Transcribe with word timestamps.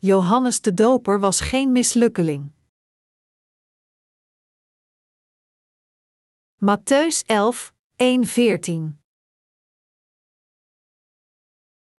Johannes 0.00 0.60
de 0.60 0.74
Doper 0.74 1.20
was 1.20 1.40
geen 1.40 1.72
mislukkeling. 1.72 2.52
Matthäus 6.56 7.24
11, 7.26 7.72
1-14 7.96 8.98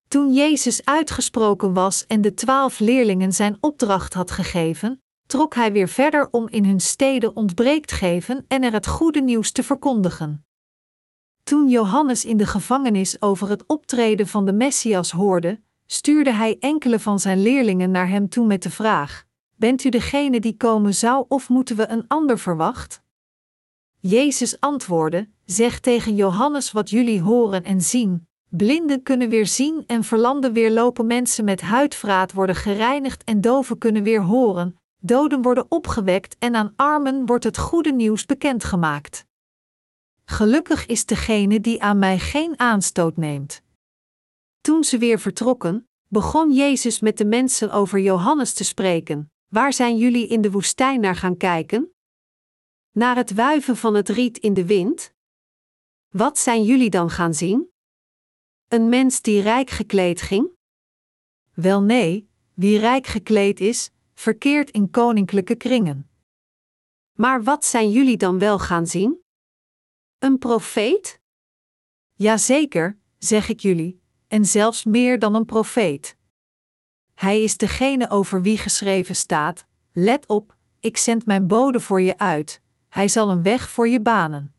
Toen 0.08 0.32
Jezus 0.32 0.84
uitgesproken 0.84 1.72
was 1.74 2.06
en 2.06 2.20
de 2.20 2.34
twaalf 2.34 2.78
leerlingen 2.78 3.32
zijn 3.32 3.56
opdracht 3.60 4.14
had 4.14 4.30
gegeven, 4.30 5.02
trok 5.26 5.54
hij 5.54 5.72
weer 5.72 5.88
verder 5.88 6.28
om 6.30 6.48
in 6.48 6.64
hun 6.64 6.80
steden 6.80 7.36
ontbreekt 7.36 7.92
geven 7.92 8.44
en 8.48 8.62
er 8.62 8.72
het 8.72 8.86
goede 8.86 9.20
nieuws 9.20 9.52
te 9.52 9.62
verkondigen. 9.62 10.46
Toen 11.42 11.68
Johannes 11.68 12.24
in 12.24 12.36
de 12.36 12.46
gevangenis 12.46 13.22
over 13.22 13.48
het 13.48 13.66
optreden 13.66 14.26
van 14.26 14.46
de 14.46 14.52
Messias 14.52 15.10
hoorde, 15.10 15.60
stuurde 15.92 16.32
hij 16.32 16.56
enkele 16.60 16.98
van 16.98 17.18
zijn 17.18 17.42
leerlingen 17.42 17.90
naar 17.90 18.08
hem 18.08 18.28
toe 18.28 18.46
met 18.46 18.62
de 18.62 18.70
vraag: 18.70 19.24
Bent 19.56 19.84
u 19.84 19.88
degene 19.88 20.40
die 20.40 20.56
komen 20.56 20.94
zou 20.94 21.24
of 21.28 21.48
moeten 21.48 21.76
we 21.76 21.88
een 21.88 22.04
ander 22.08 22.38
verwacht? 22.38 23.02
Jezus 23.98 24.60
antwoordde: 24.60 25.28
Zeg 25.44 25.80
tegen 25.80 26.14
Johannes 26.14 26.72
wat 26.72 26.90
jullie 26.90 27.22
horen 27.22 27.64
en 27.64 27.80
zien. 27.80 28.28
Blinden 28.48 29.02
kunnen 29.02 29.28
weer 29.28 29.46
zien 29.46 29.84
en 29.86 30.04
verlamden 30.04 30.52
weer 30.52 30.70
lopen, 30.70 31.06
mensen 31.06 31.44
met 31.44 31.60
huidvraat 31.60 32.32
worden 32.32 32.56
gereinigd 32.56 33.24
en 33.24 33.40
doven 33.40 33.78
kunnen 33.78 34.02
weer 34.02 34.22
horen, 34.22 34.76
doden 34.98 35.42
worden 35.42 35.66
opgewekt 35.68 36.36
en 36.38 36.54
aan 36.54 36.72
armen 36.76 37.26
wordt 37.26 37.44
het 37.44 37.58
goede 37.58 37.92
nieuws 37.92 38.26
bekendgemaakt. 38.26 39.24
Gelukkig 40.24 40.86
is 40.86 41.06
degene 41.06 41.60
die 41.60 41.82
aan 41.82 41.98
mij 41.98 42.18
geen 42.18 42.58
aanstoot 42.58 43.16
neemt. 43.16 43.62
Toen 44.60 44.84
ze 44.84 44.98
weer 44.98 45.18
vertrokken, 45.18 45.88
begon 46.06 46.52
Jezus 46.52 47.00
met 47.00 47.18
de 47.18 47.24
mensen 47.24 47.70
over 47.70 47.98
Johannes 47.98 48.52
te 48.52 48.64
spreken. 48.64 49.32
Waar 49.48 49.72
zijn 49.72 49.96
jullie 49.96 50.26
in 50.26 50.40
de 50.40 50.50
woestijn 50.50 51.00
naar 51.00 51.16
gaan 51.16 51.36
kijken? 51.36 51.94
Naar 52.90 53.16
het 53.16 53.34
wuiven 53.34 53.76
van 53.76 53.94
het 53.94 54.08
riet 54.08 54.38
in 54.38 54.54
de 54.54 54.66
wind? 54.66 55.14
Wat 56.08 56.38
zijn 56.38 56.64
jullie 56.64 56.90
dan 56.90 57.10
gaan 57.10 57.34
zien? 57.34 57.70
Een 58.68 58.88
mens 58.88 59.20
die 59.20 59.42
rijk 59.42 59.70
gekleed 59.70 60.20
ging? 60.20 60.48
Wel 61.54 61.82
nee, 61.82 62.30
wie 62.54 62.78
rijk 62.78 63.06
gekleed 63.06 63.60
is, 63.60 63.90
verkeert 64.14 64.70
in 64.70 64.90
koninklijke 64.90 65.54
kringen. 65.54 66.10
Maar 67.12 67.42
wat 67.42 67.64
zijn 67.64 67.90
jullie 67.90 68.16
dan 68.16 68.38
wel 68.38 68.58
gaan 68.58 68.86
zien? 68.86 69.22
Een 70.18 70.38
profeet? 70.38 71.20
Jazeker, 72.14 72.98
zeg 73.18 73.48
ik 73.48 73.60
jullie, 73.60 74.00
en 74.30 74.44
zelfs 74.44 74.84
meer 74.84 75.18
dan 75.18 75.34
een 75.34 75.44
profeet. 75.44 76.16
Hij 77.14 77.42
is 77.42 77.56
degene 77.56 78.10
over 78.10 78.42
wie 78.42 78.58
geschreven 78.58 79.16
staat: 79.16 79.66
Let 79.92 80.26
op, 80.26 80.56
ik 80.80 80.96
zend 80.96 81.26
mijn 81.26 81.46
bode 81.46 81.80
voor 81.80 82.00
je 82.00 82.18
uit, 82.18 82.62
hij 82.88 83.08
zal 83.08 83.30
een 83.30 83.42
weg 83.42 83.70
voor 83.70 83.88
je 83.88 84.00
banen. 84.00 84.54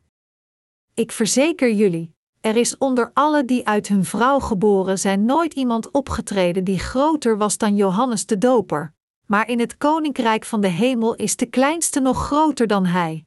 Ik 0.93 1.11
verzeker 1.11 1.73
jullie, 1.73 2.15
er 2.41 2.55
is 2.55 2.77
onder 2.77 3.11
alle 3.13 3.45
die 3.45 3.67
uit 3.67 3.87
hun 3.87 4.05
vrouw 4.05 4.39
geboren 4.39 4.99
zijn 4.99 5.25
nooit 5.25 5.53
iemand 5.53 5.91
opgetreden 5.91 6.63
die 6.63 6.79
groter 6.79 7.37
was 7.37 7.57
dan 7.57 7.75
Johannes 7.75 8.25
de 8.25 8.37
Doper, 8.37 8.93
maar 9.25 9.49
in 9.49 9.59
het 9.59 9.77
koninkrijk 9.77 10.45
van 10.45 10.61
de 10.61 10.67
hemel 10.67 11.15
is 11.15 11.35
de 11.35 11.45
kleinste 11.45 11.99
nog 11.99 12.25
groter 12.25 12.67
dan 12.67 12.85
hij. 12.85 13.25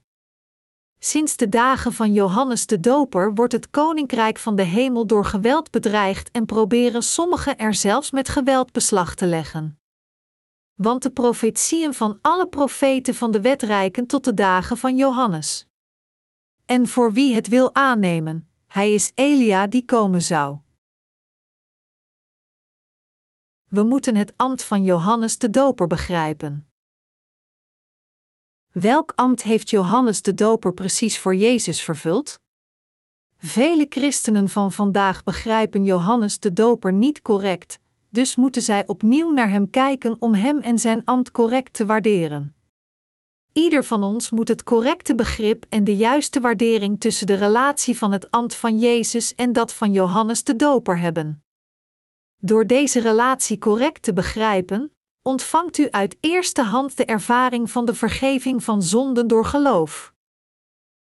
Sinds 1.06 1.36
de 1.36 1.48
dagen 1.48 1.92
van 1.92 2.12
Johannes 2.12 2.66
de 2.66 2.80
Doper 2.80 3.34
wordt 3.34 3.52
het 3.52 3.70
koninkrijk 3.70 4.38
van 4.38 4.56
de 4.56 4.62
hemel 4.62 5.06
door 5.06 5.24
geweld 5.24 5.70
bedreigd 5.70 6.30
en 6.30 6.46
proberen 6.46 7.02
sommigen 7.02 7.58
er 7.58 7.74
zelfs 7.74 8.10
met 8.10 8.28
geweld 8.28 8.72
beslag 8.72 9.14
te 9.14 9.26
leggen. 9.26 9.80
Want 10.74 11.02
de 11.02 11.10
profetieën 11.10 11.94
van 11.94 12.18
alle 12.20 12.48
profeten 12.48 13.14
van 13.14 13.30
de 13.30 13.40
wet 13.40 13.62
reiken 13.62 14.06
tot 14.06 14.24
de 14.24 14.34
dagen 14.34 14.76
van 14.76 14.96
Johannes. 14.96 15.66
En 16.64 16.86
voor 16.88 17.12
wie 17.12 17.34
het 17.34 17.48
wil 17.48 17.74
aannemen, 17.74 18.48
hij 18.66 18.94
is 18.94 19.12
Elia 19.14 19.66
die 19.66 19.84
komen 19.84 20.22
zou. 20.22 20.58
We 23.64 23.82
moeten 23.82 24.16
het 24.16 24.32
ambt 24.36 24.64
van 24.64 24.84
Johannes 24.84 25.38
de 25.38 25.50
Doper 25.50 25.86
begrijpen. 25.86 26.73
Welk 28.74 29.12
ambt 29.14 29.42
heeft 29.42 29.70
Johannes 29.70 30.22
de 30.22 30.34
Doper 30.34 30.72
precies 30.72 31.18
voor 31.18 31.34
Jezus 31.34 31.82
vervuld? 31.82 32.40
Vele 33.36 33.86
christenen 33.88 34.48
van 34.48 34.72
vandaag 34.72 35.22
begrijpen 35.22 35.84
Johannes 35.84 36.38
de 36.38 36.52
Doper 36.52 36.92
niet 36.92 37.22
correct, 37.22 37.78
dus 38.08 38.36
moeten 38.36 38.62
zij 38.62 38.86
opnieuw 38.86 39.30
naar 39.30 39.50
hem 39.50 39.70
kijken 39.70 40.16
om 40.18 40.34
hem 40.34 40.58
en 40.58 40.78
zijn 40.78 41.04
ambt 41.04 41.30
correct 41.30 41.72
te 41.72 41.86
waarderen. 41.86 42.54
Ieder 43.52 43.84
van 43.84 44.02
ons 44.02 44.30
moet 44.30 44.48
het 44.48 44.62
correcte 44.62 45.14
begrip 45.14 45.66
en 45.68 45.84
de 45.84 45.96
juiste 45.96 46.40
waardering 46.40 47.00
tussen 47.00 47.26
de 47.26 47.34
relatie 47.34 47.98
van 47.98 48.12
het 48.12 48.30
ambt 48.30 48.54
van 48.54 48.78
Jezus 48.78 49.34
en 49.34 49.52
dat 49.52 49.72
van 49.72 49.92
Johannes 49.92 50.44
de 50.44 50.56
Doper 50.56 50.98
hebben. 50.98 51.44
Door 52.36 52.66
deze 52.66 53.00
relatie 53.00 53.58
correct 53.58 54.02
te 54.02 54.12
begrijpen, 54.12 54.93
ontvangt 55.24 55.78
u 55.78 55.90
uit 55.90 56.16
eerste 56.20 56.62
hand 56.62 56.96
de 56.96 57.04
ervaring 57.04 57.70
van 57.70 57.84
de 57.84 57.94
vergeving 57.94 58.64
van 58.64 58.82
zonden 58.82 59.26
door 59.26 59.44
geloof. 59.44 60.12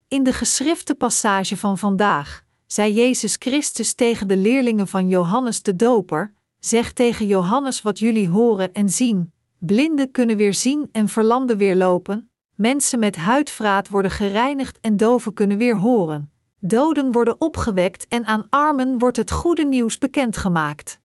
In 0.09 0.23
de 0.23 0.33
geschrifte 0.33 0.95
passage 0.95 1.57
van 1.57 1.79
vandaag 1.79 2.45
zei 2.67 2.93
Jezus 2.93 3.37
Christus 3.39 3.95
tegen 3.95 4.29
de 4.29 4.37
leerlingen 4.37 4.89
van 4.89 5.09
Johannes 5.09 5.63
de 5.63 5.77
Doper: 5.77 6.35
Zeg 6.59 6.93
tegen 6.93 7.27
Johannes 7.27 7.83
wat 7.83 7.99
jullie 7.99 8.29
horen 8.29 8.73
en 8.73 8.89
zien. 8.89 9.33
Blinden 9.59 10.11
kunnen 10.11 10.37
weer 10.37 10.55
zien 10.55 10.89
en 10.93 11.09
verlamden 11.09 11.57
weer 11.57 11.77
lopen. 11.77 12.31
Mensen 12.55 12.99
met 12.99 13.17
huidvraat 13.17 13.89
worden 13.89 14.11
gereinigd 14.11 14.79
en 14.81 14.97
doven 14.97 15.33
kunnen 15.33 15.59
weer 15.59 15.77
horen. 15.77 16.33
Doden 16.59 17.13
worden 17.13 17.41
opgewekt 17.41 18.09
en 18.09 18.25
aan 18.25 18.47
armen 18.51 18.99
wordt 18.99 19.17
het 19.17 19.31
goede 19.31 19.65
nieuws 19.65 19.99
bekendgemaakt. 19.99 21.01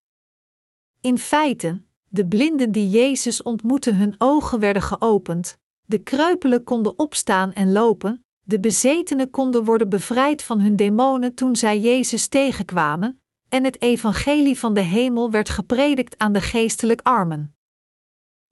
In 1.00 1.18
feite, 1.18 1.82
de 2.16 2.26
blinden 2.26 2.72
die 2.72 2.88
Jezus 2.88 3.42
ontmoetten, 3.42 3.96
hun 3.96 4.14
ogen 4.18 4.60
werden 4.60 4.82
geopend, 4.82 5.58
de 5.84 5.98
kreupelen 5.98 6.64
konden 6.64 6.98
opstaan 6.98 7.52
en 7.52 7.72
lopen, 7.72 8.24
de 8.42 8.60
bezetenen 8.60 9.30
konden 9.30 9.64
worden 9.64 9.88
bevrijd 9.88 10.42
van 10.42 10.60
hun 10.60 10.76
demonen 10.76 11.34
toen 11.34 11.56
zij 11.56 11.80
Jezus 11.80 12.28
tegenkwamen, 12.28 13.20
en 13.48 13.64
het 13.64 13.82
evangelie 13.82 14.58
van 14.58 14.74
de 14.74 14.80
hemel 14.80 15.30
werd 15.30 15.48
gepredikt 15.48 16.18
aan 16.18 16.32
de 16.32 16.40
geestelijk 16.40 17.00
armen. 17.02 17.56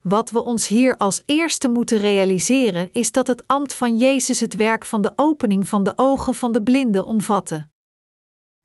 Wat 0.03 0.31
we 0.31 0.43
ons 0.43 0.69
hier 0.69 0.97
als 0.97 1.23
eerste 1.27 1.69
moeten 1.69 1.99
realiseren 1.99 2.89
is 2.93 3.13
dat 3.13 3.27
het 3.27 3.47
ambt 3.47 3.75
van 3.75 3.97
Jezus 3.97 4.41
het 4.41 4.55
werk 4.55 4.85
van 4.85 5.03
de 5.03 5.13
opening 5.17 5.69
van 5.69 5.83
de 5.83 5.93
ogen 5.97 6.35
van 6.35 6.53
de 6.53 6.63
blinden 6.63 7.05
omvatte. 7.07 7.69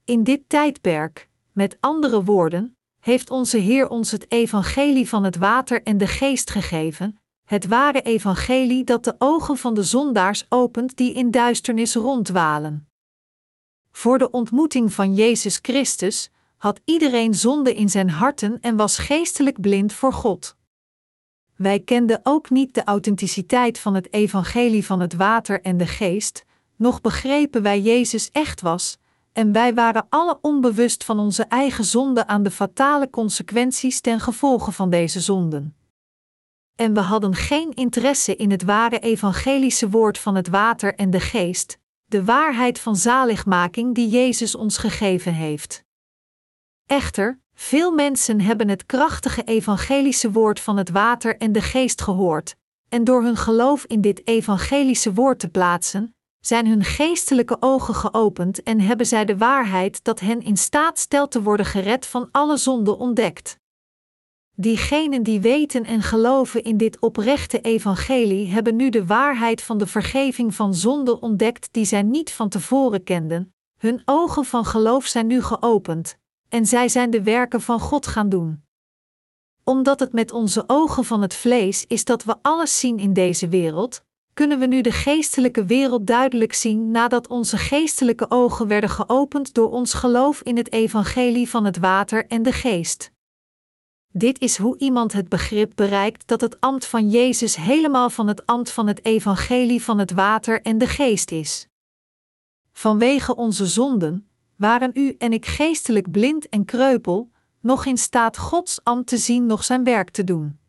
In 0.06 0.24
dit 0.24 0.42
tijdperk, 0.48 1.30
met 1.52 1.78
andere 1.80 2.24
woorden, 2.24 2.78
heeft 3.00 3.30
onze 3.30 3.58
Heer 3.58 3.90
ons 3.90 4.12
het 4.12 4.32
evangelie 4.32 5.10
van 5.10 5.24
het 5.24 5.36
water 5.36 5.84
en 5.84 5.98
de 5.98 6.08
geest 6.08 6.50
gegeven, 6.50 7.20
het 7.46 7.68
ware 7.68 8.02
evangelie 8.02 8.84
dat 8.84 9.04
de 9.04 9.16
ogen 9.18 9.58
van 9.58 9.74
de 9.74 9.84
zondaars 9.84 10.46
opent 10.50 10.98
die 10.98 11.14
in 11.14 11.32
duisternis 11.32 11.96
rondwalen. 11.96 12.90
Voor 13.92 14.18
de 14.18 14.32
ontmoeting 14.32 14.94
van 14.94 15.14
Jezus 15.14 15.60
Christus 15.62 16.30
had 16.58 16.80
iedereen 16.86 17.34
zonde 17.34 17.76
in 17.76 17.90
zijn 17.90 18.10
harten 18.10 18.58
en 18.62 18.76
was 18.76 18.98
geestelijk 18.98 19.62
blind 19.62 19.94
voor 19.94 20.14
God. 20.14 20.58
Wij 21.56 21.80
kenden 21.80 22.20
ook 22.24 22.50
niet 22.50 22.74
de 22.74 22.84
authenticiteit 22.84 23.80
van 23.80 23.94
het 23.94 24.14
evangelie 24.14 24.86
van 24.86 25.00
het 25.00 25.14
water 25.14 25.62
en 25.62 25.78
de 25.78 25.88
geest, 25.88 26.46
nog 26.76 27.02
begrepen 27.02 27.62
wij 27.62 27.82
Jezus 27.82 28.32
echt 28.32 28.62
was, 28.62 28.98
en 29.40 29.52
wij 29.52 29.74
waren 29.74 30.06
alle 30.10 30.38
onbewust 30.42 31.04
van 31.04 31.20
onze 31.20 31.44
eigen 31.44 31.84
zonde 31.84 32.28
aan 32.28 32.44
de 32.44 32.52
fatale 32.52 33.10
consequenties 33.10 34.02
ten 34.02 34.20
gevolge 34.20 34.72
van 34.72 34.90
deze 34.90 35.20
zonden. 35.20 35.76
En 36.76 36.94
we 36.94 37.00
hadden 37.00 37.36
geen 37.36 37.74
interesse 37.74 38.36
in 38.36 38.52
het 38.52 38.64
ware 38.64 39.00
evangelische 39.00 39.90
woord 39.90 40.18
van 40.18 40.36
het 40.36 40.48
water 40.48 40.96
en 40.96 41.10
de 41.10 41.20
geest, 41.20 41.78
de 42.06 42.26
waarheid 42.26 42.80
van 42.80 42.96
zaligmaking 42.96 43.96
die 43.96 44.10
Jezus 44.10 44.56
ons 44.56 44.78
gegeven 44.78 45.34
heeft. 45.34 45.84
Echter, 46.86 47.40
veel 47.54 47.92
mensen 47.92 48.42
hebben 48.42 48.70
het 48.70 48.86
krachtige 48.86 49.44
evangelische 49.44 50.32
woord 50.32 50.60
van 50.60 50.78
het 50.78 50.90
water 50.90 51.38
en 51.38 51.52
de 51.52 51.62
geest 51.62 52.02
gehoord, 52.02 52.56
en 52.90 53.04
door 53.04 53.24
hun 53.24 53.38
geloof 53.38 53.86
in 53.86 54.02
dit 54.02 54.28
evangelische 54.28 55.14
woord 55.14 55.40
te 55.40 55.50
plaatsen, 55.50 56.16
zijn 56.40 56.68
hun 56.68 56.84
geestelijke 56.84 57.58
ogen 57.60 57.96
geopend 57.96 58.64
en 58.64 58.80
hebben 58.80 59.06
zij 59.06 59.26
de 59.26 59.38
waarheid 59.38 60.04
dat 60.04 60.20
hen 60.20 60.42
in 60.42 60.58
staat 60.58 61.00
stelt 61.00 61.32
te 61.32 61.42
worden 61.42 61.66
gered 61.66 62.06
van 62.06 62.28
alle 62.32 62.58
zonde 62.58 62.98
ontdekt. 62.98 63.60
Diegenen 64.56 65.24
die 65.24 65.42
weten 65.42 65.86
en 65.86 66.02
geloven 66.02 66.64
in 66.64 66.78
dit 66.78 67.00
oprechte 67.00 67.62
evangelie 67.62 68.48
hebben 68.48 68.76
nu 68.76 68.90
de 68.90 69.06
waarheid 69.06 69.62
van 69.62 69.78
de 69.78 69.88
vergeving 69.88 70.56
van 70.56 70.74
zonde 70.74 71.20
ontdekt 71.20 71.68
die 71.72 71.86
zij 71.86 72.04
niet 72.04 72.32
van 72.32 72.50
tevoren 72.50 73.04
kenden. 73.04 73.54
Hun 73.78 74.02
ogen 74.06 74.46
van 74.46 74.66
geloof 74.66 75.06
zijn 75.06 75.28
nu 75.28 75.42
geopend, 75.42 76.18
en 76.50 76.66
zij 76.66 76.90
zijn 76.90 77.10
de 77.10 77.24
werken 77.24 77.62
van 77.62 77.80
God 77.80 78.08
gaan 78.08 78.30
doen. 78.30 78.64
Omdat 79.64 80.00
het 80.00 80.14
met 80.14 80.32
onze 80.32 80.64
ogen 80.68 81.06
van 81.06 81.22
het 81.22 81.34
vlees 81.34 81.86
is 81.88 82.06
dat 82.06 82.24
we 82.24 82.36
alles 82.42 82.80
zien 82.80 83.00
in 83.00 83.14
deze 83.14 83.48
wereld, 83.48 84.04
kunnen 84.40 84.60
we 84.60 84.66
nu 84.66 84.82
de 84.82 84.92
geestelijke 84.92 85.66
wereld 85.66 86.08
duidelijk 86.08 86.54
zien 86.54 86.92
nadat 86.92 87.28
onze 87.28 87.58
geestelijke 87.58 88.26
ogen 88.30 88.68
werden 88.68 88.90
geopend 88.90 89.54
door 89.54 89.72
ons 89.72 89.94
geloof 89.94 90.42
in 90.42 90.58
het 90.58 90.72
evangelie 90.72 91.50
van 91.50 91.66
het 91.66 91.78
water 91.78 92.28
en 92.28 92.44
de 92.44 92.52
geest. 92.52 93.12
Dit 94.12 94.40
is 94.40 94.58
hoe 94.58 94.78
iemand 94.78 95.14
het 95.14 95.30
begrip 95.30 95.72
bereikt 95.76 96.28
dat 96.28 96.42
het 96.42 96.60
ambt 96.60 96.86
van 96.86 97.10
Jezus 97.10 97.56
helemaal 97.56 98.10
van 98.10 98.28
het 98.28 98.46
ambt 98.46 98.72
van 98.72 98.88
het 98.88 99.06
evangelie 99.06 99.84
van 99.84 100.00
het 100.00 100.12
water 100.12 100.62
en 100.62 100.78
de 100.78 100.88
geest 100.88 101.32
is. 101.32 101.68
Vanwege 102.72 103.36
onze 103.36 103.66
zonden 103.66 104.30
waren 104.56 104.92
u 104.94 105.16
en 105.18 105.34
ik 105.34 105.46
geestelijk 105.46 106.12
blind 106.12 106.50
en 106.50 106.66
kreupel, 106.66 107.32
nog 107.60 107.86
in 107.86 107.98
staat 107.98 108.38
Gods 108.38 108.84
ambt 108.84 109.08
te 109.08 109.18
zien, 109.18 109.46
nog 109.46 109.64
zijn 109.64 109.84
werk 109.84 110.10
te 110.10 110.24
doen. 110.24 110.60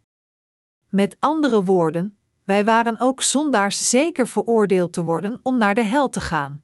Met 0.89 1.17
andere 1.19 1.65
woorden, 1.65 2.19
wij 2.51 2.65
waren 2.65 3.01
ook 3.01 3.23
zondaars 3.23 3.91
zeker 3.91 4.29
veroordeeld 4.29 4.93
te 4.93 5.03
worden 5.05 5.41
om 5.43 5.59
naar 5.59 5.75
de 5.75 5.83
hel 5.83 6.09
te 6.09 6.21
gaan. 6.21 6.63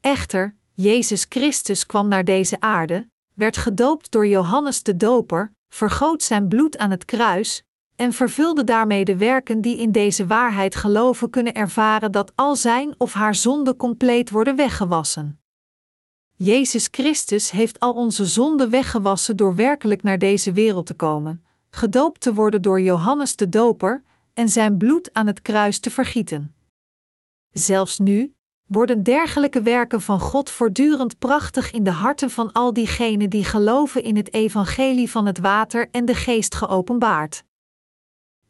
Echter, 0.00 0.56
Jezus 0.74 1.26
Christus 1.28 1.86
kwam 1.86 2.08
naar 2.08 2.24
deze 2.24 2.60
aarde, 2.60 3.08
werd 3.34 3.56
gedoopt 3.56 4.10
door 4.10 4.26
Johannes 4.26 4.82
de 4.82 4.96
Doper, 4.96 5.52
vergoot 5.68 6.22
zijn 6.22 6.48
bloed 6.48 6.78
aan 6.78 6.90
het 6.90 7.04
kruis 7.04 7.62
en 7.96 8.12
vervulde 8.12 8.64
daarmee 8.64 9.04
de 9.04 9.16
werken 9.16 9.60
die 9.60 9.78
in 9.78 9.92
deze 9.92 10.26
waarheid 10.26 10.74
geloven 10.74 11.30
kunnen 11.30 11.54
ervaren 11.54 12.12
dat 12.12 12.32
al 12.34 12.56
zijn 12.56 12.94
of 12.98 13.12
haar 13.12 13.34
zonden 13.34 13.76
compleet 13.76 14.30
worden 14.30 14.56
weggewassen. 14.56 15.40
Jezus 16.34 16.88
Christus 16.90 17.50
heeft 17.50 17.80
al 17.80 17.92
onze 17.92 18.26
zonden 18.26 18.70
weggewassen 18.70 19.36
door 19.36 19.54
werkelijk 19.54 20.02
naar 20.02 20.18
deze 20.18 20.52
wereld 20.52 20.86
te 20.86 20.94
komen, 20.94 21.44
gedoopt 21.70 22.20
te 22.20 22.34
worden 22.34 22.62
door 22.62 22.80
Johannes 22.80 23.36
de 23.36 23.48
Doper 23.48 24.06
en 24.38 24.48
zijn 24.48 24.76
bloed 24.76 25.12
aan 25.12 25.26
het 25.26 25.42
kruis 25.42 25.78
te 25.78 25.90
vergieten. 25.90 26.54
Zelfs 27.50 27.98
nu 27.98 28.34
worden 28.66 29.02
dergelijke 29.02 29.62
werken 29.62 30.00
van 30.00 30.20
God 30.20 30.50
voortdurend 30.50 31.18
prachtig 31.18 31.70
in 31.70 31.84
de 31.84 31.90
harten 31.90 32.30
van 32.30 32.52
al 32.52 32.72
diegenen 32.72 33.30
die 33.30 33.44
geloven 33.44 34.02
in 34.02 34.16
het 34.16 34.32
evangelie 34.32 35.10
van 35.10 35.26
het 35.26 35.38
water 35.38 35.88
en 35.90 36.04
de 36.04 36.14
geest 36.14 36.54
geopenbaard. 36.54 37.44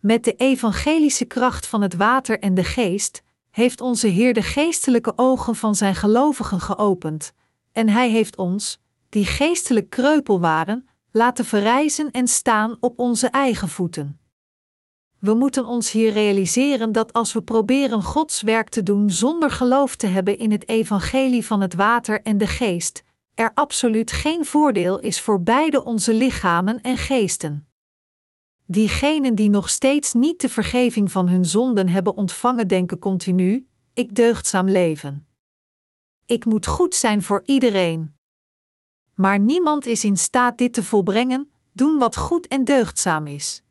Met 0.00 0.24
de 0.24 0.34
evangelische 0.34 1.24
kracht 1.24 1.66
van 1.66 1.82
het 1.82 1.94
water 1.94 2.38
en 2.38 2.54
de 2.54 2.64
geest 2.64 3.22
heeft 3.50 3.80
onze 3.80 4.06
Heer 4.06 4.34
de 4.34 4.42
geestelijke 4.42 5.12
ogen 5.16 5.56
van 5.56 5.74
zijn 5.74 5.94
gelovigen 5.94 6.60
geopend, 6.60 7.32
en 7.72 7.88
Hij 7.88 8.10
heeft 8.10 8.36
ons, 8.36 8.78
die 9.08 9.24
geestelijk 9.24 9.90
kreupel 9.90 10.40
waren, 10.40 10.88
laten 11.10 11.44
verrijzen 11.44 12.10
en 12.10 12.28
staan 12.28 12.76
op 12.80 12.98
onze 12.98 13.26
eigen 13.26 13.68
voeten. 13.68 14.17
We 15.18 15.34
moeten 15.34 15.66
ons 15.66 15.90
hier 15.90 16.12
realiseren 16.12 16.92
dat 16.92 17.12
als 17.12 17.32
we 17.32 17.42
proberen 17.42 18.02
Gods 18.02 18.42
werk 18.42 18.68
te 18.68 18.82
doen 18.82 19.10
zonder 19.10 19.50
geloof 19.50 19.96
te 19.96 20.06
hebben 20.06 20.38
in 20.38 20.50
het 20.50 20.68
evangelie 20.68 21.46
van 21.46 21.60
het 21.60 21.74
water 21.74 22.22
en 22.22 22.38
de 22.38 22.46
geest, 22.46 23.02
er 23.34 23.50
absoluut 23.54 24.12
geen 24.12 24.44
voordeel 24.44 24.98
is 24.98 25.20
voor 25.20 25.42
beide 25.42 25.84
onze 25.84 26.14
lichamen 26.14 26.80
en 26.80 26.96
geesten. 26.96 27.68
Diegenen 28.66 29.34
die 29.34 29.50
nog 29.50 29.68
steeds 29.68 30.12
niet 30.12 30.40
de 30.40 30.48
vergeving 30.48 31.12
van 31.12 31.28
hun 31.28 31.44
zonden 31.44 31.88
hebben 31.88 32.16
ontvangen, 32.16 32.68
denken 32.68 32.98
continu: 32.98 33.68
ik 33.94 34.14
deugdzaam 34.14 34.68
leven. 34.68 35.26
Ik 36.26 36.44
moet 36.44 36.66
goed 36.66 36.94
zijn 36.94 37.22
voor 37.22 37.42
iedereen. 37.44 38.14
Maar 39.14 39.38
niemand 39.38 39.86
is 39.86 40.04
in 40.04 40.16
staat 40.16 40.58
dit 40.58 40.72
te 40.72 40.82
volbrengen, 40.82 41.50
doen 41.72 41.98
wat 41.98 42.16
goed 42.16 42.48
en 42.48 42.64
deugdzaam 42.64 43.26
is. 43.26 43.62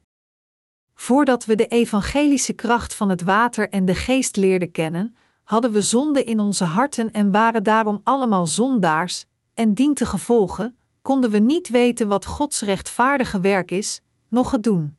Voordat 0.99 1.45
we 1.45 1.55
de 1.55 1.67
evangelische 1.67 2.53
kracht 2.53 2.94
van 2.94 3.09
het 3.09 3.21
water 3.21 3.69
en 3.69 3.85
de 3.85 3.95
geest 3.95 4.35
leerden 4.35 4.71
kennen, 4.71 5.15
hadden 5.44 5.71
we 5.71 5.81
zonde 5.81 6.23
in 6.23 6.39
onze 6.39 6.63
harten 6.63 7.11
en 7.11 7.31
waren 7.31 7.63
daarom 7.63 8.01
allemaal 8.03 8.47
zondaars, 8.47 9.25
en 9.53 9.73
dientengevolge 9.73 10.73
konden 11.01 11.29
we 11.29 11.38
niet 11.38 11.69
weten 11.69 12.07
wat 12.07 12.25
Gods 12.25 12.61
rechtvaardige 12.61 13.39
werk 13.39 13.71
is, 13.71 14.01
nog 14.27 14.51
het 14.51 14.63
doen. 14.63 14.95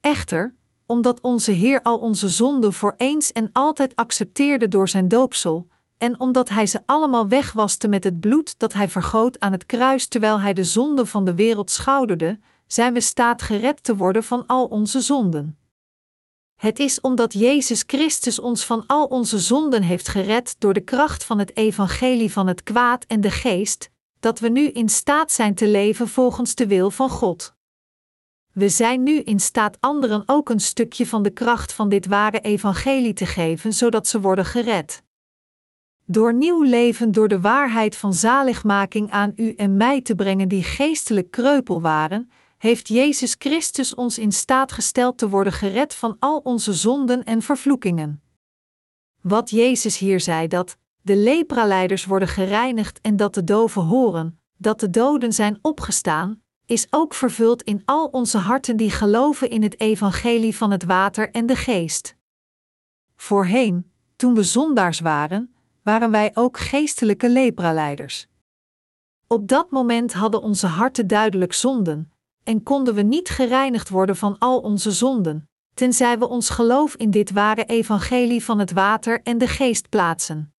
Echter, 0.00 0.54
omdat 0.86 1.20
onze 1.20 1.52
Heer 1.52 1.82
al 1.82 1.98
onze 1.98 2.28
zonden 2.28 2.72
voor 2.72 2.94
eens 2.96 3.32
en 3.32 3.50
altijd 3.52 3.96
accepteerde 3.96 4.68
door 4.68 4.88
zijn 4.88 5.08
doopsel, 5.08 5.66
en 5.98 6.20
omdat 6.20 6.48
Hij 6.48 6.66
ze 6.66 6.80
allemaal 6.86 7.28
wegwaste 7.28 7.88
met 7.88 8.04
het 8.04 8.20
bloed 8.20 8.58
dat 8.58 8.72
Hij 8.72 8.88
vergoot 8.88 9.40
aan 9.40 9.52
het 9.52 9.66
kruis 9.66 10.06
terwijl 10.06 10.40
Hij 10.40 10.52
de 10.52 10.64
zonde 10.64 11.06
van 11.06 11.24
de 11.24 11.34
wereld 11.34 11.70
schouderde, 11.70 12.38
zijn 12.72 12.92
we 12.92 13.00
staat 13.00 13.42
gered 13.42 13.82
te 13.82 13.96
worden 13.96 14.24
van 14.24 14.46
al 14.46 14.66
onze 14.66 15.00
zonden. 15.00 15.58
Het 16.54 16.78
is 16.78 17.00
omdat 17.00 17.32
Jezus 17.32 17.84
Christus 17.86 18.38
ons 18.38 18.64
van 18.64 18.86
al 18.86 19.06
onze 19.06 19.38
zonden 19.38 19.82
heeft 19.82 20.08
gered 20.08 20.54
door 20.58 20.72
de 20.72 20.80
kracht 20.80 21.24
van 21.24 21.38
het 21.38 21.56
evangelie 21.56 22.32
van 22.32 22.46
het 22.46 22.62
kwaad 22.62 23.04
en 23.04 23.20
de 23.20 23.30
geest, 23.30 23.90
dat 24.20 24.38
we 24.38 24.48
nu 24.48 24.68
in 24.68 24.88
staat 24.88 25.32
zijn 25.32 25.54
te 25.54 25.68
leven 25.68 26.08
volgens 26.08 26.54
de 26.54 26.66
wil 26.66 26.90
van 26.90 27.08
God. 27.08 27.54
We 28.52 28.68
zijn 28.68 29.02
nu 29.02 29.20
in 29.20 29.40
staat 29.40 29.76
anderen 29.80 30.22
ook 30.26 30.48
een 30.48 30.60
stukje 30.60 31.06
van 31.06 31.22
de 31.22 31.30
kracht 31.30 31.72
van 31.72 31.88
dit 31.88 32.06
ware 32.06 32.40
evangelie 32.40 33.12
te 33.12 33.26
geven, 33.26 33.72
zodat 33.72 34.06
ze 34.06 34.20
worden 34.20 34.44
gered. 34.44 35.02
Door 36.04 36.34
nieuw 36.34 36.62
leven 36.62 37.12
door 37.12 37.28
de 37.28 37.40
waarheid 37.40 37.96
van 37.96 38.14
zaligmaking 38.14 39.10
aan 39.10 39.32
u 39.36 39.54
en 39.54 39.76
mij 39.76 40.00
te 40.00 40.14
brengen 40.14 40.48
die 40.48 40.62
geestelijk 40.62 41.30
kreupel 41.30 41.80
waren, 41.80 42.30
heeft 42.62 42.88
Jezus 42.88 43.34
Christus 43.38 43.94
ons 43.94 44.18
in 44.18 44.32
staat 44.32 44.72
gesteld 44.72 45.18
te 45.18 45.28
worden 45.28 45.52
gered 45.52 45.94
van 45.94 46.16
al 46.18 46.38
onze 46.38 46.72
zonden 46.72 47.24
en 47.24 47.42
vervloekingen. 47.42 48.22
Wat 49.20 49.50
Jezus 49.50 49.98
hier 49.98 50.20
zei 50.20 50.48
dat 50.48 50.76
de 51.00 51.16
lepraleiders 51.16 52.04
worden 52.04 52.28
gereinigd 52.28 53.00
en 53.00 53.16
dat 53.16 53.34
de 53.34 53.44
doven 53.44 53.82
horen, 53.82 54.40
dat 54.56 54.80
de 54.80 54.90
doden 54.90 55.32
zijn 55.32 55.58
opgestaan, 55.62 56.42
is 56.66 56.86
ook 56.90 57.14
vervuld 57.14 57.62
in 57.62 57.82
al 57.84 58.06
onze 58.06 58.38
harten 58.38 58.76
die 58.76 58.90
geloven 58.90 59.50
in 59.50 59.62
het 59.62 59.80
evangelie 59.80 60.56
van 60.56 60.70
het 60.70 60.84
water 60.84 61.30
en 61.30 61.46
de 61.46 61.56
geest. 61.56 62.16
Voorheen, 63.16 63.92
toen 64.16 64.34
we 64.34 64.42
zondaars 64.42 65.00
waren, 65.00 65.54
waren 65.82 66.10
wij 66.10 66.30
ook 66.34 66.58
geestelijke 66.58 67.28
lepraleiders. 67.28 68.26
Op 69.26 69.48
dat 69.48 69.70
moment 69.70 70.12
hadden 70.12 70.42
onze 70.42 70.66
harten 70.66 71.06
duidelijk 71.06 71.52
zonden, 71.52 72.11
en 72.44 72.62
konden 72.62 72.94
we 72.94 73.02
niet 73.02 73.28
gereinigd 73.28 73.88
worden 73.88 74.16
van 74.16 74.38
al 74.38 74.60
onze 74.60 74.90
zonden, 74.90 75.48
tenzij 75.74 76.18
we 76.18 76.28
ons 76.28 76.50
geloof 76.50 76.94
in 76.94 77.10
dit 77.10 77.30
ware 77.30 77.64
evangelie 77.64 78.44
van 78.44 78.58
het 78.58 78.72
water 78.72 79.22
en 79.22 79.38
de 79.38 79.48
geest 79.48 79.88
plaatsen. 79.88 80.54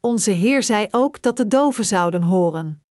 Onze 0.00 0.30
Heer 0.30 0.62
zei 0.62 0.86
ook 0.90 1.22
dat 1.22 1.36
de 1.36 1.46
doven 1.46 1.84
zouden 1.84 2.22
horen. 2.22 2.84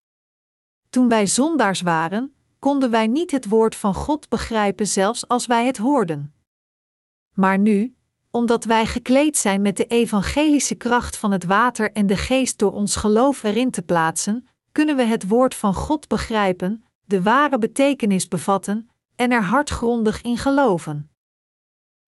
Toen 0.91 1.09
wij 1.09 1.27
zondaars 1.27 1.81
waren, 1.81 2.35
konden 2.59 2.91
wij 2.91 3.07
niet 3.07 3.31
het 3.31 3.49
woord 3.49 3.75
van 3.75 3.95
God 3.95 4.29
begrijpen, 4.29 4.87
zelfs 4.87 5.29
als 5.29 5.47
wij 5.47 5.67
het 5.67 5.77
hoorden. 5.77 6.35
Maar 7.35 7.59
nu, 7.59 7.97
omdat 8.31 8.65
wij 8.65 8.87
gekleed 8.87 9.37
zijn 9.37 9.63
met 9.63 9.77
de 9.77 9.87
evangelische 9.87 10.75
kracht 10.75 11.17
van 11.17 11.33
het 11.33 11.45
water 11.45 11.93
en 11.93 12.07
de 12.07 12.17
geest 12.17 12.59
door 12.59 12.73
ons 12.73 12.97
geloof 12.97 13.43
erin 13.43 13.71
te 13.71 13.83
plaatsen, 13.83 14.49
kunnen 14.73 14.97
we 14.97 15.03
het 15.03 15.29
woord 15.29 15.55
van 15.55 15.75
God 15.75 16.09
begrijpen, 16.09 16.85
de 17.07 17.23
ware 17.23 17.59
betekenis 17.59 18.29
bevatten 18.29 18.89
en 19.17 19.31
er 19.31 19.43
hardgrondig 19.43 20.23
in 20.23 20.39
geloven. 20.39 21.11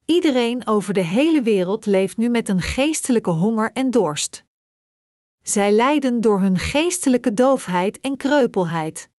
Iedereen 0.05 0.67
over 0.67 0.95
de 0.95 1.05
hele 1.05 1.43
wereld 1.43 1.87
leeft 1.87 2.17
nu 2.17 2.29
met 2.29 2.49
een 2.49 2.62
geestelijke 2.62 3.31
honger 3.31 3.73
en 3.73 3.91
dorst. 3.91 4.45
Zij 5.43 5.73
lijden 5.73 6.21
door 6.21 6.41
hun 6.41 6.59
geestelijke 6.59 7.35
doofheid 7.35 8.00
en 8.00 8.17
kreupelheid. 8.17 9.11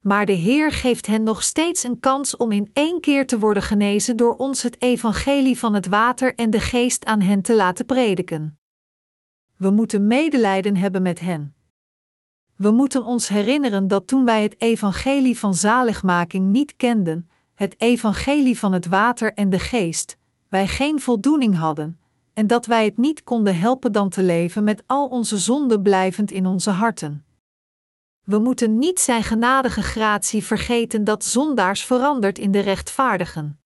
Maar 0.00 0.26
de 0.26 0.32
Heer 0.32 0.72
geeft 0.72 1.06
hen 1.06 1.22
nog 1.22 1.42
steeds 1.42 1.82
een 1.82 2.00
kans 2.00 2.36
om 2.36 2.52
in 2.52 2.70
één 2.72 3.00
keer 3.00 3.26
te 3.26 3.38
worden 3.38 3.62
genezen 3.62 4.16
door 4.16 4.36
ons 4.36 4.62
het 4.62 4.82
evangelie 4.82 5.58
van 5.58 5.74
het 5.74 5.86
water 5.86 6.34
en 6.34 6.50
de 6.50 6.60
geest 6.60 7.04
aan 7.04 7.20
hen 7.20 7.42
te 7.42 7.54
laten 7.54 7.86
prediken. 7.86 8.58
We 9.56 9.70
moeten 9.70 10.06
medelijden 10.06 10.76
hebben 10.76 11.02
met 11.02 11.20
hen. 11.20 11.54
We 12.60 12.70
moeten 12.70 13.04
ons 13.04 13.28
herinneren 13.28 13.88
dat 13.88 14.06
toen 14.06 14.24
wij 14.24 14.42
het 14.42 14.60
evangelie 14.60 15.38
van 15.38 15.54
zaligmaking 15.54 16.46
niet 16.46 16.76
kenden, 16.76 17.30
het 17.54 17.80
evangelie 17.80 18.58
van 18.58 18.72
het 18.72 18.86
water 18.86 19.32
en 19.32 19.50
de 19.50 19.58
geest, 19.58 20.16
wij 20.48 20.66
geen 20.66 21.00
voldoening 21.00 21.56
hadden, 21.56 22.00
en 22.34 22.46
dat 22.46 22.66
wij 22.66 22.84
het 22.84 22.96
niet 22.96 23.24
konden 23.24 23.58
helpen 23.58 23.92
dan 23.92 24.08
te 24.08 24.22
leven 24.22 24.64
met 24.64 24.82
al 24.86 25.08
onze 25.08 25.38
zonden 25.38 25.82
blijvend 25.82 26.30
in 26.30 26.46
onze 26.46 26.70
harten. 26.70 27.24
We 28.22 28.38
moeten 28.38 28.78
niet 28.78 29.00
zijn 29.00 29.22
genadige 29.22 29.82
gratie 29.82 30.44
vergeten 30.44 31.04
dat 31.04 31.24
zondaars 31.24 31.84
verandert 31.84 32.38
in 32.38 32.50
de 32.50 32.60
rechtvaardigen. 32.60 33.60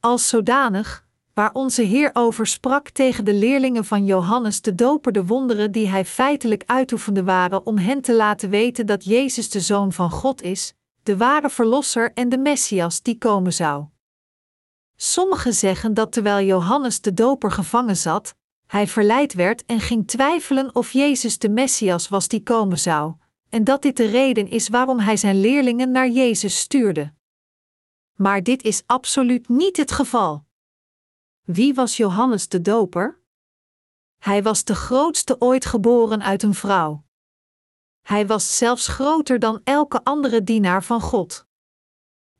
Als 0.00 0.28
zodanig, 0.28 1.01
waar 1.34 1.52
onze 1.52 1.82
Heer 1.82 2.10
over 2.12 2.46
sprak 2.46 2.88
tegen 2.88 3.24
de 3.24 3.34
leerlingen 3.34 3.84
van 3.84 4.04
Johannes 4.04 4.60
de 4.60 4.74
Doper 4.74 5.12
de 5.12 5.26
wonderen 5.26 5.72
die 5.72 5.88
hij 5.88 6.04
feitelijk 6.04 6.62
uitoefende 6.66 7.24
waren 7.24 7.66
om 7.66 7.78
hen 7.78 8.00
te 8.00 8.14
laten 8.14 8.50
weten 8.50 8.86
dat 8.86 9.04
Jezus 9.04 9.50
de 9.50 9.60
Zoon 9.60 9.92
van 9.92 10.10
God 10.10 10.42
is, 10.42 10.74
de 11.02 11.16
ware 11.16 11.50
Verlosser 11.50 12.12
en 12.14 12.28
de 12.28 12.38
Messias 12.38 13.02
die 13.02 13.18
komen 13.18 13.52
zou. 13.52 13.84
Sommigen 14.96 15.54
zeggen 15.54 15.94
dat 15.94 16.12
terwijl 16.12 16.46
Johannes 16.46 17.00
de 17.00 17.14
Doper 17.14 17.50
gevangen 17.50 17.96
zat, 17.96 18.34
hij 18.66 18.86
verleid 18.86 19.34
werd 19.34 19.64
en 19.66 19.80
ging 19.80 20.06
twijfelen 20.06 20.74
of 20.74 20.92
Jezus 20.92 21.38
de 21.38 21.48
Messias 21.48 22.08
was 22.08 22.28
die 22.28 22.42
komen 22.42 22.78
zou, 22.78 23.14
en 23.48 23.64
dat 23.64 23.82
dit 23.82 23.96
de 23.96 24.06
reden 24.06 24.48
is 24.50 24.68
waarom 24.68 24.98
hij 24.98 25.16
zijn 25.16 25.40
leerlingen 25.40 25.90
naar 25.90 26.08
Jezus 26.08 26.58
stuurde. 26.58 27.12
Maar 28.16 28.42
dit 28.42 28.62
is 28.62 28.82
absoluut 28.86 29.48
niet 29.48 29.76
het 29.76 29.92
geval. 29.92 30.44
Wie 31.44 31.74
was 31.74 31.96
Johannes 31.96 32.48
de 32.48 32.60
Doper? 32.60 33.20
Hij 34.18 34.42
was 34.42 34.64
de 34.64 34.74
grootste 34.74 35.36
ooit 35.40 35.64
geboren 35.64 36.22
uit 36.22 36.42
een 36.42 36.54
vrouw. 36.54 37.04
Hij 38.02 38.26
was 38.26 38.56
zelfs 38.56 38.88
groter 38.88 39.38
dan 39.38 39.60
elke 39.64 40.04
andere 40.04 40.44
dienaar 40.44 40.84
van 40.84 41.00
God. 41.00 41.46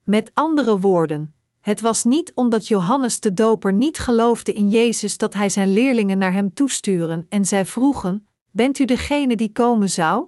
Met 0.03 0.31
andere 0.35 0.79
woorden, 0.79 1.35
het 1.61 1.81
was 1.81 2.05
niet 2.05 2.33
omdat 2.35 2.69
Johannes 2.69 3.21
de 3.21 3.33
Doper 3.33 3.73
niet 3.73 3.99
geloofde 3.99 4.53
in 4.53 4.69
Jezus 4.69 5.19
dat 5.19 5.35
hij 5.35 5.49
zijn 5.49 5.73
leerlingen 5.73 6.19
naar 6.19 6.33
hem 6.33 6.55
toesturen 6.55 7.27
en 7.29 7.45
zij 7.45 7.67
vroegen: 7.67 8.29
Bent 8.51 8.79
u 8.79 8.85
degene 8.85 9.37
die 9.37 9.53
komen 9.53 9.91
zou? 9.91 10.27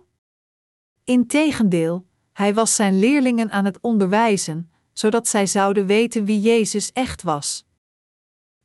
Integendeel, 1.05 2.07
hij 2.33 2.55
was 2.55 2.75
zijn 2.75 2.99
leerlingen 2.99 3.51
aan 3.51 3.65
het 3.65 3.79
onderwijzen, 3.81 4.71
zodat 4.93 5.29
zij 5.29 5.47
zouden 5.47 5.87
weten 5.87 6.25
wie 6.25 6.41
Jezus 6.41 6.93
echt 6.93 7.23
was. 7.23 7.64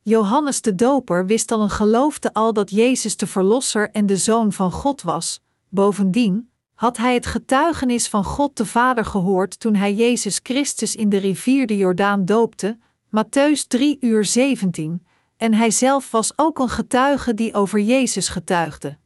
Johannes 0.10 0.62
de 0.62 0.76
Doper 0.76 1.26
wist 1.26 1.52
al 1.52 1.62
en 1.62 1.70
geloofde 1.70 2.34
al 2.34 2.54
dat 2.54 2.70
Jezus 2.70 3.18
de 3.18 3.28
Verlosser 3.28 3.90
en 3.92 4.06
de 4.06 4.18
Zoon 4.18 4.52
van 4.52 4.72
God 4.72 5.02
was. 5.02 5.42
Bovendien 5.68 6.50
had 6.74 6.98
hij 6.98 7.14
het 7.14 7.26
getuigenis 7.26 8.08
van 8.08 8.24
God 8.24 8.58
de 8.58 8.66
Vader 8.66 9.06
gehoord 9.06 9.60
toen 9.60 9.76
hij 9.76 9.94
Jezus 9.94 10.40
Christus 10.44 10.96
in 10.96 11.10
de 11.10 11.18
rivier 11.18 11.68
de 11.68 11.78
Jordaan 11.78 12.26
doopte, 12.26 12.78
Matthäus 13.08 13.68
3 13.68 13.98
uur 14.00 14.26
17, 14.26 15.06
en 15.38 15.54
hij 15.54 15.72
zelf 15.72 16.12
was 16.12 16.34
ook 16.36 16.60
een 16.60 16.70
getuige 16.70 17.34
die 17.34 17.54
over 17.54 17.80
Jezus 17.80 18.28
getuigde. 18.28 18.98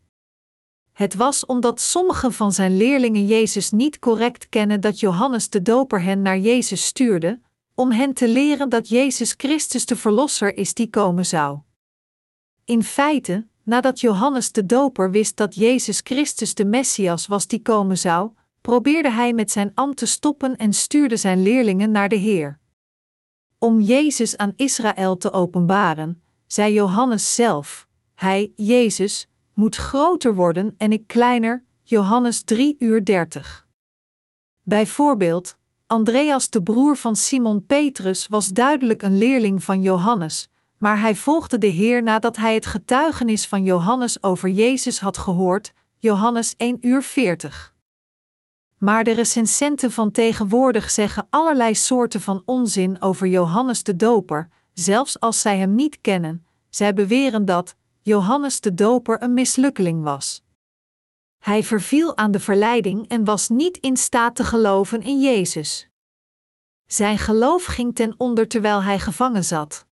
Het 0.94 1.16
was 1.16 1.46
omdat 1.46 1.82
sommige 1.82 2.32
van 2.32 2.52
zijn 2.52 2.78
leerlingen 2.78 3.26
Jezus 3.26 3.72
niet 3.72 4.00
correct 4.00 4.50
kennen 4.50 4.82
dat 4.82 5.00
Johannes 5.00 5.50
de 5.50 5.62
Doper 5.62 6.02
hen 6.02 6.22
naar 6.22 6.40
Jezus 6.40 6.86
stuurde, 6.86 7.40
om 7.76 7.92
hen 7.92 8.14
te 8.14 8.28
leren 8.28 8.70
dat 8.70 8.90
Jezus 8.90 9.34
Christus 9.38 9.86
de 9.86 9.96
Verlosser 9.96 10.58
is 10.58 10.74
die 10.74 10.90
komen 10.90 11.26
zou. 11.26 11.60
In 12.66 12.84
feite, 12.84 13.48
nadat 13.64 14.00
Johannes 14.00 14.52
de 14.52 14.66
Doper 14.66 15.12
wist 15.12 15.38
dat 15.38 15.56
Jezus 15.56 16.02
Christus 16.04 16.56
de 16.56 16.66
Messias 16.66 17.28
was 17.28 17.48
die 17.48 17.62
komen 17.62 17.98
zou, 17.98 18.32
probeerde 18.62 19.12
hij 19.12 19.34
met 19.34 19.52
zijn 19.52 19.72
ambt 19.74 19.98
te 19.98 20.06
stoppen 20.06 20.56
en 20.56 20.74
stuurde 20.74 21.18
zijn 21.18 21.44
leerlingen 21.44 21.92
naar 21.92 22.10
de 22.10 22.16
Heer. 22.16 22.60
Om 23.58 23.82
Jezus 23.82 24.38
aan 24.38 24.54
Israël 24.56 25.18
te 25.18 25.32
openbaren, 25.32 26.24
zei 26.48 26.74
Johannes 26.74 27.36
zelf: 27.36 27.88
Hij, 28.16 28.52
Jezus, 28.56 29.28
moet 29.54 29.76
groter 29.76 30.36
worden 30.36 30.76
en 30.78 30.92
ik 30.92 31.08
kleiner. 31.08 31.64
Johannes 31.84 32.44
3 32.44 32.76
uur 32.80 33.06
30. 33.06 33.68
Bijvoorbeeld, 34.62 35.58
Andreas, 35.88 36.50
de 36.50 36.64
broer 36.64 36.98
van 36.98 37.16
Simon 37.16 37.66
Petrus, 37.66 38.28
was 38.28 38.48
duidelijk 38.48 39.02
een 39.02 39.18
leerling 39.18 39.64
van 39.64 39.82
Johannes, 39.82 40.50
maar 40.78 41.00
hij 41.00 41.16
volgde 41.16 41.58
de 41.58 41.68
Heer 41.68 42.04
nadat 42.04 42.36
hij 42.36 42.54
het 42.54 42.66
getuigenis 42.66 43.48
van 43.48 43.64
Johannes 43.64 44.24
over 44.24 44.50
Jezus 44.50 45.00
had 45.00 45.18
gehoord, 45.18 45.74
Johannes 45.98 46.54
1 46.58 46.78
uur 46.82 47.04
40. 47.04 47.74
Maar 48.78 49.04
de 49.04 49.12
recensenten 49.12 49.92
van 49.92 50.12
tegenwoordig 50.12 50.90
zeggen 50.90 51.28
allerlei 51.30 51.76
soorten 51.76 52.22
van 52.22 52.42
onzin 52.46 53.02
over 53.02 53.28
Johannes 53.28 53.84
de 53.84 53.96
Doper, 53.96 54.50
zelfs 54.74 55.20
als 55.20 55.42
zij 55.42 55.58
hem 55.58 55.76
niet 55.76 56.02
kennen. 56.02 56.46
Zij 56.70 56.94
beweren 56.94 57.46
dat 57.46 57.76
Johannes 58.02 58.62
de 58.62 58.74
Doper 58.74 59.22
een 59.22 59.34
mislukkeling 59.34 60.04
was. 60.04 60.44
Hij 61.44 61.64
verviel 61.64 62.18
aan 62.18 62.32
de 62.32 62.40
verleiding 62.40 63.08
en 63.08 63.24
was 63.24 63.50
niet 63.50 63.78
in 63.78 63.98
staat 63.98 64.36
te 64.36 64.44
geloven 64.44 65.02
in 65.02 65.22
Jezus. 65.22 65.90
Zijn 66.86 67.18
geloof 67.18 67.66
ging 67.66 67.96
ten 67.96 68.14
onder 68.18 68.48
terwijl 68.48 68.84
hij 68.84 69.00
gevangen 69.00 69.44
zat. 69.44 69.88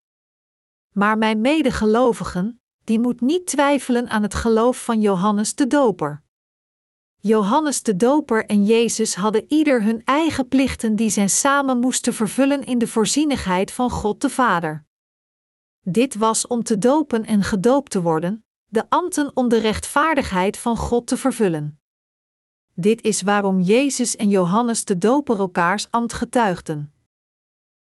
Maar 0.91 1.17
mijn 1.17 1.41
medegelovigen, 1.41 2.61
die 2.83 2.99
moet 2.99 3.21
niet 3.21 3.45
twijfelen 3.45 4.09
aan 4.09 4.21
het 4.21 4.33
geloof 4.33 4.83
van 4.83 5.01
Johannes 5.01 5.55
de 5.55 5.67
Doper. 5.67 6.23
Johannes 7.17 7.83
de 7.83 7.95
Doper 7.95 8.45
en 8.45 8.65
Jezus 8.65 9.15
hadden 9.15 9.45
ieder 9.47 9.83
hun 9.83 10.01
eigen 10.05 10.47
plichten 10.47 10.95
die 10.95 11.09
zij 11.09 11.27
samen 11.27 11.79
moesten 11.79 12.13
vervullen 12.13 12.63
in 12.63 12.77
de 12.77 12.87
voorzienigheid 12.87 13.71
van 13.71 13.89
God 13.89 14.21
de 14.21 14.29
Vader. 14.29 14.85
Dit 15.81 16.15
was 16.15 16.47
om 16.47 16.63
te 16.63 16.77
dopen 16.77 17.25
en 17.25 17.43
gedoopt 17.43 17.91
te 17.91 18.01
worden, 18.01 18.45
de 18.71 18.89
ambten 18.89 19.35
om 19.35 19.49
de 19.49 19.57
rechtvaardigheid 19.57 20.57
van 20.57 20.77
God 20.77 21.07
te 21.07 21.17
vervullen. 21.17 21.79
Dit 22.73 23.01
is 23.01 23.21
waarom 23.21 23.61
Jezus 23.61 24.15
en 24.15 24.29
Johannes 24.29 24.85
de 24.85 24.97
Doper 24.97 25.39
elkaars 25.39 25.91
ambt 25.91 26.13
getuigden. 26.13 26.93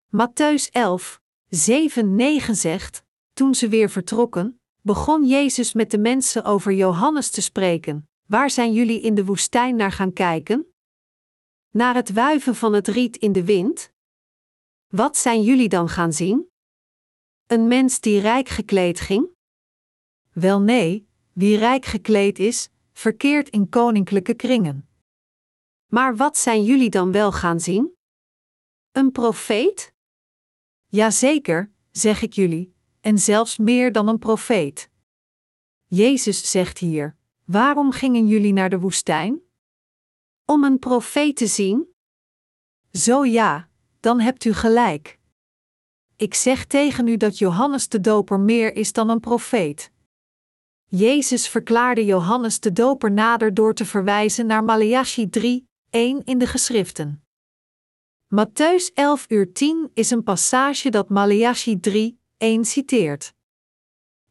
Matthäus 0.08 0.72
11, 0.72 1.22
7, 1.50 2.16
9 2.16 2.56
zegt: 2.56 3.04
Toen 3.34 3.56
ze 3.56 3.68
weer 3.68 3.90
vertrokken, 3.90 4.62
begon 4.82 5.26
Jezus 5.26 5.74
met 5.74 5.92
de 5.92 5.98
mensen 5.98 6.44
over 6.44 6.74
Johannes 6.74 7.30
te 7.30 7.42
spreken. 7.42 8.10
Waar 8.28 8.50
zijn 8.50 8.74
jullie 8.74 9.02
in 9.02 9.16
de 9.16 9.26
woestijn 9.26 9.76
naar 9.76 9.92
gaan 9.92 10.14
kijken? 10.14 10.74
Naar 11.70 11.96
het 11.96 12.14
wuiven 12.14 12.56
van 12.56 12.74
het 12.74 12.88
riet 12.88 13.18
in 13.18 13.32
de 13.32 13.44
wind? 13.44 13.92
Wat 14.88 15.18
zijn 15.18 15.42
jullie 15.42 15.70
dan 15.70 15.90
gaan 15.90 16.14
zien? 16.14 16.50
Een 17.46 17.68
mens 17.68 18.00
die 18.00 18.20
rijk 18.20 18.50
gekleed 18.50 19.00
ging? 19.00 19.33
Wel 20.34 20.62
nee, 20.62 21.08
wie 21.32 21.58
rijk 21.58 21.86
gekleed 21.86 22.40
is, 22.40 22.70
verkeert 22.94 23.50
in 23.50 23.70
koninklijke 23.70 24.34
kringen. 24.34 24.88
Maar 25.88 26.16
wat 26.16 26.38
zijn 26.38 26.64
jullie 26.64 26.90
dan 26.90 27.12
wel 27.12 27.32
gaan 27.32 27.60
zien? 27.60 27.96
Een 28.92 29.12
profeet? 29.12 29.94
Jazeker, 30.88 31.72
zeg 31.92 32.22
ik 32.22 32.34
jullie, 32.34 32.76
en 33.02 33.20
zelfs 33.20 33.58
meer 33.58 33.92
dan 33.92 34.08
een 34.08 34.20
profeet. 34.20 34.90
Jezus 35.86 36.52
zegt 36.52 36.78
hier: 36.78 37.18
Waarom 37.44 37.92
gingen 37.92 38.28
jullie 38.28 38.54
naar 38.54 38.70
de 38.70 38.80
woestijn? 38.80 39.42
Om 40.46 40.64
een 40.64 40.80
profeet 40.80 41.36
te 41.36 41.48
zien? 41.48 41.88
Zo 42.92 43.26
ja, 43.26 43.70
dan 44.00 44.20
hebt 44.20 44.46
u 44.46 44.54
gelijk. 44.54 45.20
Ik 46.16 46.34
zeg 46.34 46.66
tegen 46.66 47.08
u 47.08 47.18
dat 47.18 47.38
Johannes 47.38 47.90
de 47.90 48.00
Doper 48.00 48.40
meer 48.40 48.76
is 48.76 48.94
dan 48.94 49.10
een 49.10 49.20
profeet. 49.20 49.92
Jezus 50.96 51.48
verklaarde 51.48 52.06
Johannes 52.06 52.60
de 52.60 52.72
Doper 52.72 53.12
nader 53.12 53.54
door 53.54 53.74
te 53.74 53.86
verwijzen 53.86 54.46
naar 54.46 54.64
Maleachi 54.64 55.30
3, 55.30 55.68
1 55.90 56.24
in 56.24 56.38
de 56.38 56.48
geschriften. 56.48 57.24
Matthäus 58.28 58.94
11 58.94 59.26
uur 59.28 59.54
10 59.54 59.92
is 59.94 60.12
een 60.12 60.24
passage 60.24 60.90
dat 60.90 61.10
Maleachi 61.10 61.80
3, 61.80 62.20
1 62.38 62.66
citeert. 62.66 63.34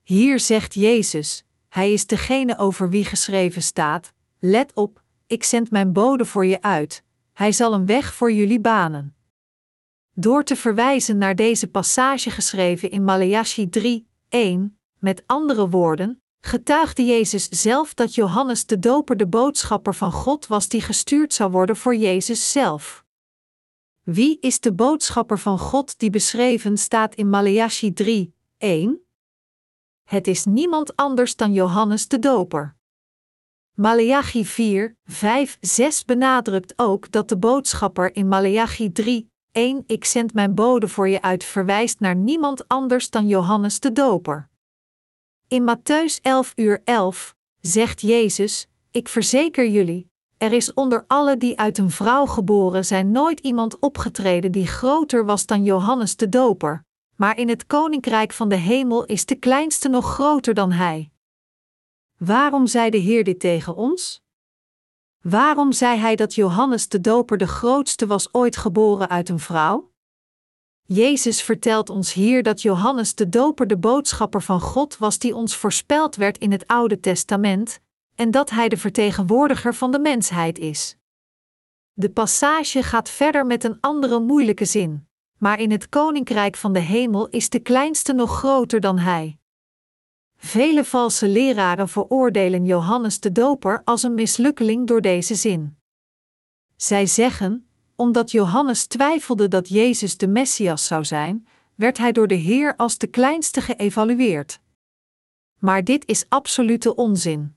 Hier 0.03 0.41
zegt 0.41 0.75
Jezus, 0.75 1.45
Hij 1.69 1.93
is 1.93 2.07
degene 2.07 2.59
over 2.59 2.91
wie 2.91 3.05
geschreven 3.05 3.63
staat, 3.63 4.13
let 4.39 4.75
op, 4.75 5.03
ik 5.27 5.45
zend 5.45 5.71
mijn 5.71 5.93
bode 5.93 6.25
voor 6.25 6.47
je 6.47 6.63
uit, 6.63 7.05
hij 7.33 7.53
zal 7.53 7.75
een 7.75 7.87
weg 7.87 8.15
voor 8.15 8.33
jullie 8.33 8.61
banen. 8.61 9.17
Door 10.15 10.45
te 10.45 10.57
verwijzen 10.57 11.19
naar 11.19 11.37
deze 11.37 11.69
passage 11.69 12.31
geschreven 12.31 12.91
in 12.91 13.05
Maleachi 13.05 13.69
3, 13.69 14.09
1, 14.29 14.79
met 14.99 15.23
andere 15.27 15.69
woorden, 15.69 16.22
getuigde 16.47 17.05
Jezus 17.05 17.49
zelf 17.49 17.95
dat 17.95 18.15
Johannes 18.15 18.67
de 18.67 18.79
Doper 18.79 19.17
de 19.17 19.27
boodschapper 19.27 19.95
van 19.95 20.13
God 20.13 20.47
was 20.47 20.69
die 20.69 20.81
gestuurd 20.81 21.35
zou 21.35 21.51
worden 21.51 21.77
voor 21.77 21.95
Jezus 21.95 22.53
zelf. 22.53 23.05
Wie 24.03 24.39
is 24.41 24.61
de 24.61 24.73
boodschapper 24.73 25.39
van 25.39 25.59
God 25.59 25.99
die 25.99 26.11
beschreven 26.11 26.79
staat 26.79 27.15
in 27.15 27.31
Maleachi 27.31 27.93
3, 27.93 28.35
1? 28.59 29.01
Het 30.03 30.27
is 30.27 30.45
niemand 30.45 30.97
anders 30.97 31.37
dan 31.37 31.53
Johannes 31.53 32.09
de 32.09 32.19
Doper. 32.19 32.77
Maleachi 33.75 34.45
4, 34.45 34.97
5, 35.05 35.59
6 35.61 36.05
benadrukt 36.05 36.73
ook 36.77 37.11
dat 37.11 37.29
de 37.29 37.37
boodschapper 37.37 38.15
in 38.15 38.29
Maleachi 38.29 38.93
3, 38.93 39.31
1 39.53 39.85
Ik 39.87 40.05
zend 40.05 40.35
mijn 40.35 40.55
bode 40.55 40.89
voor 40.89 41.09
je 41.09 41.23
uit 41.23 41.45
verwijst 41.45 42.01
naar 42.01 42.17
niemand 42.17 42.69
anders 42.69 43.11
dan 43.11 43.27
Johannes 43.27 43.81
de 43.81 43.93
Doper. 43.93 44.51
In 45.53 45.65
Matthäus 45.65 46.21
11 46.23 46.53
uur 46.57 46.81
11 46.85 47.35
zegt 47.61 48.01
Jezus: 48.01 48.69
Ik 48.91 49.09
verzeker 49.09 49.69
jullie, 49.69 50.11
er 50.37 50.53
is 50.53 50.75
onder 50.75 51.05
alle 51.07 51.37
die 51.37 51.59
uit 51.59 51.79
een 51.79 51.91
vrouw 51.91 52.27
geboren 52.27 52.85
zijn 52.85 53.11
nooit 53.11 53.41
iemand 53.41 53.79
opgetreden 53.79 54.53
die 54.53 54.67
groter 54.67 55.25
was 55.25 55.47
dan 55.47 55.65
Johannes 55.65 56.17
de 56.17 56.29
Doper, 56.29 56.85
maar 57.17 57.39
in 57.39 57.49
het 57.49 57.67
koninkrijk 57.67 58.33
van 58.33 58.49
de 58.49 58.57
hemel 58.57 59.05
is 59.05 59.27
de 59.27 59.35
kleinste 59.35 59.89
nog 59.89 60.13
groter 60.13 60.55
dan 60.55 60.73
hij. 60.73 61.11
Waarom 62.19 62.67
zei 62.67 62.91
de 62.91 62.99
Heer 62.99 63.25
dit 63.25 63.41
tegen 63.41 63.75
ons? 63.75 64.21
Waarom 65.21 65.73
zei 65.73 65.99
hij 65.99 66.17
dat 66.17 66.35
Johannes 66.35 66.89
de 66.89 67.01
Doper 67.01 67.39
de 67.39 67.49
grootste 67.49 68.07
was 68.07 68.35
ooit 68.35 68.57
geboren 68.57 69.09
uit 69.09 69.29
een 69.29 69.41
vrouw? 69.41 69.92
Jezus 70.85 71.43
vertelt 71.43 71.91
ons 71.91 72.13
hier 72.13 72.43
dat 72.43 72.63
Johannes 72.63 73.15
de 73.15 73.29
Doper 73.29 73.67
de 73.67 73.77
boodschapper 73.77 74.43
van 74.43 74.61
God 74.61 74.99
was 74.99 75.19
die 75.19 75.35
ons 75.35 75.57
voorspeld 75.57 76.17
werd 76.17 76.39
in 76.39 76.53
het 76.53 76.67
Oude 76.67 77.01
Testament, 77.01 77.81
en 78.15 78.31
dat 78.31 78.51
hij 78.51 78.69
de 78.69 78.77
vertegenwoordiger 78.77 79.75
van 79.75 79.91
de 79.91 79.99
mensheid 79.99 80.59
is. 80.59 80.97
De 81.93 82.11
passage 82.11 82.83
gaat 82.83 83.09
verder 83.09 83.47
met 83.47 83.65
een 83.65 83.81
andere 83.81 84.21
moeilijke 84.21 84.65
zin, 84.65 85.09
maar 85.39 85.61
in 85.61 85.71
het 85.71 85.89
koninkrijk 85.89 86.57
van 86.57 86.73
de 86.73 86.81
hemel 86.81 87.29
is 87.29 87.49
de 87.49 87.59
kleinste 87.59 88.13
nog 88.13 88.39
groter 88.39 88.81
dan 88.81 88.99
hij. 88.99 89.39
Vele 90.37 90.85
valse 90.85 91.29
leraren 91.29 91.89
veroordelen 91.89 92.65
Johannes 92.65 93.21
de 93.21 93.33
Doper 93.33 93.83
als 93.85 94.03
een 94.03 94.15
mislukkeling 94.15 94.87
door 94.87 95.01
deze 95.01 95.35
zin. 95.35 95.77
Zij 96.77 97.07
zeggen: 97.07 97.69
omdat 98.03 98.31
Johannes 98.31 98.87
twijfelde 98.87 99.49
dat 99.49 99.69
Jezus 99.69 100.17
de 100.17 100.29
Messias 100.29 100.87
zou 100.87 101.05
zijn, 101.05 101.47
werd 101.75 101.99
hij 101.99 102.13
door 102.13 102.27
de 102.27 102.35
Heer 102.35 102.77
als 102.77 102.99
de 102.99 103.07
kleinste 103.07 103.61
geëvalueerd. 103.61 104.61
Maar 105.59 105.85
dit 105.85 106.07
is 106.07 106.25
absolute 106.29 106.95
onzin. 106.95 107.55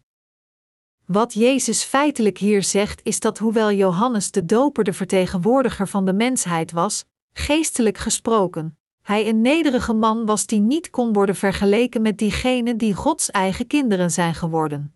Wat 1.06 1.34
Jezus 1.34 1.84
feitelijk 1.84 2.38
hier 2.38 2.64
zegt 2.64 3.02
is 3.04 3.20
dat 3.20 3.38
hoewel 3.38 3.72
Johannes 3.72 4.32
de 4.32 4.46
Doper 4.46 4.84
de 4.84 4.94
vertegenwoordiger 4.94 5.88
van 5.88 6.06
de 6.06 6.14
mensheid 6.14 6.72
was, 6.72 7.06
geestelijk 7.34 7.98
gesproken, 7.98 8.78
hij 9.02 9.28
een 9.28 9.42
nederige 9.42 9.94
man 9.94 10.26
was 10.26 10.46
die 10.46 10.60
niet 10.60 10.90
kon 10.90 11.14
worden 11.14 11.36
vergeleken 11.36 12.02
met 12.02 12.18
diegenen 12.18 12.78
die 12.78 12.94
Gods 12.94 13.32
eigen 13.32 13.68
kinderen 13.68 14.12
zijn 14.12 14.36
geworden. 14.36 14.96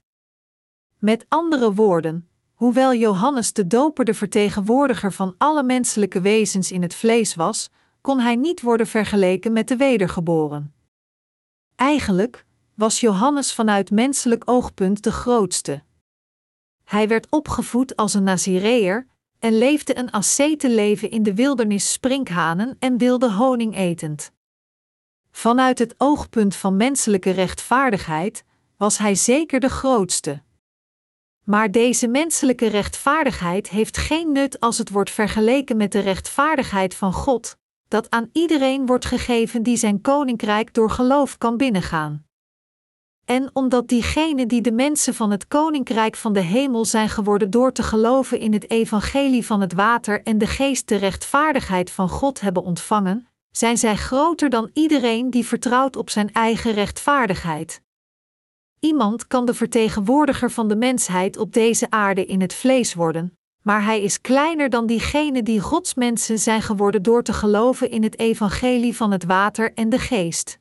Met 0.98 1.26
andere 1.28 1.74
woorden, 1.74 2.29
hoewel 2.60 2.94
Johannes 2.94 3.54
de 3.54 3.68
Doper 3.68 4.06
de 4.06 4.14
vertegenwoordiger 4.14 5.14
van 5.14 5.36
alle 5.38 5.64
menselijke 5.64 6.22
wezens 6.22 6.72
in 6.72 6.82
het 6.82 6.96
vlees 6.96 7.36
was, 7.36 7.70
kon 8.02 8.20
hij 8.20 8.36
niet 8.36 8.62
worden 8.62 8.88
vergeleken 8.88 9.54
met 9.54 9.68
de 9.68 9.76
wedergeboren. 9.76 10.74
Eigenlijk 11.76 12.46
was 12.76 13.00
Johannes 13.00 13.54
vanuit 13.54 13.92
menselijk 13.92 14.44
oogpunt 14.46 15.04
de 15.04 15.12
grootste. 15.12 15.84
Hij 16.84 17.08
werd 17.08 17.28
opgevoed 17.30 17.96
als 17.96 18.14
een 18.14 18.24
Nazireër 18.24 19.08
en 19.40 19.58
leefde 19.58 19.98
een 19.98 20.12
ascetenleven 20.12 21.12
in 21.12 21.24
de 21.24 21.34
wildernis 21.34 21.92
sprinkhanen 21.92 22.76
en 22.80 22.98
wilde 22.98 23.32
honing 23.32 23.76
etend. 23.76 24.32
Vanuit 25.32 25.80
het 25.80 25.96
oogpunt 25.98 26.56
van 26.56 26.78
menselijke 26.78 27.32
rechtvaardigheid 27.32 28.44
was 28.78 28.98
hij 28.98 29.16
zeker 29.16 29.60
de 29.60 29.70
grootste. 29.70 30.42
Maar 31.50 31.72
deze 31.72 32.08
menselijke 32.08 32.68
rechtvaardigheid 32.68 33.70
heeft 33.70 33.98
geen 33.98 34.32
nut 34.32 34.60
als 34.60 34.78
het 34.78 34.90
wordt 34.90 35.12
vergeleken 35.12 35.78
met 35.78 35.92
de 35.92 36.00
rechtvaardigheid 36.00 36.96
van 36.96 37.14
God, 37.14 37.58
dat 37.88 38.10
aan 38.10 38.30
iedereen 38.34 38.86
wordt 38.86 39.06
gegeven 39.06 39.64
die 39.64 39.78
zijn 39.78 40.02
koninkrijk 40.02 40.74
door 40.74 40.90
geloof 40.90 41.38
kan 41.38 41.58
binnengaan. 41.58 42.26
En 43.26 43.50
omdat 43.54 43.88
diegenen 43.88 44.48
die 44.48 44.62
de 44.62 44.72
mensen 44.72 45.14
van 45.14 45.32
het 45.32 45.48
koninkrijk 45.48 46.16
van 46.16 46.34
de 46.34 46.40
hemel 46.40 46.86
zijn 46.86 47.10
geworden 47.10 47.50
door 47.50 47.72
te 47.72 47.84
geloven 47.84 48.40
in 48.40 48.54
het 48.54 48.70
evangelie 48.70 49.46
van 49.46 49.62
het 49.62 49.74
water 49.74 50.24
en 50.24 50.38
de 50.38 50.48
geest 50.48 50.88
de 50.88 50.96
rechtvaardigheid 50.96 51.92
van 51.92 52.10
God 52.10 52.42
hebben 52.42 52.64
ontvangen, 52.64 53.28
zijn 53.52 53.78
zij 53.78 53.96
groter 53.96 54.50
dan 54.50 54.70
iedereen 54.74 55.30
die 55.30 55.46
vertrouwt 55.46 55.96
op 55.96 56.10
zijn 56.10 56.34
eigen 56.34 56.74
rechtvaardigheid. 56.74 57.82
Iemand 58.80 59.28
kan 59.28 59.46
de 59.46 59.54
vertegenwoordiger 59.54 60.52
van 60.52 60.68
de 60.68 60.76
mensheid 60.76 61.38
op 61.38 61.54
deze 61.54 61.90
aarde 61.90 62.26
in 62.26 62.42
het 62.42 62.54
vlees 62.54 62.94
worden, 62.94 63.38
maar 63.62 63.84
hij 63.84 64.02
is 64.02 64.22
kleiner 64.22 64.70
dan 64.70 64.86
diegenen 64.86 65.44
die 65.44 65.60
Gods 65.60 65.94
mensen 65.94 66.40
zijn 66.40 66.62
geworden 66.62 67.04
door 67.04 67.24
te 67.24 67.34
geloven 67.34 67.92
in 67.92 68.04
het 68.04 68.20
evangelie 68.20 68.96
van 68.96 69.12
het 69.12 69.24
water 69.24 69.74
en 69.74 69.90
de 69.90 70.00
geest. 70.00 70.60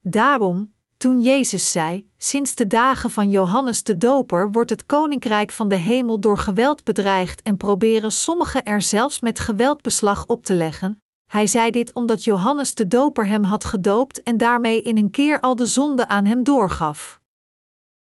Daarom, 0.00 0.72
toen 0.96 1.20
Jezus 1.20 1.72
zei: 1.72 2.10
Sinds 2.16 2.54
de 2.54 2.66
dagen 2.66 3.10
van 3.10 3.30
Johannes 3.30 3.82
de 3.82 3.96
Doper 3.96 4.50
wordt 4.50 4.70
het 4.70 4.86
koninkrijk 4.86 5.50
van 5.50 5.68
de 5.68 5.76
hemel 5.76 6.20
door 6.20 6.38
geweld 6.38 6.84
bedreigd 6.84 7.42
en 7.42 7.56
proberen 7.56 8.12
sommigen 8.12 8.64
er 8.64 8.82
zelfs 8.82 9.20
met 9.20 9.38
geweld 9.38 9.82
beslag 9.82 10.26
op 10.26 10.44
te 10.44 10.54
leggen. 10.54 11.02
Hij 11.28 11.46
zei 11.46 11.70
dit 11.70 11.92
omdat 11.92 12.24
Johannes 12.24 12.74
de 12.74 12.86
Doper 12.86 13.26
hem 13.26 13.44
had 13.44 13.64
gedoopt 13.64 14.22
en 14.22 14.36
daarmee 14.36 14.82
in 14.82 14.96
een 14.96 15.10
keer 15.10 15.40
al 15.40 15.56
de 15.56 15.66
zonde 15.66 16.08
aan 16.08 16.24
hem 16.24 16.42
doorgaf. 16.42 17.20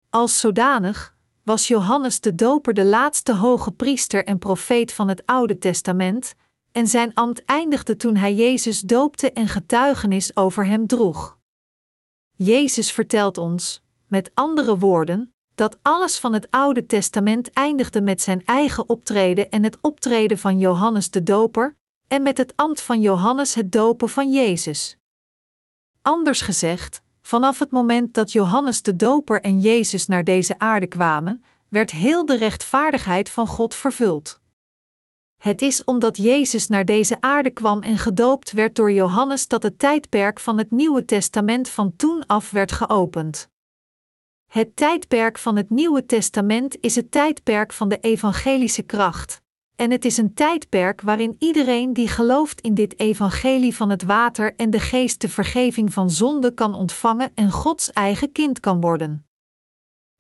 Als 0.10 0.39
zodanig 0.39 1.17
was 1.43 1.67
Johannes 1.67 2.19
de 2.19 2.36
Doper 2.36 2.73
de 2.73 2.86
laatste 2.86 3.36
hoge 3.36 3.71
priester 3.71 4.25
en 4.25 4.39
profeet 4.39 4.93
van 4.93 5.08
het 5.08 5.25
Oude 5.25 5.58
Testament, 5.58 6.36
en 6.71 6.88
zijn 6.88 7.13
ambt 7.13 7.45
eindigde 7.45 7.95
toen 7.95 8.15
hij 8.15 8.34
Jezus 8.34 8.82
doopte 8.82 9.32
en 9.32 9.47
getuigenis 9.47 10.36
over 10.36 10.65
hem 10.65 10.88
droeg. 10.88 11.38
Jezus 12.36 12.91
vertelt 12.91 13.38
ons, 13.38 13.84
met 14.08 14.32
andere 14.34 14.77
woorden, 14.77 15.34
dat 15.55 15.77
alles 15.82 16.19
van 16.19 16.34
het 16.34 16.51
Oude 16.51 16.86
Testament 16.86 17.49
eindigde 17.49 18.01
met 18.01 18.21
zijn 18.21 18.45
eigen 18.45 18.89
optreden 18.89 19.49
en 19.49 19.63
het 19.63 19.77
optreden 19.82 20.38
van 20.38 20.60
Johannes 20.60 21.10
de 21.10 21.23
Doper, 21.23 21.77
en 22.10 22.22
met 22.22 22.38
het 22.38 22.54
ambt 22.56 22.82
van 22.82 23.02
Johannes 23.02 23.56
het 23.56 23.72
dopen 23.72 24.10
van 24.10 24.32
Jezus. 24.32 24.98
Anders 26.02 26.41
gezegd, 26.41 27.02
vanaf 27.22 27.60
het 27.60 27.72
moment 27.72 28.13
dat 28.13 28.32
Johannes 28.32 28.82
de 28.82 28.95
Doper 28.95 29.41
en 29.41 29.60
Jezus 29.60 30.08
naar 30.08 30.24
deze 30.24 30.60
aarde 30.60 30.88
kwamen, 30.88 31.43
werd 31.67 31.91
heel 31.91 32.26
de 32.26 32.38
rechtvaardigheid 32.38 33.30
van 33.30 33.48
God 33.48 33.76
vervuld. 33.76 34.39
Het 35.38 35.62
is 35.62 35.84
omdat 35.84 36.17
Jezus 36.17 36.67
naar 36.67 36.86
deze 36.86 37.22
aarde 37.22 37.50
kwam 37.50 37.82
en 37.82 37.98
gedoopt 37.98 38.52
werd 38.52 38.76
door 38.76 38.91
Johannes 38.91 39.48
dat 39.48 39.63
het 39.63 39.80
tijdperk 39.80 40.39
van 40.39 40.58
het 40.58 40.72
Nieuwe 40.72 41.06
Testament 41.06 41.69
van 41.69 41.95
toen 41.95 42.26
af 42.26 42.52
werd 42.52 42.72
geopend. 42.72 43.50
Het 44.48 44.76
tijdperk 44.76 45.38
van 45.38 45.56
het 45.56 45.69
Nieuwe 45.69 46.06
Testament 46.06 46.78
is 46.80 46.95
het 46.95 47.12
tijdperk 47.12 47.74
van 47.74 47.89
de 47.89 48.00
evangelische 48.00 48.84
kracht, 48.84 49.41
en 49.80 49.92
het 49.92 50.06
is 50.06 50.18
een 50.18 50.34
tijdperk 50.34 51.02
waarin 51.02 51.36
iedereen 51.39 51.94
die 51.94 52.08
gelooft 52.08 52.62
in 52.62 52.74
dit 52.74 53.00
evangelie 53.00 53.76
van 53.76 53.89
het 53.89 54.04
water 54.04 54.56
en 54.56 54.70
de 54.70 54.80
geest 54.80 55.22
de 55.22 55.30
vergeving 55.30 55.94
van 55.94 56.10
zonde 56.10 56.54
kan 56.54 56.74
ontvangen 56.74 57.32
en 57.36 57.52
Gods 57.52 57.92
eigen 57.92 58.32
kind 58.32 58.60
kan 58.60 58.82
worden. 58.82 59.26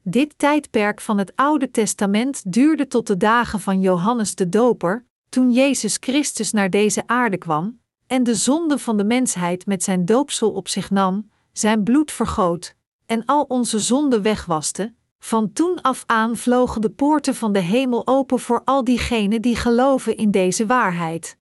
Dit 0.03 0.37
tijdperk 0.37 1.01
van 1.01 1.17
het 1.17 1.35
Oude 1.35 1.71
Testament 1.71 2.51
duurde 2.51 2.87
tot 2.87 3.07
de 3.07 3.17
dagen 3.17 3.59
van 3.59 3.81
Johannes 3.81 4.35
de 4.35 4.49
Doper, 4.49 5.05
toen 5.29 5.51
Jezus 5.51 5.97
Christus 5.99 6.51
naar 6.51 6.69
deze 6.69 7.07
aarde 7.07 7.37
kwam 7.37 7.79
en 8.07 8.23
de 8.23 8.35
zonde 8.35 8.77
van 8.77 8.97
de 8.97 9.05
mensheid 9.05 9.65
met 9.65 9.83
zijn 9.83 10.05
doopsel 10.05 10.51
op 10.51 10.67
zich 10.67 10.89
nam, 10.89 11.29
zijn 11.51 11.83
bloed 11.83 12.11
vergoot 12.11 12.75
en 13.05 13.25
al 13.25 13.43
onze 13.43 13.79
zonden 13.79 14.21
wegwaste, 14.21 14.93
van 15.19 15.53
toen 15.53 15.81
af 15.81 16.03
aan 16.05 16.37
vlogen 16.37 16.81
de 16.81 16.89
poorten 16.89 17.35
van 17.35 17.53
de 17.53 17.59
hemel 17.59 18.07
open 18.07 18.39
voor 18.39 18.61
al 18.65 18.83
diegenen 18.83 19.41
die 19.41 19.55
geloven 19.55 20.17
in 20.17 20.31
deze 20.31 20.65
waarheid. 20.65 21.37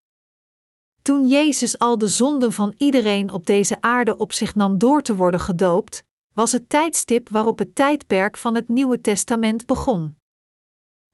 Toen 1.01 1.27
Jezus 1.27 1.79
al 1.79 1.97
de 1.97 2.07
zonden 2.07 2.53
van 2.53 2.73
iedereen 2.77 3.31
op 3.31 3.45
deze 3.45 3.81
aarde 3.81 4.17
op 4.17 4.33
zich 4.33 4.55
nam 4.55 4.77
door 4.77 5.01
te 5.01 5.15
worden 5.15 5.39
gedoopt, 5.39 6.03
was 6.33 6.51
het 6.51 6.69
tijdstip 6.69 7.29
waarop 7.29 7.59
het 7.59 7.75
tijdperk 7.75 8.37
van 8.37 8.55
het 8.55 8.67
Nieuwe 8.67 9.01
Testament 9.01 9.65
begon. 9.65 10.17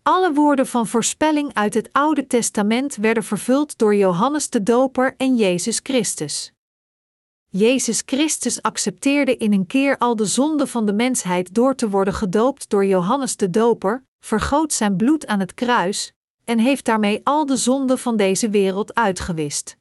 Alle 0.04 0.34
woorden 0.34 0.68
van 0.68 0.88
voorspelling 0.88 1.54
uit 1.54 1.74
het 1.74 1.90
Oude 1.92 2.28
Testament 2.28 2.96
werden 2.96 3.24
vervuld 3.24 3.78
door 3.78 3.96
Johannes 3.96 4.50
de 4.50 4.64
Doper 4.64 5.14
en 5.18 5.36
Jezus 5.36 5.80
Christus. 5.84 6.53
Jezus 7.56 8.04
Christus 8.06 8.62
accepteerde 8.62 9.38
in 9.38 9.54
een 9.54 9.66
keer 9.66 9.98
al 9.98 10.16
de 10.16 10.26
zonde 10.26 10.68
van 10.68 10.86
de 10.86 10.94
mensheid 10.94 11.54
door 11.54 11.76
te 11.76 11.90
worden 11.90 12.14
gedoopt 12.14 12.70
door 12.70 12.86
Johannes 12.86 13.36
de 13.36 13.50
Doper, 13.50 14.04
vergoot 14.20 14.74
zijn 14.74 14.96
bloed 14.96 15.28
aan 15.28 15.40
het 15.40 15.54
kruis 15.54 16.14
en 16.44 16.60
heeft 16.60 16.86
daarmee 16.86 17.22
al 17.24 17.46
de 17.46 17.58
zonde 17.58 17.98
van 17.98 18.18
deze 18.18 18.50
wereld 18.50 18.94
uitgewist. 18.94 19.78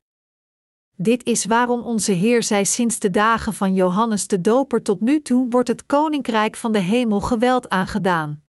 Dit 0.97 1.25
is 1.25 1.45
waarom 1.45 1.81
onze 1.81 2.13
Heer 2.13 2.43
zei 2.43 2.65
sinds 2.65 2.99
de 2.99 3.11
dagen 3.11 3.55
van 3.55 3.75
Johannes 3.75 4.27
de 4.27 4.41
Doper 4.41 4.83
tot 4.83 5.01
nu 5.01 5.23
toe 5.23 5.47
wordt 5.51 5.69
het 5.69 5.87
koninkrijk 5.87 6.57
van 6.57 6.73
de 6.73 6.79
hemel 6.79 7.21
geweld 7.21 7.69
aangedaan. 7.69 8.42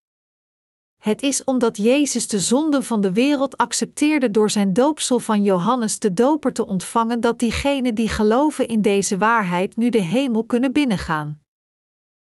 Het 1.04 1.22
is 1.22 1.44
omdat 1.44 1.78
Jezus 1.78 2.28
de 2.28 2.40
zonde 2.40 2.84
van 2.84 3.02
de 3.02 3.12
wereld 3.12 3.58
accepteerde 3.58 4.32
door 4.32 4.50
zijn 4.50 4.74
doopsel 4.74 5.20
van 5.20 5.44
Johannes 5.44 6.00
de 6.00 6.14
Doper 6.14 6.54
te 6.54 6.66
ontvangen 6.66 7.22
dat 7.22 7.40
diegenen 7.40 7.96
die 7.96 8.10
geloven 8.10 8.68
in 8.68 8.82
deze 8.82 9.18
waarheid 9.18 9.78
nu 9.78 9.90
de 9.90 10.02
hemel 10.02 10.44
kunnen 10.44 10.72
binnengaan. 10.72 11.42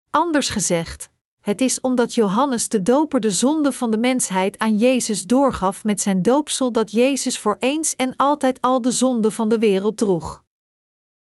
Anders 0.10 0.50
gezegd, 0.50 1.10
het 1.42 1.62
is 1.62 1.82
omdat 1.82 2.14
Johannes 2.14 2.70
de 2.70 2.82
Doper 2.82 3.20
de 3.20 3.32
zonde 3.32 3.72
van 3.72 3.92
de 3.92 3.98
mensheid 3.98 4.58
aan 4.58 4.78
Jezus 4.78 5.24
doorgaf 5.24 5.84
met 5.84 6.02
zijn 6.02 6.22
doopsel 6.22 6.72
dat 6.72 6.92
Jezus 6.92 7.40
voor 7.40 7.58
eens 7.60 7.96
en 7.96 8.16
altijd 8.16 8.62
al 8.62 8.82
de 8.82 8.92
zonde 8.92 9.32
van 9.32 9.50
de 9.50 9.60
wereld 9.60 9.98
droeg. 9.98 10.44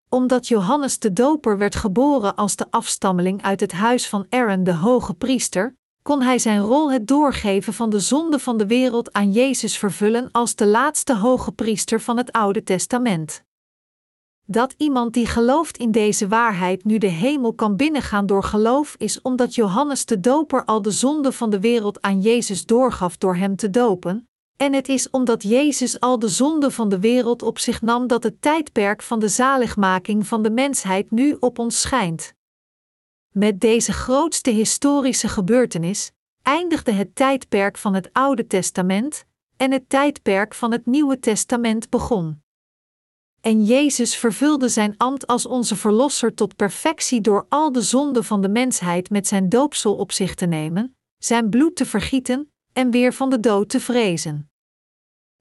Omdat 0.08 0.48
Johannes 0.48 0.98
de 0.98 1.12
Doper 1.12 1.58
werd 1.58 1.74
geboren 1.74 2.34
als 2.34 2.56
de 2.56 2.66
afstammeling 2.70 3.42
uit 3.42 3.60
het 3.60 3.72
huis 3.72 4.08
van 4.08 4.26
Aaron 4.28 4.64
de 4.64 4.74
hoge 4.74 5.14
priester, 5.14 5.77
kon 6.08 6.22
hij 6.22 6.38
zijn 6.38 6.60
rol 6.60 6.92
het 6.92 7.06
doorgeven 7.06 7.72
van 7.72 7.90
de 7.90 8.00
zonde 8.00 8.38
van 8.38 8.56
de 8.56 8.66
wereld 8.66 9.12
aan 9.12 9.32
Jezus 9.32 9.78
vervullen 9.78 10.28
als 10.32 10.54
de 10.54 10.66
laatste 10.66 11.16
hoge 11.16 11.52
priester 11.52 12.00
van 12.00 12.16
het 12.16 12.32
Oude 12.32 12.62
Testament. 12.62 13.44
Dat 14.44 14.74
iemand 14.76 15.12
die 15.12 15.26
gelooft 15.26 15.76
in 15.76 15.90
deze 15.90 16.28
waarheid 16.28 16.84
nu 16.84 16.98
de 16.98 17.06
hemel 17.06 17.52
kan 17.52 17.76
binnengaan 17.76 18.26
door 18.26 18.42
geloof 18.42 18.94
is 18.98 19.22
omdat 19.22 19.54
Johannes 19.54 20.04
de 20.04 20.20
Doper 20.20 20.64
al 20.64 20.82
de 20.82 20.90
zonde 20.90 21.32
van 21.32 21.50
de 21.50 21.60
wereld 21.60 22.02
aan 22.02 22.20
Jezus 22.20 22.66
doorgaf 22.66 23.16
door 23.16 23.36
hem 23.36 23.56
te 23.56 23.70
dopen, 23.70 24.28
en 24.56 24.72
het 24.72 24.88
is 24.88 25.10
omdat 25.10 25.42
Jezus 25.42 26.00
al 26.00 26.18
de 26.18 26.28
zonde 26.28 26.70
van 26.70 26.88
de 26.88 27.00
wereld 27.00 27.42
op 27.42 27.58
zich 27.58 27.82
nam 27.82 28.06
dat 28.06 28.22
het 28.22 28.42
tijdperk 28.42 29.02
van 29.02 29.18
de 29.18 29.28
zaligmaking 29.28 30.26
van 30.26 30.42
de 30.42 30.50
mensheid 30.50 31.10
nu 31.10 31.36
op 31.40 31.58
ons 31.58 31.80
schijnt. 31.80 32.36
Met 33.38 33.60
deze 33.60 33.92
grootste 33.92 34.50
historische 34.50 35.28
gebeurtenis 35.28 36.10
eindigde 36.42 36.92
het 36.92 37.14
tijdperk 37.14 37.76
van 37.76 37.94
het 37.94 38.08
Oude 38.12 38.46
Testament 38.46 39.24
en 39.56 39.72
het 39.72 39.88
tijdperk 39.88 40.54
van 40.54 40.72
het 40.72 40.86
Nieuwe 40.86 41.18
Testament 41.18 41.90
begon. 41.90 42.42
En 43.40 43.64
Jezus 43.64 44.16
vervulde 44.16 44.68
zijn 44.68 44.94
ambt 44.96 45.26
als 45.26 45.46
onze 45.46 45.76
Verlosser 45.76 46.34
tot 46.34 46.56
perfectie 46.56 47.20
door 47.20 47.46
al 47.48 47.72
de 47.72 47.82
zonden 47.82 48.24
van 48.24 48.40
de 48.40 48.48
mensheid 48.48 49.10
met 49.10 49.26
zijn 49.26 49.48
doopsel 49.48 49.96
op 49.96 50.12
zich 50.12 50.34
te 50.34 50.46
nemen, 50.46 50.96
zijn 51.18 51.48
bloed 51.48 51.76
te 51.76 51.86
vergieten 51.86 52.52
en 52.72 52.90
weer 52.90 53.12
van 53.12 53.30
de 53.30 53.40
dood 53.40 53.68
te 53.68 53.80
vrezen. 53.80 54.50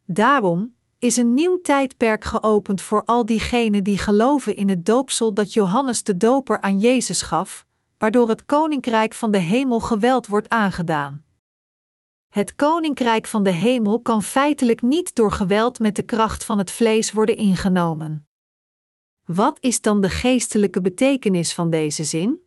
Daarom 0.06 0.76
is 1.00 1.18
een 1.18 1.34
nieuw 1.34 1.62
tijdperk 1.62 2.24
geopend 2.24 2.82
voor 2.82 3.04
al 3.06 3.26
diegenen 3.26 3.84
die 3.84 3.98
geloven 3.98 4.56
in 4.56 4.70
het 4.70 4.86
doopsel 4.86 5.34
dat 5.34 5.54
Johannes 5.54 6.04
de 6.04 6.18
Doper 6.18 6.62
aan 6.62 6.80
Jezus 6.80 7.22
gaf, 7.22 7.67
waardoor 7.98 8.30
het 8.30 8.46
koninkrijk 8.46 9.14
van 9.14 9.32
de 9.32 9.38
hemel 9.38 9.80
geweld 9.80 10.28
wordt 10.28 10.50
aangedaan. 10.50 11.26
Het 12.30 12.56
koninkrijk 12.56 13.28
van 13.28 13.44
de 13.44 13.52
hemel 13.52 14.00
kan 14.00 14.24
feitelijk 14.24 14.82
niet 14.82 15.16
door 15.16 15.32
geweld 15.32 15.80
met 15.80 15.96
de 15.96 16.04
kracht 16.04 16.44
van 16.44 16.58
het 16.58 16.72
vlees 16.72 17.12
worden 17.12 17.38
ingenomen. 17.38 18.28
Wat 19.26 19.58
is 19.60 19.82
dan 19.82 20.02
de 20.02 20.10
geestelijke 20.10 20.82
betekenis 20.82 21.54
van 21.54 21.70
deze 21.70 22.04
zin? 22.04 22.40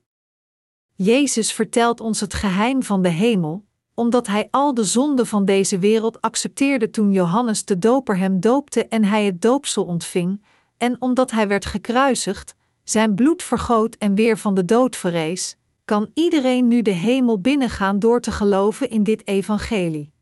Jezus 0.95 1.53
vertelt 1.53 2.01
ons 2.01 2.21
het 2.21 2.35
geheim 2.35 2.83
van 2.83 3.03
de 3.03 3.09
hemel, 3.09 3.65
omdat 3.95 4.27
hij 4.27 4.49
al 4.51 4.75
de 4.75 4.85
zonden 4.85 5.27
van 5.27 5.45
deze 5.45 5.79
wereld 5.79 6.21
accepteerde 6.21 6.91
toen 6.91 7.13
Johannes 7.13 7.65
de 7.65 7.79
Doper 7.79 8.19
hem 8.19 8.41
doopte 8.41 8.87
en 8.87 9.05
hij 9.05 9.25
het 9.25 9.43
doopsel 9.43 9.85
ontving, 9.85 10.43
en 10.77 10.97
omdat 11.01 11.31
hij 11.31 11.49
werd 11.49 11.67
gekruisigd, 11.67 12.55
zijn 12.90 13.14
bloed 13.14 13.42
vergoot 13.42 13.94
en 13.94 14.14
weer 14.14 14.38
van 14.38 14.55
de 14.55 14.64
dood 14.64 14.96
verrees, 14.96 15.57
kan 15.85 16.11
iedereen 16.14 16.68
nu 16.68 16.83
de 16.83 16.90
hemel 16.90 17.40
binnengaan 17.40 17.98
door 17.98 18.20
te 18.20 18.33
geloven 18.33 18.90
in 18.90 19.03
dit 19.03 19.26
evangelie. 19.26 20.12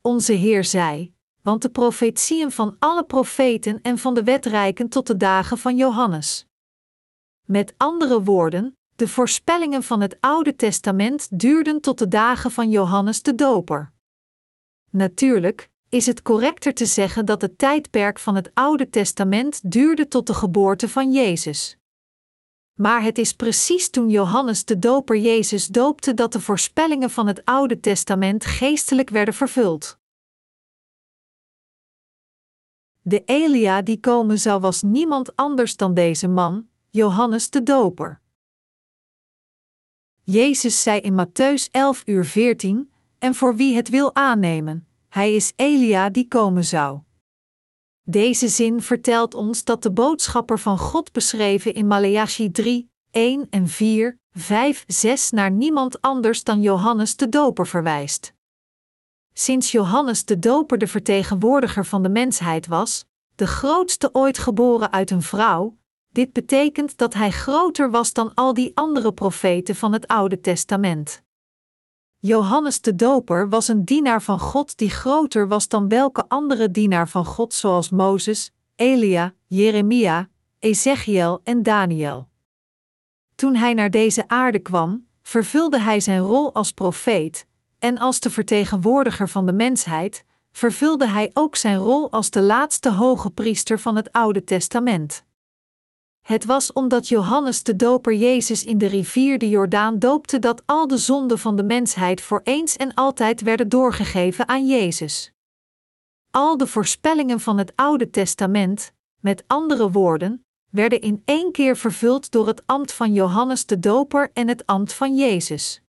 Onze 0.00 0.32
Heer 0.32 0.64
zei: 0.64 1.14
Want 1.42 1.62
de 1.62 1.70
profetieën 1.70 2.50
van 2.50 2.76
alle 2.78 3.04
profeten 3.04 3.82
en 3.82 3.98
van 3.98 4.14
de 4.14 4.22
wet 4.22 4.46
reiken 4.46 4.88
tot 4.88 5.06
de 5.06 5.16
dagen 5.16 5.58
van 5.58 5.76
Johannes. 5.76 6.46
Met 7.46 7.74
andere 7.76 8.22
woorden, 8.22 8.76
de 8.96 9.08
voorspellingen 9.08 9.82
van 9.82 10.00
het 10.00 10.16
Oude 10.20 10.56
Testament 10.56 11.40
duurden 11.40 11.80
tot 11.80 11.98
de 11.98 12.08
dagen 12.08 12.50
van 12.50 12.70
Johannes 12.70 13.22
de 13.22 13.34
Doper. 13.34 13.92
Natuurlijk 14.90 15.70
is 15.90 16.06
het 16.06 16.22
correcter 16.22 16.74
te 16.74 16.86
zeggen 16.86 17.26
dat 17.26 17.40
het 17.42 17.58
tijdperk 17.58 18.18
van 18.18 18.34
het 18.34 18.50
Oude 18.54 18.90
Testament 18.90 19.70
duurde 19.70 20.08
tot 20.08 20.26
de 20.26 20.34
geboorte 20.34 20.88
van 20.88 21.12
Jezus. 21.12 21.76
Maar 22.74 23.02
het 23.02 23.18
is 23.18 23.32
precies 23.32 23.90
toen 23.90 24.08
Johannes 24.08 24.64
de 24.64 24.78
Doper 24.78 25.16
Jezus 25.16 25.66
doopte 25.66 26.14
dat 26.14 26.32
de 26.32 26.40
voorspellingen 26.40 27.10
van 27.10 27.26
het 27.26 27.44
Oude 27.44 27.80
Testament 27.80 28.44
geestelijk 28.44 29.10
werden 29.10 29.34
vervuld. 29.34 29.98
De 33.02 33.24
Elia 33.24 33.82
die 33.82 34.00
komen 34.00 34.38
zou 34.38 34.60
was 34.60 34.82
niemand 34.82 35.36
anders 35.36 35.76
dan 35.76 35.94
deze 35.94 36.28
man, 36.28 36.68
Johannes 36.90 37.50
de 37.50 37.62
Doper. 37.62 38.20
Jezus 40.22 40.82
zei 40.82 41.00
in 41.00 41.26
Matthäus 41.26 41.70
11 41.70 42.02
uur 42.06 42.24
14, 42.24 42.92
en 43.18 43.34
voor 43.34 43.56
wie 43.56 43.76
het 43.76 43.88
wil 43.88 44.14
aannemen, 44.14 44.89
hij 45.10 45.34
is 45.34 45.52
Elia 45.56 46.10
die 46.10 46.28
komen 46.28 46.64
zou. 46.64 47.00
Deze 48.02 48.48
zin 48.48 48.82
vertelt 48.82 49.34
ons 49.34 49.64
dat 49.64 49.82
de 49.82 49.92
boodschapper 49.92 50.58
van 50.58 50.78
God 50.78 51.12
beschreven 51.12 51.74
in 51.74 51.86
Maleachi 51.86 52.50
3, 52.50 52.90
1 53.10 53.46
en 53.50 53.68
4, 53.68 54.18
5, 54.32 54.84
6 54.86 55.30
naar 55.30 55.50
niemand 55.50 56.00
anders 56.00 56.44
dan 56.44 56.60
Johannes 56.60 57.16
de 57.16 57.28
Doper 57.28 57.66
verwijst. 57.66 58.34
Sinds 59.32 59.72
Johannes 59.72 60.24
de 60.24 60.38
Doper 60.38 60.78
de 60.78 60.86
vertegenwoordiger 60.86 61.86
van 61.86 62.02
de 62.02 62.08
mensheid 62.08 62.66
was, 62.66 63.04
de 63.34 63.46
grootste 63.46 64.08
ooit 64.12 64.38
geboren 64.38 64.92
uit 64.92 65.10
een 65.10 65.22
vrouw, 65.22 65.78
dit 66.12 66.32
betekent 66.32 66.96
dat 66.96 67.14
hij 67.14 67.30
groter 67.30 67.90
was 67.90 68.12
dan 68.12 68.34
al 68.34 68.54
die 68.54 68.70
andere 68.74 69.12
profeten 69.12 69.74
van 69.74 69.92
het 69.92 70.06
Oude 70.06 70.40
Testament. 70.40 71.22
Johannes 72.22 72.80
de 72.80 72.94
Doper 72.94 73.48
was 73.48 73.68
een 73.68 73.84
dienaar 73.84 74.22
van 74.22 74.38
God 74.38 74.76
die 74.76 74.90
groter 74.90 75.48
was 75.48 75.68
dan 75.68 75.88
welke 75.88 76.24
andere 76.28 76.70
dienaar 76.70 77.08
van 77.08 77.24
God, 77.24 77.54
zoals 77.54 77.90
Mozes, 77.90 78.52
Elia, 78.76 79.34
Jeremia, 79.46 80.28
Ezechiel 80.58 81.40
en 81.44 81.62
Daniel. 81.62 82.28
Toen 83.34 83.54
hij 83.54 83.74
naar 83.74 83.90
deze 83.90 84.28
aarde 84.28 84.58
kwam, 84.58 85.06
vervulde 85.22 85.80
hij 85.80 86.00
zijn 86.00 86.20
rol 86.20 86.54
als 86.54 86.72
profeet, 86.72 87.46
en 87.78 87.98
als 87.98 88.20
de 88.20 88.30
vertegenwoordiger 88.30 89.28
van 89.28 89.46
de 89.46 89.52
mensheid, 89.52 90.24
vervulde 90.52 91.08
hij 91.08 91.30
ook 91.32 91.56
zijn 91.56 91.78
rol 91.78 92.10
als 92.10 92.30
de 92.30 92.42
laatste 92.42 92.90
hoge 92.90 93.30
priester 93.30 93.78
van 93.78 93.96
het 93.96 94.12
Oude 94.12 94.44
Testament. 94.44 95.24
Het 96.20 96.44
was 96.44 96.72
omdat 96.72 97.08
Johannes 97.08 97.62
de 97.62 97.76
Doper 97.76 98.14
Jezus 98.14 98.64
in 98.64 98.78
de 98.78 98.86
rivier 98.86 99.38
de 99.38 99.48
Jordaan 99.48 99.98
doopte 99.98 100.38
dat 100.38 100.62
al 100.66 100.86
de 100.86 100.96
zonden 100.96 101.38
van 101.38 101.56
de 101.56 101.62
mensheid 101.62 102.20
voor 102.20 102.40
eens 102.44 102.76
en 102.76 102.94
altijd 102.94 103.40
werden 103.40 103.68
doorgegeven 103.68 104.48
aan 104.48 104.66
Jezus. 104.66 105.32
Al 106.30 106.56
de 106.56 106.66
voorspellingen 106.66 107.40
van 107.40 107.58
het 107.58 107.72
Oude 107.76 108.10
Testament, 108.10 108.92
met 109.20 109.44
andere 109.46 109.90
woorden, 109.90 110.44
werden 110.70 111.00
in 111.00 111.22
één 111.24 111.52
keer 111.52 111.76
vervuld 111.76 112.30
door 112.30 112.46
het 112.46 112.66
ambt 112.66 112.92
van 112.92 113.12
Johannes 113.12 113.66
de 113.66 113.78
Doper 113.78 114.30
en 114.32 114.48
het 114.48 114.66
ambt 114.66 114.92
van 114.92 115.16
Jezus. 115.16 115.82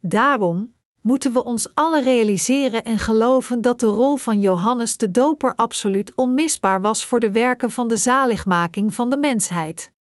Daarom, 0.00 0.74
moeten 1.00 1.32
we 1.32 1.44
ons 1.44 1.74
alle 1.74 2.02
realiseren 2.02 2.84
en 2.84 2.98
geloven 2.98 3.60
dat 3.60 3.80
de 3.80 3.86
rol 3.86 4.16
van 4.16 4.40
Johannes 4.40 4.96
de 4.96 5.10
Doper 5.10 5.54
absoluut 5.54 6.12
onmisbaar 6.14 6.80
was 6.80 7.04
voor 7.04 7.20
de 7.20 7.30
werken 7.30 7.70
van 7.70 7.88
de 7.88 7.96
zaligmaking 7.96 8.94
van 8.94 9.10
de 9.10 9.16
mensheid. 9.16 9.92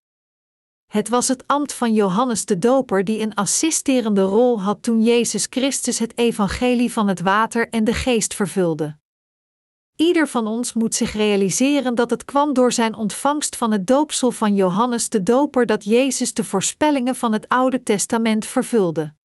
Het 0.86 1.08
was 1.08 1.28
het 1.28 1.46
ambt 1.46 1.72
van 1.72 1.92
Johannes 1.92 2.44
de 2.44 2.58
Doper 2.58 3.04
die 3.04 3.20
een 3.20 3.34
assisterende 3.34 4.22
rol 4.22 4.60
had 4.62 4.82
toen 4.82 5.02
Jezus 5.02 5.46
Christus 5.50 5.98
het 5.98 6.18
evangelie 6.18 6.92
van 6.92 7.08
het 7.08 7.20
water 7.20 7.68
en 7.68 7.84
de 7.84 7.94
geest 7.94 8.34
vervulde. 8.34 8.96
Ieder 9.96 10.28
van 10.28 10.46
ons 10.46 10.72
moet 10.72 10.94
zich 10.94 11.12
realiseren 11.12 11.94
dat 11.94 12.10
het 12.10 12.24
kwam 12.24 12.52
door 12.52 12.72
zijn 12.72 12.94
ontvangst 12.94 13.56
van 13.56 13.72
het 13.72 13.86
doopsel 13.86 14.30
van 14.30 14.54
Johannes 14.54 15.08
de 15.08 15.22
Doper 15.22 15.66
dat 15.66 15.84
Jezus 15.84 16.34
de 16.34 16.44
voorspellingen 16.44 17.16
van 17.16 17.32
het 17.32 17.48
Oude 17.48 17.82
Testament 17.82 18.46
vervulde. 18.46 19.16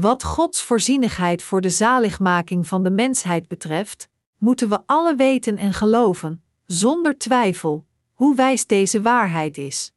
Wat 0.00 0.24
Gods 0.24 0.62
voorzienigheid 0.62 1.42
voor 1.42 1.60
de 1.60 1.70
zaligmaking 1.70 2.66
van 2.66 2.82
de 2.82 2.90
mensheid 2.90 3.48
betreft, 3.48 4.08
moeten 4.38 4.68
we 4.68 4.80
alle 4.86 5.16
weten 5.16 5.56
en 5.56 5.72
geloven, 5.72 6.42
zonder 6.66 7.18
twijfel, 7.18 7.86
hoe 8.12 8.34
wijs 8.34 8.66
deze 8.66 9.02
waarheid 9.02 9.58
is. 9.58 9.92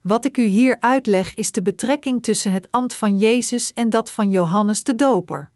Wat 0.00 0.24
ik 0.24 0.36
u 0.36 0.42
hier 0.42 0.76
uitleg 0.80 1.34
is 1.34 1.52
de 1.52 1.62
betrekking 1.62 2.22
tussen 2.22 2.52
het 2.52 2.68
ambt 2.70 2.94
van 2.94 3.18
Jezus 3.18 3.72
en 3.72 3.90
dat 3.90 4.10
van 4.10 4.30
Johannes 4.30 4.84
de 4.84 4.94
Doper. 4.94 5.50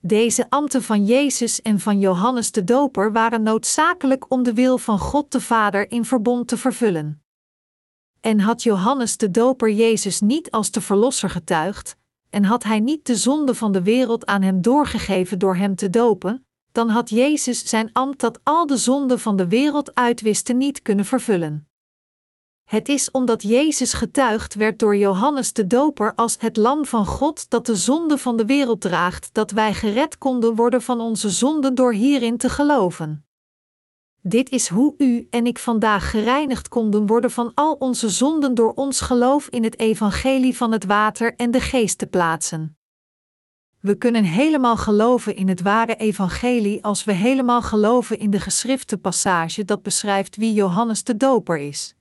Deze 0.00 0.50
ambten 0.50 0.82
van 0.82 1.06
Jezus 1.06 1.62
en 1.62 1.80
van 1.80 1.98
Johannes 1.98 2.52
de 2.52 2.64
Doper 2.64 3.12
waren 3.12 3.42
noodzakelijk 3.42 4.30
om 4.32 4.42
de 4.42 4.54
wil 4.54 4.78
van 4.78 4.98
God 4.98 5.32
de 5.32 5.40
Vader 5.40 5.90
in 5.90 6.04
verbond 6.04 6.48
te 6.48 6.56
vervullen. 6.56 7.22
En 8.20 8.40
had 8.40 8.62
Johannes 8.62 9.16
de 9.16 9.30
Doper 9.30 9.70
Jezus 9.70 10.20
niet 10.20 10.50
als 10.50 10.70
de 10.70 10.80
Verlosser 10.80 11.30
getuigd, 11.30 12.00
en 12.32 12.44
had 12.44 12.62
hij 12.62 12.80
niet 12.80 13.06
de 13.06 13.16
zonde 13.16 13.54
van 13.54 13.72
de 13.72 13.82
wereld 13.82 14.26
aan 14.26 14.42
hem 14.42 14.62
doorgegeven 14.62 15.38
door 15.38 15.56
hem 15.56 15.74
te 15.74 15.90
dopen, 15.90 16.46
dan 16.72 16.88
had 16.88 17.10
Jezus 17.10 17.68
zijn 17.68 17.90
ambt 17.92 18.20
dat 18.20 18.40
al 18.42 18.66
de 18.66 18.76
zonden 18.76 19.20
van 19.20 19.36
de 19.36 19.48
wereld 19.48 19.94
uitwiste 19.94 20.52
niet 20.52 20.82
kunnen 20.82 21.04
vervullen. 21.04 21.68
Het 22.68 22.88
is 22.88 23.10
omdat 23.10 23.42
Jezus 23.42 23.92
getuigd 23.92 24.54
werd 24.54 24.78
door 24.78 24.96
Johannes 24.96 25.52
de 25.52 25.66
Doper 25.66 26.14
als 26.14 26.36
het 26.38 26.56
Lam 26.56 26.84
van 26.84 27.06
God 27.06 27.50
dat 27.50 27.66
de 27.66 27.76
zonde 27.76 28.18
van 28.18 28.36
de 28.36 28.46
wereld 28.46 28.80
draagt, 28.80 29.28
dat 29.32 29.50
wij 29.50 29.74
gered 29.74 30.18
konden 30.18 30.54
worden 30.54 30.82
van 30.82 31.00
onze 31.00 31.30
zonden 31.30 31.74
door 31.74 31.92
hierin 31.92 32.36
te 32.36 32.48
geloven. 32.48 33.26
Dit 34.24 34.50
is 34.50 34.68
hoe 34.68 34.94
u 34.98 35.26
en 35.30 35.46
ik 35.46 35.58
vandaag 35.58 36.10
gereinigd 36.10 36.68
konden 36.68 37.06
worden 37.06 37.30
van 37.30 37.52
al 37.54 37.74
onze 37.74 38.08
zonden 38.08 38.54
door 38.54 38.72
ons 38.74 39.00
geloof 39.00 39.48
in 39.48 39.64
het 39.64 39.78
evangelie 39.78 40.56
van 40.56 40.72
het 40.72 40.84
water 40.84 41.34
en 41.36 41.50
de 41.50 41.60
geest 41.60 41.98
te 41.98 42.06
plaatsen. 42.06 42.76
We 43.80 43.94
kunnen 43.94 44.24
helemaal 44.24 44.76
geloven 44.76 45.36
in 45.36 45.48
het 45.48 45.62
ware 45.62 45.96
evangelie 45.96 46.84
als 46.84 47.04
we 47.04 47.12
helemaal 47.12 47.62
geloven 47.62 48.18
in 48.18 48.30
de 48.30 48.40
geschrifte 48.40 48.98
passage 48.98 49.64
dat 49.64 49.82
beschrijft 49.82 50.36
wie 50.36 50.52
Johannes 50.52 51.04
de 51.04 51.16
Doper 51.16 51.58
is. 51.58 51.94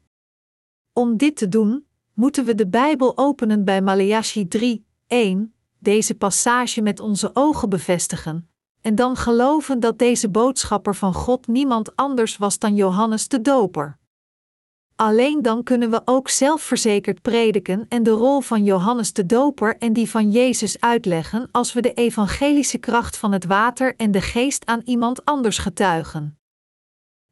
Om 0.93 1.17
dit 1.17 1.37
te 1.37 1.47
doen, 1.47 1.85
moeten 2.13 2.45
we 2.45 2.55
de 2.55 2.67
Bijbel 2.67 3.17
openen 3.17 3.65
bij 3.65 3.81
Maleachi 3.81 4.47
3, 4.47 4.85
1, 5.07 5.53
deze 5.79 6.15
passage 6.15 6.81
met 6.81 6.99
onze 6.99 7.29
ogen 7.33 7.69
bevestigen, 7.69 8.50
en 8.81 8.95
dan 8.95 9.15
geloven 9.15 9.79
dat 9.79 9.99
deze 9.99 10.29
boodschapper 10.29 10.95
van 10.95 11.13
God 11.13 11.47
niemand 11.47 11.95
anders 11.95 12.37
was 12.37 12.59
dan 12.59 12.75
Johannes 12.75 13.27
de 13.27 13.41
Doper. 13.41 13.99
Alleen 14.95 15.41
dan 15.41 15.63
kunnen 15.63 15.89
we 15.89 16.01
ook 16.05 16.29
zelfverzekerd 16.29 17.21
prediken 17.21 17.85
en 17.89 18.03
de 18.03 18.09
rol 18.09 18.41
van 18.41 18.63
Johannes 18.63 19.13
de 19.13 19.25
Doper 19.25 19.77
en 19.77 19.93
die 19.93 20.09
van 20.09 20.31
Jezus 20.31 20.79
uitleggen 20.79 21.47
als 21.51 21.73
we 21.73 21.81
de 21.81 21.93
evangelische 21.93 22.77
kracht 22.77 23.17
van 23.17 23.31
het 23.31 23.45
water 23.45 23.95
en 23.95 24.11
de 24.11 24.21
geest 24.21 24.65
aan 24.65 24.81
iemand 24.85 25.25
anders 25.25 25.57
getuigen. 25.57 26.39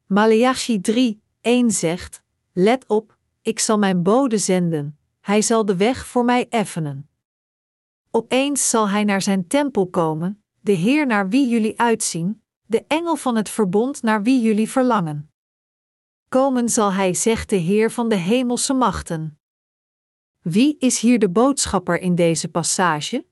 Maleachi 0.06 0.80
3, 0.80 1.22
1 1.40 1.70
zegt: 1.70 2.22
Let 2.52 2.84
op, 2.86 3.16
ik 3.42 3.58
zal 3.58 3.78
mijn 3.78 4.02
bode 4.02 4.38
zenden, 4.38 4.98
hij 5.20 5.42
zal 5.42 5.64
de 5.64 5.76
weg 5.76 6.06
voor 6.06 6.24
mij 6.24 6.46
effenen. 6.48 7.08
Opeens 8.10 8.70
zal 8.70 8.88
hij 8.88 9.04
naar 9.04 9.22
zijn 9.22 9.46
tempel 9.46 9.86
komen, 9.86 10.42
de 10.60 10.72
Heer 10.72 11.06
naar 11.06 11.28
wie 11.28 11.48
jullie 11.48 11.80
uitzien, 11.80 12.42
de 12.66 12.84
engel 12.88 13.16
van 13.16 13.36
het 13.36 13.48
verbond 13.48 14.02
naar 14.02 14.22
wie 14.22 14.40
jullie 14.40 14.70
verlangen. 14.70 15.32
Komen 16.28 16.68
zal 16.68 16.92
hij, 16.92 17.14
zegt 17.14 17.48
de 17.48 17.56
Heer 17.56 17.90
van 17.90 18.08
de 18.08 18.14
hemelse 18.14 18.74
machten. 18.74 19.38
Wie 20.40 20.76
is 20.78 21.00
hier 21.00 21.18
de 21.18 21.30
boodschapper 21.30 22.00
in 22.00 22.14
deze 22.14 22.48
passage? 22.48 23.26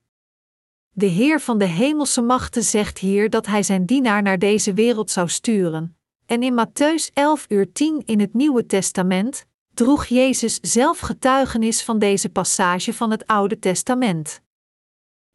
De 0.89 1.05
Heer 1.05 1.39
van 1.39 1.57
de 1.57 1.65
hemelse 1.65 2.21
machten 2.21 2.63
zegt 2.63 2.97
hier 2.97 3.29
dat 3.29 3.45
hij 3.45 3.63
zijn 3.63 3.85
dienaar 3.85 4.21
naar 4.21 4.39
deze 4.39 4.73
wereld 4.73 5.11
zou 5.11 5.29
sturen, 5.29 5.97
en 6.25 6.43
in 6.43 6.65
Matthäus 6.65 7.13
11 7.13 7.45
uur 7.49 7.71
10 7.71 8.01
in 8.05 8.19
het 8.19 8.33
Nieuwe 8.33 8.65
Testament 8.65 9.45
droeg 9.73 10.05
Jezus 10.05 10.59
zelf 10.61 10.99
getuigenis 10.99 11.83
van 11.83 11.99
deze 11.99 12.29
passage 12.29 12.93
van 12.93 13.11
het 13.11 13.27
Oude 13.27 13.59
Testament. 13.59 14.41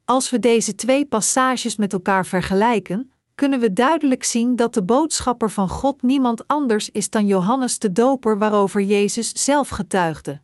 Als 0.05 0.31
we 0.31 0.39
deze 0.39 0.75
twee 0.75 1.07
passages 1.07 1.77
met 1.77 1.93
elkaar 1.93 2.27
vergelijken, 2.27 3.13
kunnen 3.35 3.61
we 3.61 3.73
duidelijk 3.73 4.25
zien 4.25 4.57
dat 4.57 4.75
de 4.75 4.83
boodschapper 4.83 5.51
van 5.51 5.69
God 5.69 6.03
niemand 6.03 6.47
anders 6.47 6.91
is 6.91 7.11
dan 7.11 7.27
Johannes 7.27 7.79
de 7.79 7.93
Doper, 7.93 8.39
waarover 8.39 8.83
Jezus 8.83 9.45
zelf 9.45 9.69
getuigde. 9.69 10.43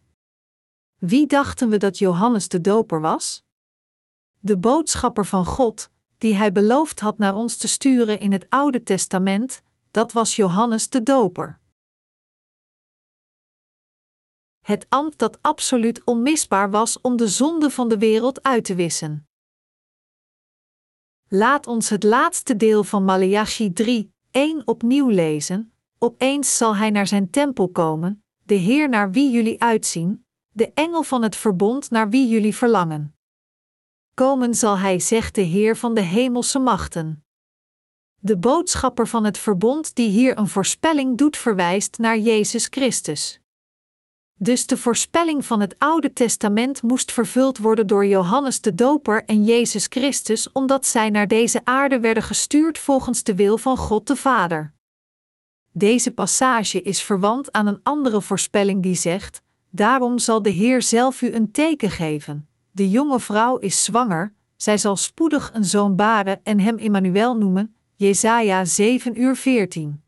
Wie 0.99 1.27
dachten 1.27 1.69
we 1.69 1.77
dat 1.77 1.99
Johannes 1.99 2.49
de 2.49 2.61
Doper 2.61 3.01
was? 3.01 3.45
De 4.39 4.59
boodschapper 4.59 5.27
van 5.27 5.45
God, 5.45 5.91
die 6.19 6.35
hij 6.35 6.53
beloofd 6.53 7.01
had 7.01 7.19
naar 7.19 7.35
ons 7.35 7.57
te 7.57 7.69
sturen 7.69 8.21
in 8.21 8.33
het 8.33 8.47
Oude 8.49 8.83
Testament, 8.83 9.63
dat 9.91 10.13
was 10.13 10.37
Johannes 10.37 10.89
de 10.89 11.03
Doper. 11.03 11.59
Het 14.61 14.87
ambt 14.89 15.19
dat 15.19 15.39
absoluut 15.41 16.05
onmisbaar 16.05 16.71
was 16.71 17.01
om 17.01 17.17
de 17.17 17.29
zonde 17.29 17.71
van 17.71 17.89
de 17.89 17.99
wereld 17.99 18.43
uit 18.43 18.65
te 18.65 18.75
wissen. 18.75 19.30
Laat 21.33 21.67
ons 21.67 21.89
het 21.89 22.03
laatste 22.03 22.57
deel 22.57 22.85
van 22.85 23.05
Maleachi 23.05 23.73
3, 23.73 24.13
1 24.31 24.63
opnieuw 24.65 25.09
lezen. 25.09 25.73
Opeens 25.99 26.57
zal 26.57 26.77
hij 26.77 26.91
naar 26.91 27.07
zijn 27.07 27.31
tempel 27.31 27.69
komen, 27.69 28.25
de 28.43 28.55
Heer 28.55 28.89
naar 28.89 29.11
wie 29.11 29.31
jullie 29.31 29.63
uitzien, 29.63 30.25
de 30.49 30.73
engel 30.75 31.03
van 31.03 31.23
het 31.23 31.37
verbond 31.37 31.91
naar 31.91 32.09
wie 32.09 32.29
jullie 32.29 32.55
verlangen. 32.55 33.17
Komen 34.15 34.55
zal 34.55 34.79
hij, 34.79 34.99
zegt 34.99 35.35
de 35.35 35.41
Heer 35.41 35.77
van 35.77 35.95
de 35.95 36.01
hemelse 36.01 36.59
machten. 36.59 37.25
De 38.19 38.39
boodschapper 38.39 39.09
van 39.09 39.25
het 39.25 39.39
verbond 39.39 39.95
die 39.95 40.09
hier 40.09 40.39
een 40.39 40.49
voorspelling 40.49 41.19
doet, 41.19 41.37
verwijst 41.37 41.99
naar 41.99 42.19
Jezus 42.19 42.67
Christus. 42.67 43.40
Dus 44.43 44.67
de 44.67 44.77
voorspelling 44.77 45.45
van 45.45 45.61
het 45.61 45.75
Oude 45.79 46.13
Testament 46.13 46.83
moest 46.83 47.13
vervuld 47.13 47.59
worden 47.59 47.87
door 47.87 48.07
Johannes 48.07 48.61
de 48.61 48.75
Doper 48.75 49.25
en 49.25 49.45
Jezus 49.45 49.87
Christus, 49.89 50.53
omdat 50.53 50.87
zij 50.87 51.11
naar 51.11 51.29
deze 51.29 51.61
aarde 51.65 52.01
werden 52.01 52.23
gestuurd 52.23 52.79
volgens 52.79 53.23
de 53.23 53.35
wil 53.35 53.59
van 53.59 53.77
God 53.77 54.07
de 54.07 54.17
Vader. 54.17 54.73
Deze 55.73 56.11
passage 56.11 56.83
is 56.83 57.03
verwant 57.03 57.53
aan 57.53 57.67
een 57.67 57.81
andere 57.83 58.21
voorspelling 58.21 58.83
die 58.83 58.95
zegt: 58.95 59.43
Daarom 59.71 60.19
zal 60.19 60.43
de 60.43 60.51
Heer 60.51 60.83
zelf 60.83 61.23
u 61.23 61.33
een 61.35 61.51
teken 61.51 61.91
geven. 61.91 62.49
De 62.71 62.91
jonge 62.91 63.21
vrouw 63.21 63.57
is 63.57 63.85
zwanger, 63.85 64.35
zij 64.57 64.79
zal 64.79 64.97
spoedig 64.97 65.51
een 65.55 65.65
zoon 65.65 65.97
baren 65.97 66.41
en 66.43 66.61
hem 66.61 66.79
Immanuel 66.79 67.37
noemen. 67.37 67.75
Jesaja 67.95 68.65
7 68.65 69.21
uur 69.21 69.37
14. 69.37 70.03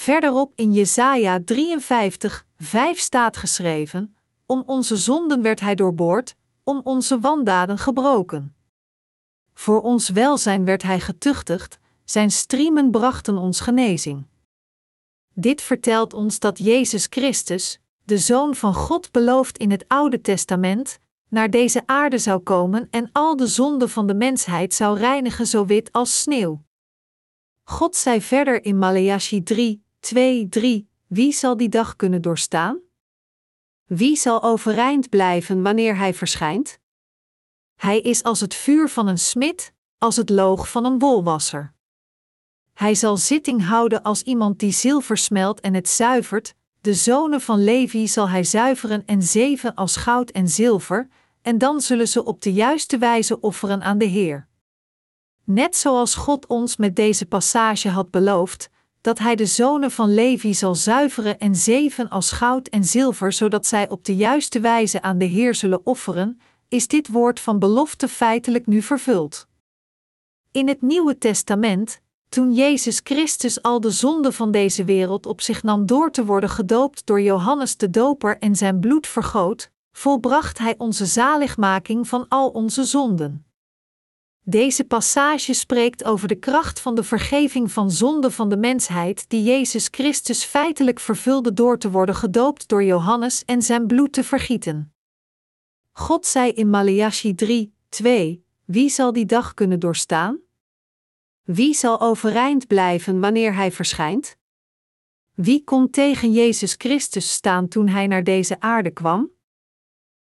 Verderop 0.00 0.52
in 0.54 0.72
Jesaja 0.72 1.40
53, 1.44 2.46
5 2.56 2.98
staat 2.98 3.36
geschreven: 3.36 4.16
Om 4.46 4.62
onze 4.66 4.96
zonden 4.96 5.42
werd 5.42 5.60
hij 5.60 5.74
doorboord, 5.74 6.36
om 6.64 6.80
onze 6.84 7.18
wandaden 7.18 7.78
gebroken. 7.78 8.54
Voor 9.54 9.82
ons 9.82 10.08
welzijn 10.08 10.64
werd 10.64 10.82
hij 10.82 11.00
getuchtigd, 11.00 11.78
zijn 12.04 12.30
striemen 12.30 12.90
brachten 12.90 13.36
ons 13.36 13.60
genezing. 13.60 14.26
Dit 15.34 15.62
vertelt 15.62 16.14
ons 16.14 16.38
dat 16.38 16.58
Jezus 16.58 17.06
Christus, 17.10 17.80
de 18.04 18.18
Zoon 18.18 18.54
van 18.54 18.74
God 18.74 19.10
beloofd 19.10 19.58
in 19.58 19.70
het 19.70 19.84
Oude 19.88 20.20
Testament, 20.20 20.98
naar 21.28 21.50
deze 21.50 21.82
aarde 21.86 22.18
zou 22.18 22.40
komen 22.40 22.88
en 22.90 23.08
al 23.12 23.36
de 23.36 23.46
zonden 23.46 23.90
van 23.90 24.06
de 24.06 24.14
mensheid 24.14 24.74
zou 24.74 24.98
reinigen 24.98 25.46
zo 25.46 25.66
wit 25.66 25.92
als 25.92 26.20
sneeuw. 26.20 26.62
God 27.62 27.96
zei 27.96 28.20
verder 28.20 28.64
in 28.64 28.78
Maleachi 28.78 29.42
3, 29.42 29.88
2, 30.00 30.48
3: 30.48 30.88
Wie 31.06 31.32
zal 31.32 31.56
die 31.56 31.68
dag 31.68 31.96
kunnen 31.96 32.22
doorstaan? 32.22 32.78
Wie 33.84 34.16
zal 34.16 34.42
overeind 34.42 35.08
blijven 35.08 35.62
wanneer 35.62 35.96
hij 35.96 36.14
verschijnt? 36.14 36.78
Hij 37.76 38.00
is 38.00 38.22
als 38.22 38.40
het 38.40 38.54
vuur 38.54 38.88
van 38.88 39.06
een 39.06 39.18
smid, 39.18 39.72
als 39.98 40.16
het 40.16 40.30
loog 40.30 40.70
van 40.70 40.84
een 40.84 40.98
wolwasser. 40.98 41.74
Hij 42.72 42.94
zal 42.94 43.16
zitting 43.16 43.66
houden 43.66 44.02
als 44.02 44.22
iemand 44.22 44.58
die 44.58 44.72
zilver 44.72 45.16
smelt 45.16 45.60
en 45.60 45.74
het 45.74 45.88
zuivert, 45.88 46.54
de 46.80 46.94
zonen 46.94 47.40
van 47.40 47.64
Levi 47.64 48.08
zal 48.08 48.28
hij 48.28 48.44
zuiveren 48.44 49.06
en 49.06 49.22
zeven 49.22 49.74
als 49.74 49.96
goud 49.96 50.30
en 50.30 50.48
zilver, 50.48 51.08
en 51.42 51.58
dan 51.58 51.80
zullen 51.80 52.08
ze 52.08 52.24
op 52.24 52.42
de 52.42 52.52
juiste 52.52 52.98
wijze 52.98 53.40
offeren 53.40 53.82
aan 53.82 53.98
de 53.98 54.04
Heer. 54.04 54.48
Net 55.44 55.76
zoals 55.76 56.14
God 56.14 56.46
ons 56.46 56.76
met 56.76 56.96
deze 56.96 57.26
passage 57.26 57.88
had 57.88 58.10
beloofd, 58.10 58.70
dat 59.00 59.18
hij 59.18 59.36
de 59.36 59.46
zonen 59.46 59.90
van 59.90 60.14
Levi 60.14 60.54
zal 60.54 60.74
zuiveren 60.74 61.38
en 61.38 61.56
zeven 61.56 62.08
als 62.08 62.32
goud 62.32 62.68
en 62.68 62.84
zilver, 62.84 63.32
zodat 63.32 63.66
zij 63.66 63.88
op 63.88 64.04
de 64.04 64.16
juiste 64.16 64.60
wijze 64.60 65.02
aan 65.02 65.18
de 65.18 65.24
Heer 65.24 65.54
zullen 65.54 65.86
offeren, 65.86 66.40
is 66.68 66.88
dit 66.88 67.08
woord 67.08 67.40
van 67.40 67.58
belofte 67.58 68.08
feitelijk 68.08 68.66
nu 68.66 68.82
vervuld. 68.82 69.46
In 70.52 70.68
het 70.68 70.82
Nieuwe 70.82 71.18
Testament, 71.18 72.00
toen 72.28 72.52
Jezus 72.52 73.00
Christus 73.04 73.62
al 73.62 73.80
de 73.80 73.90
zonde 73.90 74.32
van 74.32 74.50
deze 74.50 74.84
wereld 74.84 75.26
op 75.26 75.40
zich 75.40 75.62
nam 75.62 75.86
door 75.86 76.10
te 76.10 76.24
worden 76.24 76.50
gedoopt 76.50 77.06
door 77.06 77.20
Johannes 77.20 77.76
de 77.76 77.90
Doper 77.90 78.38
en 78.38 78.56
zijn 78.56 78.80
bloed 78.80 79.06
vergoot, 79.06 79.70
volbracht 79.92 80.58
hij 80.58 80.74
onze 80.78 81.06
zaligmaking 81.06 82.08
van 82.08 82.28
al 82.28 82.48
onze 82.48 82.84
zonden. 82.84 83.49
Deze 84.42 84.84
passage 84.84 85.52
spreekt 85.52 86.04
over 86.04 86.28
de 86.28 86.34
kracht 86.34 86.80
van 86.80 86.94
de 86.94 87.02
vergeving 87.02 87.72
van 87.72 87.90
zonde 87.90 88.30
van 88.30 88.48
de 88.48 88.56
mensheid 88.56 89.28
die 89.28 89.42
Jezus 89.42 89.88
Christus 89.90 90.44
feitelijk 90.44 91.00
vervulde 91.00 91.52
door 91.52 91.78
te 91.78 91.90
worden 91.90 92.14
gedoopt 92.14 92.68
door 92.68 92.84
Johannes 92.84 93.44
en 93.44 93.62
zijn 93.62 93.86
bloed 93.86 94.12
te 94.12 94.24
vergieten. 94.24 94.94
God 95.92 96.26
zei 96.26 96.52
in 96.52 96.70
Maleachi 96.70 97.34
3, 97.34 97.74
2: 97.88 98.44
Wie 98.64 98.88
zal 98.88 99.12
die 99.12 99.26
dag 99.26 99.54
kunnen 99.54 99.80
doorstaan? 99.80 100.38
Wie 101.42 101.74
zal 101.74 102.00
overeind 102.00 102.66
blijven 102.66 103.20
wanneer 103.20 103.54
hij 103.54 103.72
verschijnt? 103.72 104.36
Wie 105.34 105.64
kon 105.64 105.90
tegen 105.90 106.32
Jezus 106.32 106.74
Christus 106.78 107.32
staan 107.32 107.68
toen 107.68 107.88
hij 107.88 108.06
naar 108.06 108.24
deze 108.24 108.60
aarde 108.60 108.90
kwam? 108.90 109.30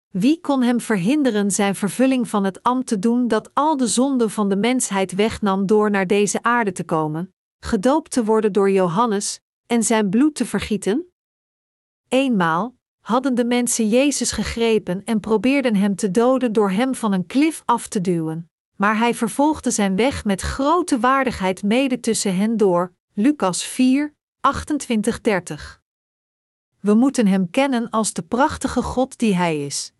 Wie 0.08 0.40
kon 0.40 0.62
hem 0.62 0.80
verhinderen 0.80 1.50
zijn 1.50 1.74
vervulling 1.74 2.28
van 2.28 2.44
het 2.44 2.62
ambt 2.62 2.86
te 2.86 2.98
doen 2.98 3.28
dat 3.28 3.50
al 3.54 3.76
de 3.76 3.86
zonden 3.86 4.30
van 4.30 4.48
de 4.48 4.56
mensheid 4.56 5.14
wegnam 5.14 5.66
door 5.66 5.90
naar 5.90 6.06
deze 6.06 6.42
aarde 6.42 6.72
te 6.72 6.84
komen, 6.84 7.34
gedoopt 7.58 8.10
te 8.10 8.24
worden 8.24 8.52
door 8.52 8.70
Johannes 8.70 9.40
en 9.66 9.82
zijn 9.82 10.10
bloed 10.10 10.34
te 10.34 10.46
vergieten? 10.46 11.12
Eenmaal 12.08 12.76
hadden 13.00 13.34
de 13.34 13.44
mensen 13.44 13.88
Jezus 13.88 14.32
gegrepen 14.32 15.04
en 15.04 15.20
probeerden 15.20 15.76
hem 15.76 15.94
te 15.94 16.10
doden 16.10 16.52
door 16.52 16.70
hem 16.70 16.94
van 16.94 17.12
een 17.12 17.26
klif 17.26 17.62
af 17.64 17.88
te 17.88 18.00
duwen, 18.00 18.50
maar 18.76 18.98
hij 18.98 19.14
vervolgde 19.14 19.70
zijn 19.70 19.96
weg 19.96 20.24
met 20.24 20.40
grote 20.40 20.98
waardigheid 20.98 21.62
mede 21.62 22.00
tussen 22.00 22.36
hen 22.36 22.56
door. 22.56 22.94
Lucas 23.14 23.64
4, 23.64 24.14
28:30. 24.40 25.80
We 26.80 26.94
moeten 26.94 27.26
Hem 27.26 27.50
kennen 27.50 27.90
als 27.90 28.12
de 28.12 28.22
prachtige 28.22 28.82
God 28.82 29.18
die 29.18 29.34
Hij 29.34 29.64
is. 29.64 29.92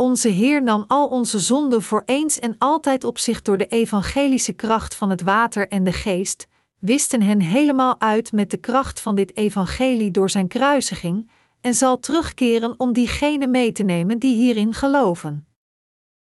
Onze 0.00 0.28
Heer 0.28 0.62
nam 0.62 0.84
al 0.86 1.08
onze 1.08 1.38
zonden 1.38 1.82
voor 1.82 2.02
eens 2.04 2.38
en 2.38 2.54
altijd 2.58 3.04
op 3.04 3.18
zich 3.18 3.42
door 3.42 3.58
de 3.58 3.66
evangelische 3.66 4.52
kracht 4.52 4.94
van 4.94 5.10
het 5.10 5.22
water 5.22 5.68
en 5.68 5.84
de 5.84 5.92
geest, 5.92 6.46
wisten 6.78 7.22
hen 7.22 7.40
helemaal 7.40 8.00
uit 8.00 8.32
met 8.32 8.50
de 8.50 8.56
kracht 8.56 9.00
van 9.00 9.14
dit 9.14 9.36
evangelie 9.36 10.10
door 10.10 10.30
zijn 10.30 10.48
kruisiging, 10.48 11.30
en 11.60 11.74
zal 11.74 11.98
terugkeren 11.98 12.80
om 12.80 12.92
diegenen 12.92 13.50
mee 13.50 13.72
te 13.72 13.82
nemen 13.82 14.18
die 14.18 14.36
hierin 14.36 14.74
geloven. 14.74 15.46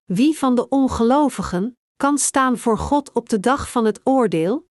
Wie 0.06 0.38
van 0.38 0.56
de 0.56 0.70
ongelovigen 0.70 1.78
kan 1.98 2.18
staan 2.18 2.58
voor 2.58 2.78
God 2.78 3.12
op 3.12 3.30
de 3.30 3.40
dag 3.40 3.72
van 3.72 3.86
het 3.86 4.02
oordeel? 4.04 4.68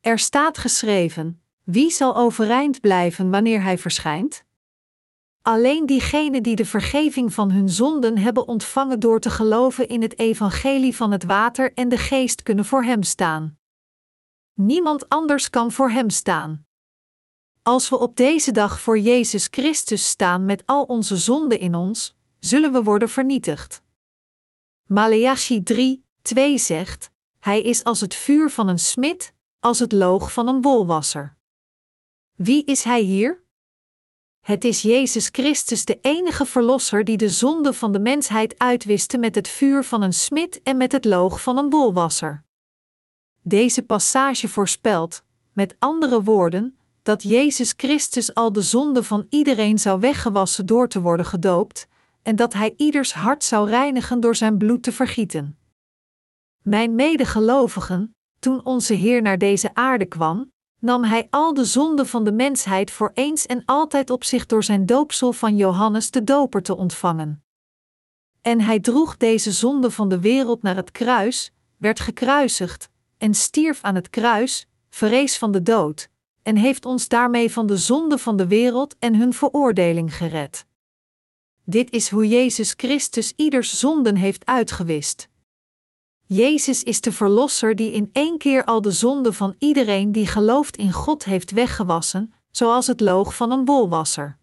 Er 0.00 0.18
staat 0.18 0.58
geschreven: 0.58 1.42
wie 1.64 1.90
zal 1.90 2.16
overeind 2.16 2.80
blijven 2.80 3.30
wanneer 3.30 3.62
hij 3.62 3.78
verschijnt? 3.78 4.45
Alleen 5.46 5.86
diegenen 5.86 6.42
die 6.42 6.56
de 6.56 6.64
vergeving 6.64 7.32
van 7.32 7.50
hun 7.50 7.68
zonden 7.68 8.18
hebben 8.18 8.48
ontvangen 8.48 9.00
door 9.00 9.20
te 9.20 9.30
geloven 9.30 9.88
in 9.88 10.02
het 10.02 10.18
evangelie 10.18 10.96
van 10.96 11.10
het 11.12 11.24
water 11.24 11.72
en 11.74 11.88
de 11.88 11.98
geest 11.98 12.42
kunnen 12.42 12.64
voor 12.64 12.84
hem 12.84 13.02
staan. 13.02 13.58
Niemand 14.54 15.08
anders 15.08 15.50
kan 15.50 15.72
voor 15.72 15.90
hem 15.90 16.10
staan. 16.10 16.66
Als 17.62 17.88
we 17.88 17.98
op 17.98 18.16
deze 18.16 18.52
dag 18.52 18.80
voor 18.80 18.98
Jezus 18.98 19.48
Christus 19.50 20.08
staan 20.08 20.44
met 20.44 20.62
al 20.66 20.82
onze 20.82 21.16
zonden 21.16 21.58
in 21.58 21.74
ons, 21.74 22.16
zullen 22.38 22.72
we 22.72 22.82
worden 22.82 23.08
vernietigd. 23.08 23.82
Maleachi 24.86 25.62
3, 25.62 26.04
2 26.22 26.58
zegt: 26.58 27.10
Hij 27.38 27.62
is 27.62 27.84
als 27.84 28.00
het 28.00 28.14
vuur 28.14 28.50
van 28.50 28.68
een 28.68 28.78
smid, 28.78 29.34
als 29.60 29.78
het 29.78 29.92
loog 29.92 30.32
van 30.32 30.48
een 30.48 30.62
wolwasser. 30.62 31.36
Wie 32.34 32.64
is 32.64 32.82
hij 32.82 33.00
hier? 33.00 33.44
Het 34.46 34.64
is 34.64 34.82
Jezus 34.82 35.28
Christus, 35.32 35.84
de 35.84 35.98
enige 36.00 36.46
Verlosser 36.46 37.04
die 37.04 37.16
de 37.16 37.28
zonde 37.28 37.72
van 37.72 37.92
de 37.92 37.98
mensheid 37.98 38.58
uitwiste 38.58 39.18
met 39.18 39.34
het 39.34 39.48
vuur 39.48 39.84
van 39.84 40.02
een 40.02 40.12
smid 40.12 40.62
en 40.62 40.76
met 40.76 40.92
het 40.92 41.04
loog 41.04 41.42
van 41.42 41.58
een 41.58 41.70
wolwasser. 41.70 42.44
Deze 43.42 43.82
passage 43.82 44.48
voorspelt, 44.48 45.22
met 45.52 45.76
andere 45.78 46.22
woorden, 46.22 46.78
dat 47.02 47.22
Jezus 47.22 47.74
Christus 47.76 48.34
al 48.34 48.52
de 48.52 48.62
zonde 48.62 49.02
van 49.02 49.26
iedereen 49.30 49.78
zou 49.78 50.00
weggewassen 50.00 50.66
door 50.66 50.88
te 50.88 51.00
worden 51.00 51.26
gedoopt, 51.26 51.88
en 52.22 52.36
dat 52.36 52.52
Hij 52.52 52.74
ieders 52.76 53.12
hart 53.12 53.44
zou 53.44 53.68
reinigen 53.68 54.20
door 54.20 54.36
zijn 54.36 54.58
bloed 54.58 54.82
te 54.82 54.92
vergieten. 54.92 55.58
Mijn 56.62 56.94
medegelovigen, 56.94 58.14
toen 58.38 58.64
onze 58.64 58.94
Heer 58.94 59.22
naar 59.22 59.38
deze 59.38 59.74
aarde 59.74 60.04
kwam, 60.04 60.52
nam 60.86 61.04
hij 61.04 61.26
al 61.30 61.54
de 61.54 61.64
zonden 61.64 62.06
van 62.06 62.24
de 62.24 62.32
mensheid 62.32 62.90
voor 62.90 63.10
eens 63.14 63.46
en 63.46 63.62
altijd 63.64 64.10
op 64.10 64.24
zich 64.24 64.46
door 64.46 64.64
zijn 64.64 64.86
doopsel 64.86 65.32
van 65.32 65.56
Johannes 65.56 66.10
de 66.10 66.24
Doper 66.24 66.62
te 66.62 66.76
ontvangen. 66.76 67.44
En 68.42 68.60
hij 68.60 68.80
droeg 68.80 69.16
deze 69.16 69.52
zonde 69.52 69.90
van 69.90 70.08
de 70.08 70.20
wereld 70.20 70.62
naar 70.62 70.76
het 70.76 70.90
kruis, 70.90 71.52
werd 71.76 72.00
gekruisigd 72.00 72.90
en 73.18 73.34
stierf 73.34 73.82
aan 73.82 73.94
het 73.94 74.10
kruis, 74.10 74.68
vrees 74.90 75.38
van 75.38 75.52
de 75.52 75.62
dood, 75.62 76.08
en 76.42 76.56
heeft 76.56 76.84
ons 76.84 77.08
daarmee 77.08 77.52
van 77.52 77.66
de 77.66 77.76
zonde 77.76 78.18
van 78.18 78.36
de 78.36 78.46
wereld 78.46 78.96
en 78.98 79.14
hun 79.14 79.32
veroordeling 79.32 80.16
gered. 80.16 80.66
Dit 81.64 81.90
is 81.90 82.08
hoe 82.08 82.28
Jezus 82.28 82.74
Christus 82.76 83.32
ieders 83.36 83.78
zonden 83.78 84.16
heeft 84.16 84.46
uitgewist. 84.46 85.28
Jezus 86.28 86.82
is 86.82 87.00
de 87.00 87.12
Verlosser 87.12 87.74
die 87.74 87.92
in 87.92 88.10
één 88.12 88.38
keer 88.38 88.64
al 88.64 88.80
de 88.80 88.90
zonde 88.90 89.32
van 89.32 89.54
iedereen 89.58 90.12
die 90.12 90.26
gelooft 90.26 90.76
in 90.76 90.92
God 90.92 91.24
heeft 91.24 91.50
weggewassen, 91.50 92.32
zoals 92.50 92.86
het 92.86 93.00
loog 93.00 93.34
van 93.34 93.50
een 93.50 93.64
wolwasser. 93.64 94.38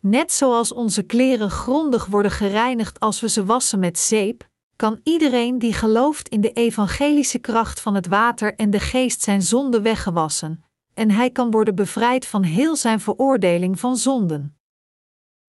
Net 0.00 0.32
zoals 0.32 0.72
onze 0.72 1.02
kleren 1.02 1.50
grondig 1.50 2.06
worden 2.06 2.30
gereinigd 2.30 3.00
als 3.00 3.20
we 3.20 3.28
ze 3.28 3.44
wassen 3.44 3.78
met 3.78 3.98
zeep, 3.98 4.48
kan 4.76 5.00
iedereen 5.02 5.58
die 5.58 5.72
gelooft 5.72 6.28
in 6.28 6.40
de 6.40 6.52
evangelische 6.52 7.38
kracht 7.38 7.80
van 7.80 7.94
het 7.94 8.06
water 8.06 8.54
en 8.54 8.70
de 8.70 8.80
geest 8.80 9.22
zijn 9.22 9.42
zonde 9.42 9.80
weggewassen, 9.80 10.64
en 10.94 11.10
hij 11.10 11.30
kan 11.30 11.50
worden 11.50 11.74
bevrijd 11.74 12.26
van 12.26 12.42
heel 12.42 12.76
zijn 12.76 13.00
veroordeling 13.00 13.80
van 13.80 13.96
zonden. 13.96 14.57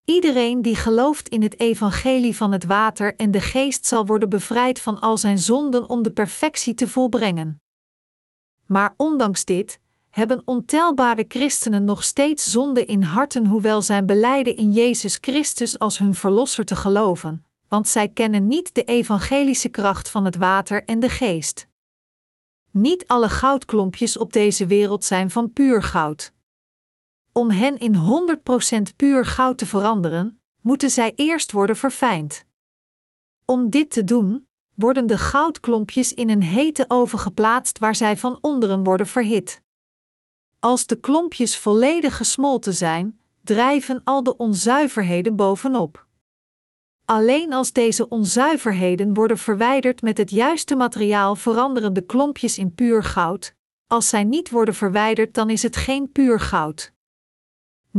Iedereen 0.10 0.62
die 0.62 0.76
gelooft 0.76 1.30
in 1.30 1.41
het 1.41 1.60
evangelie 1.60 2.36
van 2.36 2.52
het 2.52 2.65
water 2.65 3.15
en 3.15 3.32
de 3.32 3.41
geest 3.41 3.86
zal 3.86 4.06
worden 4.06 4.30
bevrijd 4.30 4.80
van 4.80 5.00
al 5.00 5.17
zijn 5.17 5.38
zonden 5.38 5.89
om 5.89 6.04
de 6.04 6.12
perfectie 6.12 6.74
te 6.74 6.88
volbrengen. 6.88 7.62
Maar 8.65 8.93
ondanks 8.98 9.45
dit 9.45 9.80
hebben 10.10 10.41
ontelbare 10.45 11.26
christenen 11.28 11.84
nog 11.84 12.04
steeds 12.04 12.52
zonde 12.52 12.86
in 12.86 13.02
harten, 13.02 13.45
hoewel 13.45 13.82
zij 13.82 14.06
beleiden 14.06 14.56
in 14.56 14.72
Jezus 14.72 15.17
Christus 15.22 15.80
als 15.80 15.98
hun 15.98 16.15
verlosser 16.15 16.65
te 16.65 16.76
geloven, 16.76 17.45
want 17.67 17.88
zij 17.88 18.08
kennen 18.08 18.48
niet 18.48 18.76
de 18.76 18.84
evangelische 18.84 19.69
kracht 19.69 20.10
van 20.10 20.26
het 20.26 20.36
water 20.36 20.84
en 20.86 21.00
de 21.00 21.10
geest. 21.10 21.67
Niet 22.72 23.08
alle 23.08 23.30
goudklompjes 23.30 24.17
op 24.17 24.34
deze 24.34 24.65
wereld 24.65 25.06
zijn 25.06 25.30
van 25.30 25.54
puur 25.54 25.84
goud. 25.84 26.34
Om 27.39 27.49
hen 27.49 27.78
in 27.78 27.95
100% 28.89 28.95
puur 28.95 29.25
goud 29.25 29.58
te 29.58 29.65
veranderen, 29.65 30.41
moeten 30.62 30.89
zij 30.89 31.13
eerst 31.15 31.52
worden 31.52 31.75
verfijnd. 31.75 32.45
Om 33.45 33.69
dit 33.69 33.91
te 33.91 34.04
doen, 34.04 34.47
worden 34.75 35.08
de 35.08 35.17
goudklompjes 35.17 36.13
in 36.13 36.30
een 36.30 36.43
hete 36.43 36.86
oven 36.88 37.19
geplaatst 37.19 37.80
waar 37.80 37.95
zij 37.95 38.17
van 38.17 38.38
onderen 38.41 38.84
worden 38.84 39.08
verhit. 39.08 39.62
Als 40.60 40.86
de 40.86 40.95
klompjes 40.99 41.58
volledig 41.58 42.17
gesmolten 42.17 42.73
zijn, 42.73 43.19
drijven 43.43 44.02
al 44.04 44.23
de 44.23 44.38
onzuiverheden 44.38 45.36
bovenop. 45.36 46.08
Alleen 47.06 47.54
als 47.54 47.71
deze 47.71 48.08
onzuiverheden 48.10 49.13
worden 49.13 49.38
verwijderd 49.38 50.02
met 50.02 50.17
het 50.17 50.30
juiste 50.30 50.75
materiaal 50.75 51.36
veranderen 51.36 51.93
de 51.93 52.06
klompjes 52.06 52.58
in 52.58 52.73
puur 52.73 53.04
goud. 53.04 53.56
Als 53.88 54.10
zij 54.10 54.23
niet 54.23 54.49
worden 54.49 54.75
verwijderd, 54.75 55.34
dan 55.34 55.49
is 55.49 55.63
het 55.63 55.75
geen 55.75 56.12
puur 56.12 56.39
goud. 56.39 56.97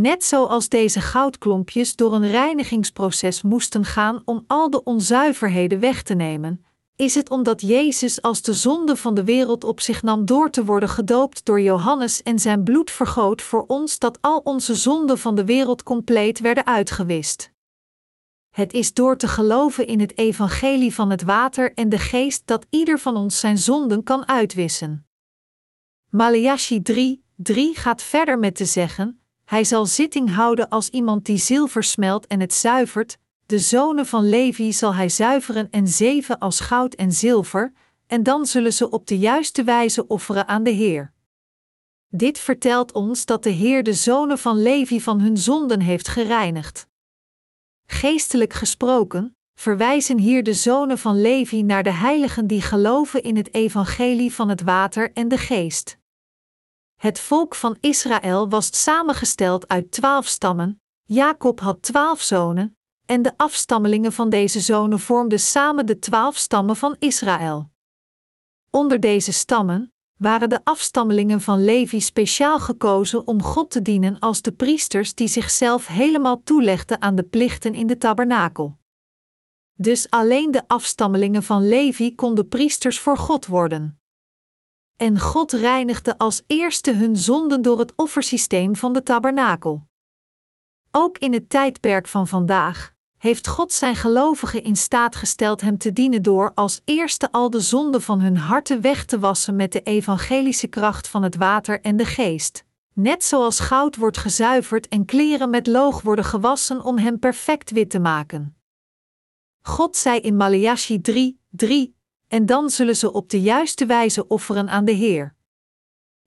Net 0.01 0.25
zoals 0.25 0.69
deze 0.69 1.01
goudklompjes 1.01 1.97
door 1.97 2.15
een 2.15 2.31
reinigingsproces 2.31 3.43
moesten 3.43 3.85
gaan 3.85 4.23
om 4.25 4.45
al 4.47 4.71
de 4.71 4.85
onzuiverheden 4.85 5.81
weg 5.81 6.03
te 6.03 6.15
nemen, 6.15 6.65
is 6.97 7.15
het 7.15 7.31
omdat 7.31 7.61
Jezus 7.61 8.23
als 8.23 8.43
de 8.43 8.53
zonde 8.53 8.97
van 8.97 9.15
de 9.15 9.25
wereld 9.25 9.65
op 9.65 9.81
zich 9.81 10.03
nam 10.03 10.25
door 10.25 10.51
te 10.51 10.65
worden 10.65 10.89
gedoopt 10.89 11.45
door 11.45 11.61
Johannes 11.61 12.23
en 12.23 12.39
zijn 12.39 12.65
bloed 12.65 12.91
vergoot 12.91 13.43
voor 13.43 13.65
ons 13.67 13.99
dat 13.99 14.19
al 14.21 14.39
onze 14.39 14.75
zonden 14.75 15.19
van 15.19 15.35
de 15.35 15.45
wereld 15.45 15.83
compleet 15.83 16.41
werden 16.41 16.67
uitgewist. 16.67 17.53
Het 18.51 18.73
is 18.73 18.95
door 18.95 19.17
te 19.17 19.29
geloven 19.29 19.87
in 19.87 20.01
het 20.01 20.19
evangelie 20.19 20.95
van 20.95 21.11
het 21.11 21.23
water 21.23 21.73
en 21.75 21.89
de 21.89 21.99
geest 21.99 22.43
dat 22.45 22.67
ieder 22.71 22.99
van 22.99 23.17
ons 23.17 23.41
zijn 23.41 23.59
zonden 23.59 24.03
kan 24.03 24.29
uitwissen. 24.29 25.07
Maleachi 26.11 26.83
3, 26.83 27.25
3 27.37 27.75
gaat 27.75 28.03
verder 28.03 28.39
met 28.39 28.55
te 28.55 28.65
zeggen: 28.65 29.19
hij 29.51 29.65
zal 29.65 29.87
zitting 29.87 30.35
houden 30.35 30.69
als 30.69 30.89
iemand 30.89 31.25
die 31.25 31.37
zilver 31.37 31.85
smelt 31.85 32.27
en 32.27 32.41
het 32.41 32.55
zuivert, 32.55 33.19
de 33.47 33.59
zonen 33.59 34.07
van 34.07 34.29
Levi 34.29 34.73
zal 34.73 34.95
hij 34.95 35.09
zuiveren 35.09 35.71
en 35.71 35.89
zeven 35.89 36.39
als 36.39 36.61
goud 36.61 36.95
en 36.95 37.13
zilver, 37.13 37.73
en 38.07 38.23
dan 38.23 38.47
zullen 38.47 38.73
ze 38.73 38.91
op 38.91 39.07
de 39.07 39.19
juiste 39.19 39.65
wijze 39.65 40.07
offeren 40.07 40.49
aan 40.49 40.63
de 40.63 40.71
Heer. 40.71 41.13
Dit 42.09 42.39
vertelt 42.39 42.93
ons 42.93 43.25
dat 43.25 43.43
de 43.43 43.51
Heer 43.51 43.83
de 43.83 43.93
zonen 43.93 44.39
van 44.39 44.63
Levi 44.63 45.01
van 45.01 45.21
hun 45.21 45.37
zonden 45.37 45.81
heeft 45.81 46.09
gereinigd. 46.09 46.87
Geestelijk 47.87 48.53
gesproken, 48.53 49.37
verwijzen 49.55 50.19
hier 50.19 50.43
de 50.43 50.55
zonen 50.55 50.99
van 50.99 51.21
Levi 51.21 51.63
naar 51.63 51.83
de 51.83 51.93
heiligen 51.93 52.47
die 52.47 52.63
geloven 52.63 53.23
in 53.23 53.37
het 53.37 53.55
evangelie 53.55 54.33
van 54.33 54.49
het 54.49 54.63
water 54.63 55.13
en 55.13 55.29
de 55.29 55.39
geest. 55.39 56.00
Het 57.01 57.21
volk 57.21 57.55
van 57.55 57.77
Israël 57.81 58.49
was 58.49 58.83
samengesteld 58.83 59.69
uit 59.69 59.91
twaalf 59.91 60.27
stammen, 60.27 60.83
Jacob 61.05 61.61
had 61.61 61.83
twaalf 61.83 62.23
zonen, 62.23 62.77
en 63.07 63.23
de 63.23 63.33
afstammelingen 63.37 64.13
van 64.13 64.31
deze 64.31 64.61
zonen 64.61 64.98
vormden 64.98 65.40
samen 65.40 65.87
de 65.87 65.98
twaalf 65.98 66.37
stammen 66.37 66.77
van 66.77 66.96
Israël. 66.98 67.71
Onder 68.71 69.01
deze 69.01 69.33
stammen 69.33 69.92
waren 70.17 70.48
de 70.48 70.61
afstammelingen 70.65 71.40
van 71.40 71.65
Levi 71.65 72.01
speciaal 72.01 72.59
gekozen 72.59 73.27
om 73.27 73.42
God 73.42 73.71
te 73.71 73.83
dienen 73.83 74.19
als 74.19 74.42
de 74.42 74.53
priesters 74.53 75.15
die 75.15 75.29
zichzelf 75.29 75.87
helemaal 75.87 76.42
toelegden 76.42 77.03
aan 77.03 77.15
de 77.15 77.25
plichten 77.25 77.75
in 77.75 77.87
de 77.87 77.98
tabernakel. 77.98 78.79
Dus 79.73 80.11
alleen 80.11 80.51
de 80.51 80.63
afstammelingen 80.67 81.42
van 81.42 81.69
Levi 81.69 82.15
konden 82.15 82.48
priesters 82.48 82.98
voor 82.98 83.17
God 83.17 83.46
worden 83.46 84.00
en 85.01 85.19
God 85.19 85.53
reinigde 85.53 86.19
als 86.19 86.42
eerste 86.46 86.94
hun 86.94 87.17
zonden 87.17 87.63
door 87.63 87.79
het 87.79 87.92
offersysteem 87.96 88.77
van 88.77 88.92
de 88.92 89.03
tabernakel. 89.03 89.87
Ook 90.90 91.19
in 91.19 91.33
het 91.33 91.51
tijdperk 91.51 92.09
van 92.09 92.29
vandaag, 92.29 92.92
heeft 93.19 93.48
God 93.48 93.73
zijn 93.73 93.96
gelovigen 93.96 94.63
in 94.63 94.77
staat 94.77 95.17
gesteld 95.17 95.61
hem 95.61 95.79
te 95.79 95.92
dienen 95.92 96.23
door 96.23 96.53
als 96.55 96.81
eerste 96.85 97.33
al 97.33 97.51
de 97.51 97.61
zonden 97.61 98.03
van 98.03 98.21
hun 98.21 98.37
harten 98.37 98.81
weg 98.81 99.05
te 99.05 99.19
wassen 99.19 99.57
met 99.57 99.73
de 99.73 99.83
evangelische 99.83 100.67
kracht 100.67 101.09
van 101.09 101.23
het 101.23 101.37
water 101.37 101.81
en 101.81 101.96
de 101.96 102.07
geest. 102.07 102.65
Net 102.92 103.25
zoals 103.25 103.61
goud 103.61 103.96
wordt 103.96 104.19
gezuiverd 104.19 104.88
en 104.88 105.05
kleren 105.05 105.51
met 105.51 105.67
loog 105.67 106.03
worden 106.03 106.25
gewassen 106.25 106.85
om 106.85 106.98
hem 106.98 107.19
perfect 107.19 107.71
wit 107.71 107.90
te 107.90 107.98
maken. 107.98 108.57
God 109.63 109.96
zei 109.96 110.21
in 110.21 110.37
Maleachi 110.37 111.01
3, 111.01 111.40
3, 111.51 111.98
en 112.31 112.46
dan 112.46 112.70
zullen 112.70 112.96
ze 112.96 113.12
op 113.12 113.31
de 113.31 113.40
juiste 113.40 113.87
wijze 113.87 114.26
offeren 114.26 114.68
aan 114.68 114.85
de 114.85 114.92
Heer. 114.92 115.35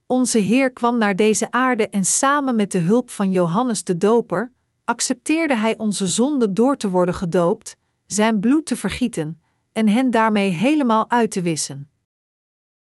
Onze 0.06 0.38
Heer 0.38 0.72
kwam 0.72 0.98
naar 0.98 1.16
deze 1.16 1.52
aarde 1.52 1.90
en 1.90 2.06
samen 2.06 2.56
met 2.56 2.72
de 2.72 2.78
hulp 2.78 3.10
van 3.10 3.32
Johannes 3.32 3.84
de 3.84 3.98
Doper 3.98 4.52
accepteerde 4.86 5.56
Hij 5.56 5.78
onze 5.78 6.08
zonden 6.08 6.54
door 6.54 6.78
te 6.78 6.90
worden 6.90 7.16
gedoopt, 7.16 7.78
zijn 8.06 8.40
bloed 8.40 8.66
te 8.66 8.76
vergieten 8.76 9.42
en 9.72 9.88
hen 9.88 10.12
daarmee 10.12 10.50
helemaal 10.50 11.10
uit 11.10 11.32
te 11.32 11.42
wissen. 11.42 11.90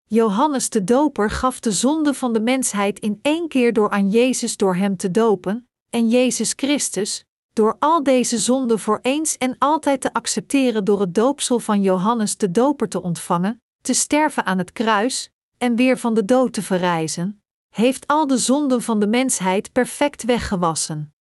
Johannes 0.06 0.70
de 0.70 0.84
Doper 0.84 1.30
gaf 1.30 1.60
de 1.60 1.72
zonde 1.72 2.14
van 2.14 2.34
de 2.34 2.42
mensheid 2.42 3.00
in 3.00 3.20
één 3.22 3.48
keer 3.48 3.74
door 3.74 3.90
aan 3.90 4.10
Jezus 4.10 4.58
door 4.58 4.76
hem 4.76 4.98
te 4.98 5.12
dopen, 5.12 5.68
en 5.90 6.10
Jezus 6.10 6.54
Christus, 6.56 7.26
door 7.54 7.76
al 7.80 8.04
deze 8.04 8.38
zonden 8.38 8.80
voor 8.80 9.00
eens 9.02 9.38
en 9.38 9.56
altijd 9.58 10.02
te 10.02 10.14
accepteren 10.14 10.84
door 10.84 11.00
het 11.00 11.16
doopsel 11.16 11.60
van 11.60 11.82
Johannes 11.82 12.38
de 12.38 12.52
Doper 12.52 12.90
te 12.90 13.02
ontvangen, 13.02 13.62
te 13.82 13.94
sterven 13.94 14.46
aan 14.46 14.58
het 14.58 14.72
kruis 14.72 15.30
en 15.58 15.76
weer 15.76 15.98
van 15.98 16.14
de 16.14 16.26
dood 16.26 16.54
te 16.54 16.62
verrijzen, 16.62 17.44
heeft 17.70 18.08
al 18.08 18.28
de 18.28 18.38
zonden 18.38 18.82
van 18.82 19.00
de 19.00 19.08
mensheid 19.08 19.72
perfect 19.72 20.24
weggewassen. 20.24 21.14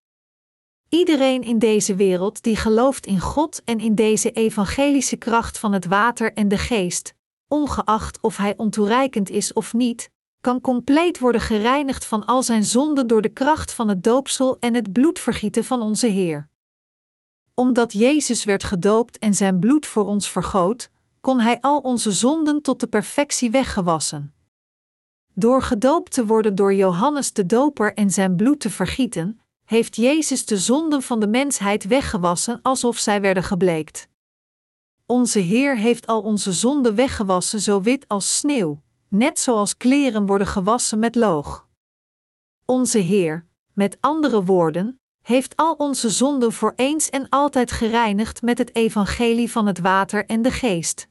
Iedereen 0.89 1.43
in 1.43 1.59
deze 1.59 1.95
wereld 1.95 2.43
die 2.43 2.57
gelooft 2.57 3.07
in 3.07 3.21
God 3.21 3.63
en 3.65 3.81
in 3.81 3.95
deze 3.95 4.31
evangelische 4.31 5.17
kracht 5.17 5.59
van 5.59 5.73
het 5.73 5.87
water 5.87 6.33
en 6.33 6.49
de 6.49 6.59
geest, 6.59 7.15
ongeacht 7.49 8.21
of 8.21 8.37
hij 8.37 8.55
ontoereikend 8.57 9.31
is 9.31 9.53
of 9.53 9.73
niet, 9.73 10.11
kan 10.43 10.61
compleet 10.61 11.19
worden 11.19 11.41
gereinigd 11.41 12.05
van 12.05 12.25
al 12.27 12.43
zijn 12.43 12.65
zonden 12.65 13.07
door 13.07 13.23
de 13.23 13.29
kracht 13.29 13.73
van 13.73 13.89
het 13.89 14.05
doopsel 14.05 14.57
en 14.61 14.75
het 14.75 14.93
bloedvergieten 14.93 15.65
van 15.65 15.83
onze 15.83 16.07
Heer. 16.07 16.49
Omdat 17.55 17.93
Jezus 17.93 18.45
werd 18.45 18.65
gedoopt 18.65 19.19
en 19.19 19.35
zijn 19.35 19.59
bloed 19.59 19.87
voor 19.87 20.07
ons 20.07 20.31
vergoot, 20.31 20.91
kon 21.21 21.41
hij 21.41 21.61
al 21.61 21.79
onze 21.79 22.13
zonden 22.13 22.63
tot 22.63 22.81
de 22.81 22.87
perfectie 22.87 23.51
weggewassen. 23.51 24.35
Door 25.35 25.63
gedoopt 25.63 26.13
te 26.13 26.27
worden 26.27 26.55
door 26.55 26.75
Johannes 26.75 27.33
de 27.33 27.47
Doper 27.47 27.95
en 27.95 28.11
zijn 28.11 28.37
bloed 28.37 28.61
te 28.61 28.71
vergieten, 28.71 29.41
heeft 29.65 29.97
Jezus 29.97 30.47
de 30.47 30.59
zonden 30.59 31.03
van 31.03 31.21
de 31.21 31.29
mensheid 31.29 31.85
weggewassen 31.85 32.59
alsof 32.63 32.99
zij 32.99 33.21
werden 33.21 33.43
gebleekt. 33.43 34.09
Onze 35.07 35.39
Heer 35.39 35.77
heeft 35.77 36.07
al 36.07 36.23
onze 36.23 36.53
zonden 36.53 36.95
weggewassen 36.95 37.61
zo 37.61 37.81
wit 37.81 38.09
als 38.09 38.37
sneeuw, 38.37 38.81
net 39.13 39.39
zoals 39.39 39.77
kleren 39.77 40.27
worden 40.27 40.47
gewassen 40.47 40.99
met 40.99 41.15
loog. 41.15 41.69
Onze 42.65 42.99
Heer, 42.99 43.47
met 43.73 43.97
andere 44.01 44.45
woorden, 44.45 45.01
heeft 45.23 45.57
al 45.57 45.75
onze 45.75 46.11
zonden 46.11 46.53
voor 46.53 46.73
eens 46.77 47.11
en 47.11 47.29
altijd 47.29 47.71
gereinigd 47.71 48.43
met 48.43 48.59
het 48.59 48.75
evangelie 48.75 49.51
van 49.51 49.67
het 49.67 49.79
water 49.79 50.27
en 50.27 50.43
de 50.43 50.51
geest. 50.51 51.09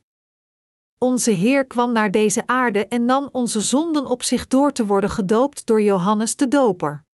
Onze 0.97 1.32
Heer 1.32 1.66
kwam 1.66 1.91
naar 1.91 2.12
deze 2.12 2.47
aarde 2.47 2.88
en 2.88 3.06
nam 3.06 3.30
onze 3.32 3.62
zonden 3.62 4.06
op 4.06 4.24
zich 4.24 4.47
door 4.47 4.72
te 4.72 4.86
worden 4.86 5.10
gedoopt 5.10 5.66
door 5.66 5.82
Johannes 5.82 6.36
de 6.36 6.47
Doper. 6.47 7.06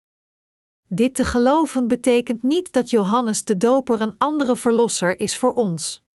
Dit 0.88 1.16
te 1.16 1.26
geloven 1.26 1.88
betekent 1.88 2.44
niet 2.44 2.72
dat 2.72 2.90
Johannes 2.90 3.44
de 3.44 3.58
Doper 3.58 4.02
een 4.02 4.16
andere 4.18 4.56
verlosser 4.56 5.20
is 5.20 5.38
voor 5.38 5.54
ons. 5.54 6.06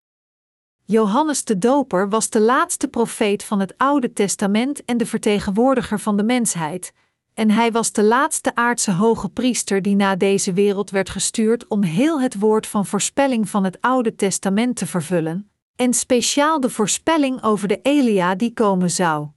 Johannes 0.84 1.44
de 1.44 1.58
Doper 1.58 2.08
was 2.08 2.30
de 2.30 2.40
laatste 2.40 2.88
profeet 2.88 3.44
van 3.44 3.60
het 3.60 3.74
Oude 3.76 4.12
Testament 4.12 4.84
en 4.84 4.96
de 4.96 5.06
vertegenwoordiger 5.06 6.00
van 6.00 6.16
de 6.16 6.22
mensheid, 6.22 6.92
en 7.34 7.50
hij 7.50 7.72
was 7.72 7.92
de 7.92 8.02
laatste 8.02 8.54
aardse 8.54 8.92
hoge 8.92 9.28
priester 9.28 9.82
die 9.82 9.96
na 9.96 10.16
deze 10.16 10.52
wereld 10.52 10.90
werd 10.90 11.10
gestuurd 11.10 11.66
om 11.68 11.82
heel 11.82 12.20
het 12.20 12.38
woord 12.38 12.66
van 12.66 12.86
voorspelling 12.86 13.48
van 13.48 13.64
het 13.64 13.80
Oude 13.80 14.14
Testament 14.14 14.76
te 14.76 14.86
vervullen, 14.86 15.50
en 15.76 15.94
speciaal 15.94 16.60
de 16.60 16.70
voorspelling 16.70 17.42
over 17.42 17.68
de 17.68 17.80
Elia 17.82 18.34
die 18.34 18.52
komen 18.52 18.90
zou. 18.90 19.28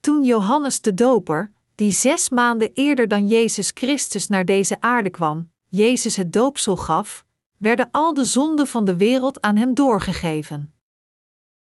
Toen 0.00 0.24
Johannes 0.24 0.80
de 0.80 0.94
Doper, 0.94 1.52
die 1.74 1.92
zes 1.92 2.28
maanden 2.28 2.70
eerder 2.74 3.08
dan 3.08 3.28
Jezus 3.28 3.70
Christus 3.74 4.28
naar 4.28 4.44
deze 4.44 4.80
aarde 4.80 5.10
kwam, 5.10 5.50
Jezus 5.68 6.16
het 6.16 6.32
doopsel 6.32 6.76
gaf, 6.76 7.24
werden 7.62 7.88
al 7.90 8.14
de 8.14 8.24
zonden 8.24 8.66
van 8.66 8.84
de 8.84 8.96
wereld 8.96 9.40
aan 9.40 9.56
hem 9.56 9.74
doorgegeven. 9.74 10.74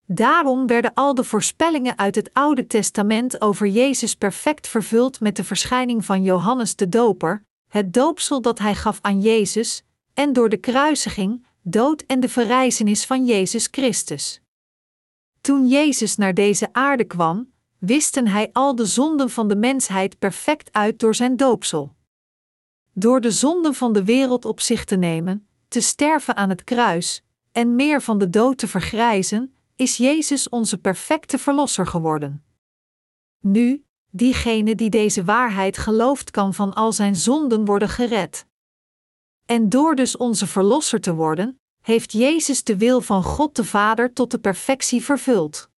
Daarom 0.06 0.66
werden 0.66 0.94
al 0.94 1.14
de 1.14 1.24
voorspellingen 1.24 1.98
uit 1.98 2.14
het 2.14 2.30
Oude 2.32 2.66
Testament 2.66 3.40
over 3.40 3.66
Jezus 3.66 4.14
perfect 4.14 4.66
vervuld 4.68 5.20
met 5.20 5.36
de 5.36 5.44
verschijning 5.44 6.04
van 6.04 6.22
Johannes 6.22 6.76
de 6.76 6.88
Doper, 6.88 7.44
het 7.68 7.92
doopsel 7.92 8.40
dat 8.40 8.58
hij 8.58 8.74
gaf 8.74 8.98
aan 9.00 9.20
Jezus, 9.20 9.82
en 10.14 10.32
door 10.32 10.48
de 10.48 10.56
kruisiging, 10.56 11.46
dood 11.62 12.04
en 12.06 12.20
de 12.20 12.28
verrijzenis 12.28 13.04
van 13.04 13.24
Jezus 13.24 13.68
Christus. 13.70 14.40
Toen 15.40 15.68
Jezus 15.68 16.16
naar 16.16 16.34
deze 16.34 16.68
aarde 16.72 17.04
kwam, 17.04 17.52
wisten 17.78 18.26
hij 18.26 18.50
al 18.52 18.74
de 18.74 18.86
zonden 18.86 19.30
van 19.30 19.48
de 19.48 19.56
mensheid 19.56 20.18
perfect 20.18 20.72
uit 20.72 20.98
door 20.98 21.14
zijn 21.14 21.36
doopsel. 21.36 21.94
Door 22.92 23.20
de 23.20 23.30
zonden 23.30 23.74
van 23.74 23.92
de 23.92 24.04
wereld 24.04 24.44
op 24.44 24.60
zich 24.60 24.84
te 24.84 24.96
nemen, 24.96 25.47
te 25.68 25.80
sterven 25.80 26.36
aan 26.36 26.48
het 26.48 26.64
kruis 26.64 27.22
en 27.52 27.74
meer 27.74 28.02
van 28.02 28.18
de 28.18 28.30
dood 28.30 28.58
te 28.58 28.68
vergrijzen, 28.68 29.54
is 29.76 29.96
Jezus 29.96 30.48
onze 30.48 30.78
perfecte 30.78 31.38
Verlosser 31.38 31.86
geworden. 31.86 32.44
Nu, 33.40 33.84
diegene 34.10 34.74
die 34.74 34.90
deze 34.90 35.24
waarheid 35.24 35.78
gelooft, 35.78 36.30
kan 36.30 36.54
van 36.54 36.74
al 36.74 36.92
zijn 36.92 37.16
zonden 37.16 37.64
worden 37.64 37.88
gered. 37.88 38.46
En 39.46 39.68
door 39.68 39.94
dus 39.94 40.16
onze 40.16 40.46
Verlosser 40.46 41.00
te 41.00 41.14
worden, 41.14 41.60
heeft 41.82 42.12
Jezus 42.12 42.64
de 42.64 42.76
wil 42.76 43.00
van 43.00 43.22
God 43.22 43.56
de 43.56 43.64
Vader 43.64 44.12
tot 44.12 44.30
de 44.30 44.38
perfectie 44.38 45.02
vervuld. 45.02 45.70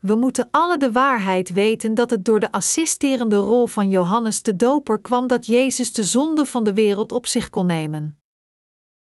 We 0.00 0.14
moeten 0.14 0.48
alle 0.50 0.78
de 0.78 0.92
waarheid 0.92 1.52
weten 1.52 1.94
dat 1.94 2.10
het 2.10 2.24
door 2.24 2.40
de 2.40 2.52
assisterende 2.52 3.36
rol 3.36 3.66
van 3.66 3.88
Johannes 3.88 4.42
de 4.42 4.56
Doper 4.56 5.00
kwam 5.00 5.26
dat 5.26 5.46
Jezus 5.46 5.92
de 5.92 6.04
zonde 6.04 6.46
van 6.46 6.64
de 6.64 6.74
wereld 6.74 7.12
op 7.12 7.26
zich 7.26 7.50
kon 7.50 7.66
nemen. 7.66 8.18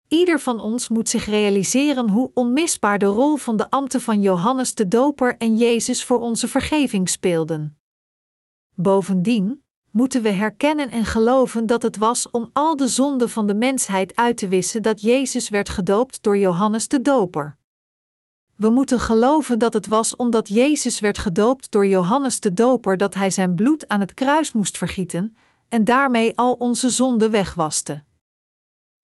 Ieder 0.08 0.40
van 0.40 0.60
ons 0.60 0.90
moet 0.90 1.10
zich 1.10 1.26
realiseren 1.26 2.10
hoe 2.10 2.32
onmisbaar 2.34 3.00
de 3.00 3.06
rol 3.06 3.36
van 3.36 3.58
de 3.58 3.70
ambten 3.70 4.02
van 4.02 4.22
Johannes 4.22 4.74
de 4.74 4.88
Doper 4.88 5.38
en 5.38 5.58
Jezus 5.58 6.04
voor 6.04 6.20
onze 6.20 6.48
vergeving 6.48 7.10
speelden. 7.10 7.78
Bovendien 8.76 9.64
moeten 9.92 10.22
we 10.22 10.30
herkennen 10.30 10.92
en 10.92 11.06
geloven 11.06 11.66
dat 11.66 11.82
het 11.82 11.98
was 11.98 12.30
om 12.32 12.50
al 12.54 12.76
de 12.76 12.88
zonden 12.88 13.30
van 13.30 13.48
de 13.48 13.56
mensheid 13.56 14.16
uit 14.16 14.38
te 14.38 14.48
wissen 14.48 14.82
dat 14.82 15.02
Jezus 15.02 15.50
werd 15.50 15.70
gedoopt 15.70 16.24
door 16.24 16.38
Johannes 16.38 16.88
de 16.88 17.02
Doper. 17.02 17.58
We 18.56 18.70
moeten 18.70 19.00
geloven 19.00 19.60
dat 19.60 19.74
het 19.74 19.88
was 19.88 20.16
omdat 20.16 20.48
Jezus 20.48 21.00
werd 21.00 21.18
gedoopt 21.18 21.72
door 21.72 21.88
Johannes 21.88 22.40
de 22.40 22.54
Doper 22.54 22.98
dat 22.98 23.14
hij 23.14 23.30
zijn 23.30 23.56
bloed 23.56 23.88
aan 23.88 24.00
het 24.00 24.14
kruis 24.14 24.52
moest 24.52 24.78
vergieten 24.78 25.38
en 25.70 25.84
daarmee 25.84 26.38
al 26.38 26.54
onze 26.54 26.90
zonden 26.90 27.32
wegwaste. 27.32 28.04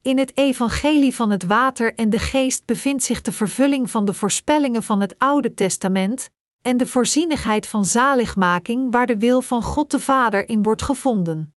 In 0.04 0.18
het 0.18 0.38
evangelie 0.38 1.16
van 1.16 1.30
het 1.30 1.43
water 1.43 1.95
en 1.95 2.10
de 2.10 2.20
geest 2.20 2.66
bevindt 2.66 3.04
zich 3.04 3.22
de 3.22 3.32
vervulling 3.32 3.91
van 3.91 4.06
de 4.06 4.14
voorspellingen 4.14 4.84
van 4.84 5.01
het 5.01 5.16
Oude 5.18 5.54
Testament 5.54 6.30
en 6.62 6.78
de 6.78 6.88
voorzienigheid 6.88 7.68
van 7.68 7.86
zaligmaking 7.86 8.91
waar 8.91 9.06
de 9.06 9.18
wil 9.18 9.41
van 9.41 9.64
God 9.64 9.91
de 9.91 9.99
Vader 9.99 10.49
in 10.49 10.64
wordt 10.64 10.82
gevonden. 10.82 11.56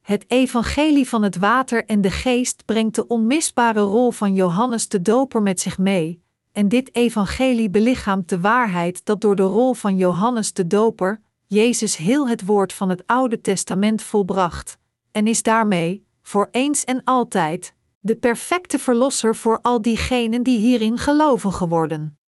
Het 0.00 0.24
evangelie 0.30 1.08
van 1.08 1.22
het 1.22 1.36
water 1.36 1.84
en 1.84 2.00
de 2.00 2.10
geest 2.10 2.64
brengt 2.64 2.94
de 2.94 3.06
onmisbare 3.06 3.80
rol 3.80 4.10
van 4.10 4.34
Johannes 4.34 4.88
de 4.88 5.02
Doper 5.02 5.42
met 5.42 5.60
zich 5.60 5.78
mee, 5.78 6.22
en 6.52 6.68
dit 6.68 6.94
evangelie 6.94 7.70
belichaamt 7.70 8.28
de 8.28 8.40
waarheid 8.40 9.04
dat 9.04 9.20
door 9.20 9.36
de 9.36 9.42
rol 9.42 9.74
van 9.74 9.96
Johannes 9.96 10.52
de 10.52 10.66
Doper 10.66 11.20
Jezus 11.46 11.96
heel 11.96 12.28
het 12.28 12.44
woord 12.44 12.72
van 12.72 12.88
het 12.88 13.06
Oude 13.06 13.40
Testament 13.40 14.02
volbracht, 14.02 14.78
en 15.12 15.26
is 15.26 15.42
daarmee, 15.42 16.06
voor 16.28 16.48
eens 16.50 16.84
en 16.84 17.04
altijd, 17.04 17.74
de 18.00 18.16
perfecte 18.16 18.78
verlosser 18.78 19.36
voor 19.36 19.60
al 19.62 19.82
diegenen 19.82 20.42
die 20.42 20.58
hierin 20.58 20.98
geloven 20.98 21.52
geworden. 21.52 22.18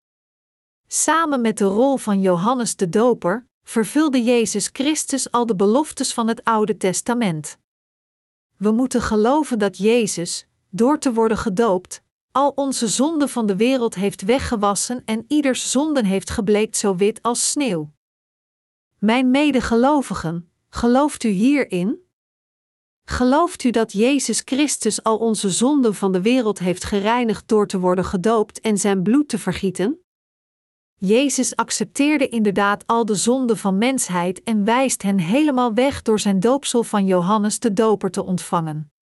Samen 0.86 1.40
met 1.40 1.58
de 1.58 1.64
rol 1.64 1.96
van 1.96 2.20
Johannes 2.20 2.76
de 2.76 2.88
Doper 2.88 3.46
vervulde 3.62 4.22
Jezus 4.22 4.70
Christus 4.72 5.30
al 5.30 5.46
de 5.46 5.56
beloftes 5.56 6.14
van 6.14 6.28
het 6.28 6.44
Oude 6.44 6.76
Testament. 6.76 7.58
We 8.56 8.70
moeten 8.70 9.02
geloven 9.02 9.58
dat 9.58 9.78
Jezus, 9.78 10.46
door 10.70 10.98
te 10.98 11.12
worden 11.12 11.38
gedoopt, 11.38 12.02
al 12.32 12.52
onze 12.54 12.88
zonden 12.88 13.28
van 13.28 13.46
de 13.46 13.56
wereld 13.56 13.94
heeft 13.94 14.22
weggewassen 14.22 15.02
en 15.04 15.24
ieders 15.28 15.70
zonden 15.70 16.04
heeft 16.04 16.30
gebleekt 16.30 16.76
zo 16.76 16.96
wit 16.96 17.22
als 17.22 17.50
sneeuw. 17.50 17.90
Mijn 18.98 19.30
medegelovigen, 19.30 20.50
gelooft 20.68 21.24
u 21.24 21.28
hierin? 21.28 22.08
Gelooft 23.10 23.64
u 23.64 23.70
dat 23.70 23.92
Jezus 23.92 24.42
Christus 24.44 25.02
al 25.02 25.16
onze 25.16 25.50
zonden 25.50 25.94
van 25.94 26.12
de 26.12 26.20
wereld 26.20 26.58
heeft 26.58 26.84
gereinigd 26.84 27.48
door 27.48 27.66
te 27.66 27.78
worden 27.78 28.04
gedoopt 28.04 28.60
en 28.60 28.78
zijn 28.78 29.02
bloed 29.02 29.28
te 29.28 29.38
vergieten? 29.38 30.00
Jezus 30.94 31.56
accepteerde 31.56 32.28
inderdaad 32.28 32.86
al 32.86 33.04
de 33.04 33.14
zonden 33.14 33.58
van 33.58 33.78
mensheid 33.78 34.42
en 34.42 34.64
wijst 34.64 35.02
hen 35.02 35.18
helemaal 35.18 35.74
weg 35.74 36.02
door 36.02 36.20
zijn 36.20 36.40
doopsel 36.40 36.82
van 36.82 37.06
Johannes 37.06 37.58
de 37.58 37.72
Doper 37.72 38.10
te 38.10 38.24
ontvangen. 38.24 38.92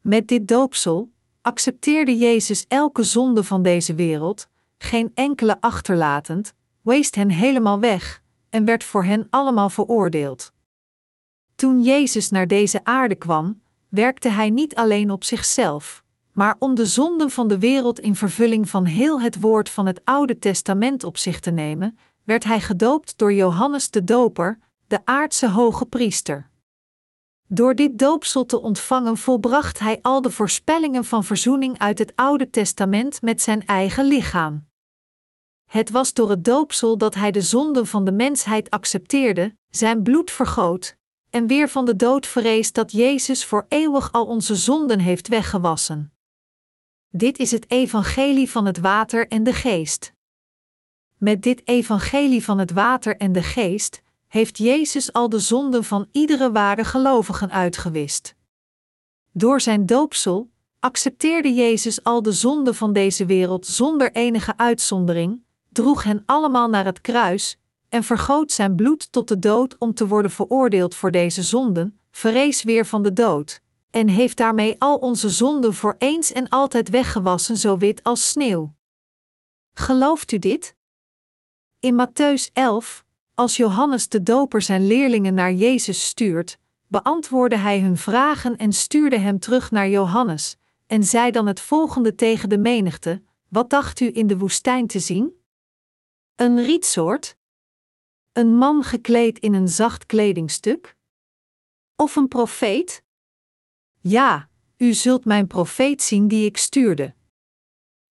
Met 0.00 0.28
dit 0.28 0.48
doopsel 0.48 1.10
accepteerde 1.42 2.16
Jezus 2.16 2.64
elke 2.68 3.02
zonde 3.02 3.44
van 3.44 3.62
deze 3.62 3.94
wereld, 3.94 4.48
geen 4.78 5.10
enkele 5.14 5.60
achterlatend, 5.60 6.54
weest 6.80 7.14
hen 7.14 7.30
helemaal 7.30 7.80
weg 7.80 8.22
en 8.50 8.64
werd 8.64 8.84
voor 8.84 9.04
hen 9.04 9.26
allemaal 9.30 9.70
veroordeeld. 9.70 10.51
Toen 11.54 11.82
Jezus 11.82 12.30
naar 12.30 12.46
deze 12.46 12.84
aarde 12.84 13.14
kwam, 13.14 13.60
werkte 13.88 14.28
hij 14.28 14.50
niet 14.50 14.74
alleen 14.74 15.10
op 15.10 15.24
zichzelf, 15.24 16.04
maar 16.32 16.56
om 16.58 16.74
de 16.74 16.86
zonden 16.86 17.30
van 17.30 17.48
de 17.48 17.58
wereld 17.58 18.00
in 18.00 18.16
vervulling 18.16 18.68
van 18.68 18.84
heel 18.84 19.20
het 19.20 19.40
woord 19.40 19.68
van 19.68 19.86
het 19.86 20.00
Oude 20.04 20.38
Testament 20.38 21.04
op 21.04 21.16
zich 21.16 21.40
te 21.40 21.50
nemen, 21.50 21.98
werd 22.24 22.44
hij 22.44 22.60
gedoopt 22.60 23.18
door 23.18 23.32
Johannes 23.32 23.90
de 23.90 24.04
Doper, 24.04 24.58
de 24.86 25.00
aardse 25.04 25.48
hoge 25.48 25.86
priester. 25.86 26.50
Door 27.48 27.74
dit 27.74 27.98
doopsel 27.98 28.46
te 28.46 28.60
ontvangen 28.60 29.16
volbracht 29.16 29.78
hij 29.78 29.98
al 30.02 30.22
de 30.22 30.30
voorspellingen 30.30 31.04
van 31.04 31.24
verzoening 31.24 31.78
uit 31.78 31.98
het 31.98 32.12
Oude 32.16 32.50
Testament 32.50 33.22
met 33.22 33.42
zijn 33.42 33.66
eigen 33.66 34.04
lichaam. 34.04 34.66
Het 35.70 35.90
was 35.90 36.12
door 36.12 36.30
het 36.30 36.44
doopsel 36.44 36.98
dat 36.98 37.14
hij 37.14 37.30
de 37.30 37.40
zonden 37.40 37.86
van 37.86 38.04
de 38.04 38.12
mensheid 38.12 38.70
accepteerde, 38.70 39.56
zijn 39.70 40.02
bloed 40.02 40.30
vergoot, 40.30 40.96
en 41.32 41.46
weer 41.46 41.68
van 41.68 41.84
de 41.84 41.96
dood 41.96 42.26
verrees 42.26 42.72
dat 42.72 42.92
Jezus 42.92 43.44
voor 43.44 43.66
eeuwig 43.68 44.12
al 44.12 44.26
onze 44.26 44.56
zonden 44.56 44.98
heeft 44.98 45.28
weggewassen. 45.28 46.12
Dit 47.08 47.38
is 47.38 47.50
het 47.50 47.70
evangelie 47.70 48.50
van 48.50 48.66
het 48.66 48.78
water 48.78 49.28
en 49.28 49.42
de 49.42 49.52
geest. 49.52 50.12
Met 51.16 51.42
dit 51.42 51.68
evangelie 51.68 52.44
van 52.44 52.58
het 52.58 52.72
water 52.72 53.16
en 53.16 53.32
de 53.32 53.42
geest 53.42 54.02
heeft 54.28 54.58
Jezus 54.58 55.12
al 55.12 55.28
de 55.28 55.38
zonden 55.38 55.84
van 55.84 56.08
iedere 56.12 56.52
ware 56.52 56.84
gelovigen 56.84 57.50
uitgewist. 57.50 58.34
Door 59.30 59.60
zijn 59.60 59.86
doopsel 59.86 60.50
accepteerde 60.80 61.54
Jezus 61.54 62.04
al 62.04 62.22
de 62.22 62.32
zonden 62.32 62.74
van 62.74 62.92
deze 62.92 63.26
wereld 63.26 63.66
zonder 63.66 64.12
enige 64.12 64.56
uitzondering, 64.56 65.44
droeg 65.68 66.02
hen 66.02 66.22
allemaal 66.26 66.68
naar 66.68 66.84
het 66.84 67.00
kruis 67.00 67.58
en 67.92 68.04
vergoot 68.04 68.52
zijn 68.52 68.74
bloed 68.74 69.12
tot 69.12 69.28
de 69.28 69.38
dood 69.38 69.78
om 69.78 69.94
te 69.94 70.06
worden 70.06 70.30
veroordeeld 70.30 70.94
voor 70.94 71.10
deze 71.10 71.42
zonden, 71.42 72.00
verrees 72.10 72.62
weer 72.62 72.86
van 72.86 73.02
de 73.02 73.12
dood, 73.12 73.60
en 73.90 74.08
heeft 74.08 74.36
daarmee 74.36 74.76
al 74.78 74.96
onze 74.96 75.30
zonden 75.30 75.74
voor 75.74 75.94
eens 75.98 76.32
en 76.32 76.48
altijd 76.48 76.88
weggewassen, 76.88 77.56
zo 77.56 77.76
wit 77.76 78.02
als 78.02 78.28
sneeuw. 78.28 78.74
Gelooft 79.74 80.32
u 80.32 80.38
dit? 80.38 80.76
In 81.80 82.06
Matthäus 82.06 82.52
11, 82.52 83.04
als 83.34 83.56
Johannes 83.56 84.08
de 84.08 84.22
Doper 84.22 84.62
zijn 84.62 84.86
leerlingen 84.86 85.34
naar 85.34 85.52
Jezus 85.52 86.06
stuurt, 86.06 86.58
beantwoordde 86.88 87.56
hij 87.56 87.80
hun 87.80 87.96
vragen 87.96 88.56
en 88.56 88.72
stuurde 88.72 89.18
hem 89.18 89.38
terug 89.38 89.70
naar 89.70 89.88
Johannes, 89.88 90.56
en 90.86 91.04
zei 91.04 91.30
dan 91.30 91.46
het 91.46 91.60
volgende 91.60 92.14
tegen 92.14 92.48
de 92.48 92.58
menigte: 92.58 93.22
Wat 93.48 93.70
dacht 93.70 94.00
u 94.00 94.10
in 94.12 94.26
de 94.26 94.38
woestijn 94.38 94.86
te 94.86 94.98
zien? 94.98 95.32
Een 96.36 96.64
rietsoort? 96.64 97.36
Een 98.32 98.56
man 98.56 98.82
gekleed 98.82 99.38
in 99.38 99.54
een 99.54 99.68
zacht 99.68 100.06
kledingstuk? 100.06 100.96
Of 101.96 102.16
een 102.16 102.28
profeet? 102.28 103.04
Ja, 104.00 104.48
u 104.76 104.92
zult 104.92 105.24
mijn 105.24 105.46
profeet 105.46 106.02
zien 106.02 106.28
die 106.28 106.46
ik 106.46 106.56
stuurde. 106.56 107.14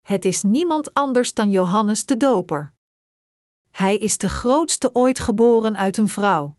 Het 0.01 0.25
is 0.25 0.43
niemand 0.43 0.95
anders 0.95 1.35
dan 1.35 1.51
Johannes 1.51 2.07
de 2.07 2.17
Doper. 2.17 2.75
Hij 3.71 3.97
is 3.97 4.19
de 4.19 4.29
grootste 4.29 4.95
ooit 4.95 5.19
geboren 5.19 5.77
uit 5.77 5.97
een 5.97 6.09
vrouw. 6.09 6.57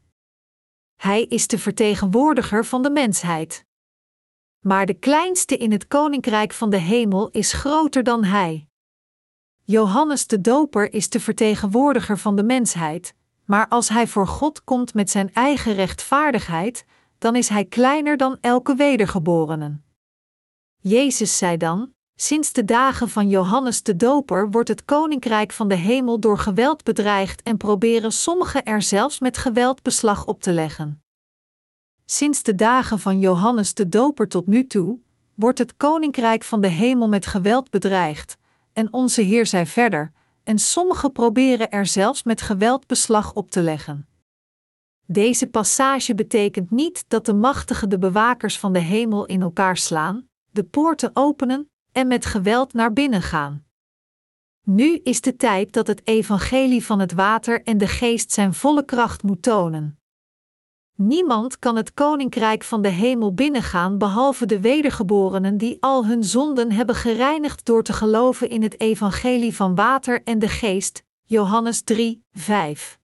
Hij 0.96 1.24
is 1.24 1.48
de 1.48 1.58
vertegenwoordiger 1.58 2.66
van 2.66 2.82
de 2.82 2.90
mensheid. 2.90 3.66
Maar 4.60 4.86
de 4.86 4.94
kleinste 4.94 5.58
in 5.58 5.72
het 5.72 5.88
koninkrijk 5.88 6.54
van 6.54 6.70
de 6.70 6.78
hemel 6.78 7.30
is 7.30 7.54
groter 7.54 8.04
dan 8.04 8.24
hij. 8.24 8.68
Johannes 9.64 10.28
de 10.28 10.42
Doper 10.42 10.94
is 10.94 11.10
de 11.10 11.20
vertegenwoordiger 11.20 12.18
van 12.18 12.36
de 12.36 12.44
mensheid, 12.44 13.16
maar 13.46 13.68
als 13.68 13.90
hij 13.90 14.08
voor 14.08 14.28
God 14.28 14.64
komt 14.64 14.94
met 14.94 15.10
zijn 15.10 15.34
eigen 15.34 15.74
rechtvaardigheid, 15.74 16.86
dan 17.18 17.36
is 17.36 17.50
hij 17.50 17.66
kleiner 17.66 18.18
dan 18.18 18.38
elke 18.42 18.76
wedergeborenen. 18.76 19.84
Jezus 20.78 21.38
zei 21.38 21.58
dan: 21.58 21.94
Sinds 22.16 22.54
de 22.54 22.66
dagen 22.66 23.10
van 23.10 23.30
Johannes 23.30 23.84
de 23.84 23.96
Doper 23.96 24.52
wordt 24.52 24.70
het 24.70 24.86
koninkrijk 24.86 25.52
van 25.52 25.68
de 25.68 25.76
hemel 25.76 26.20
door 26.20 26.38
geweld 26.38 26.84
bedreigd 26.84 27.44
en 27.44 27.58
proberen 27.58 28.12
sommigen 28.12 28.64
er 28.64 28.82
zelfs 28.82 29.20
met 29.20 29.38
geweld 29.38 29.82
beslag 29.82 30.26
op 30.26 30.42
te 30.42 30.52
leggen. 30.52 31.04
Sinds 32.06 32.44
de 32.44 32.56
dagen 32.56 33.00
van 33.00 33.20
Johannes 33.20 33.74
de 33.74 33.90
Doper 33.90 34.28
tot 34.28 34.48
nu 34.48 34.68
toe 34.68 35.00
wordt 35.36 35.58
het 35.58 35.78
koninkrijk 35.78 36.44
van 36.44 36.62
de 36.62 36.68
hemel 36.68 37.08
met 37.08 37.26
geweld 37.26 37.70
bedreigd, 37.70 38.38
en 38.74 38.94
onze 38.94 39.22
Heer 39.22 39.46
zei 39.46 39.66
verder: 39.66 40.12
en 40.44 40.60
sommigen 40.60 41.12
proberen 41.12 41.72
er 41.72 41.86
zelfs 41.86 42.24
met 42.24 42.42
geweld 42.42 42.88
beslag 42.88 43.34
op 43.34 43.52
te 43.52 43.62
leggen. 43.62 44.08
Deze 45.06 45.48
passage 45.48 46.16
betekent 46.16 46.72
niet 46.72 47.06
dat 47.08 47.26
de 47.26 47.34
machtigen 47.34 47.90
de 47.90 47.98
bewakers 47.98 48.60
van 48.60 48.74
de 48.74 48.80
hemel 48.80 49.26
in 49.26 49.42
elkaar 49.42 49.78
slaan, 49.78 50.28
de 50.52 50.64
poorten 50.64 51.12
openen 51.14 51.70
en 51.92 52.08
met 52.08 52.26
geweld 52.26 52.74
naar 52.74 52.94
binnen 52.94 53.22
gaan. 53.22 53.66
Nu 54.64 54.96
is 55.04 55.22
de 55.22 55.36
tijd 55.36 55.74
dat 55.74 55.88
het 55.88 56.08
evangelie 56.08 56.86
van 56.86 57.00
het 57.00 57.12
water 57.12 57.64
en 57.64 57.78
de 57.78 57.88
geest 57.88 58.32
zijn 58.32 58.54
volle 58.54 58.86
kracht 58.86 59.24
moet 59.24 59.42
tonen. 59.42 60.01
Niemand 61.04 61.60
kan 61.60 61.76
het 61.76 61.94
koninkrijk 61.94 62.64
van 62.64 62.82
de 62.82 62.88
hemel 62.90 63.34
binnengaan 63.34 63.98
behalve 63.98 64.46
de 64.46 64.60
wedergeborenen 64.60 65.58
die 65.58 65.78
al 65.80 66.06
hun 66.06 66.24
zonden 66.24 66.72
hebben 66.72 66.96
gereinigd 66.96 67.66
door 67.66 67.84
te 67.84 67.94
geloven 67.94 68.50
in 68.50 68.64
het 68.64 68.80
evangelie 68.80 69.56
van 69.56 69.76
water 69.76 70.24
en 70.24 70.40
de 70.40 70.48
geest. 70.48 71.04
Johannes 71.24 71.82
3, 71.82 72.24
5. 72.34 73.00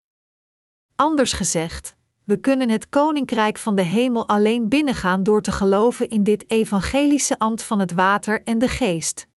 Anders 0.95 1.34
gezegd, 1.34 1.95
we 2.24 2.38
kunnen 2.39 2.70
het 2.70 2.89
koninkrijk 2.89 3.58
van 3.58 3.76
de 3.76 3.82
hemel 3.82 4.28
alleen 4.28 4.70
binnengaan 4.70 5.24
door 5.24 5.41
te 5.41 5.52
geloven 5.52 6.10
in 6.10 6.24
dit 6.24 6.50
evangelische 6.50 7.39
ambt 7.39 7.64
van 7.64 7.80
het 7.80 7.91
water 7.91 8.43
en 8.43 8.60
de 8.60 8.68
geest. 8.68 9.28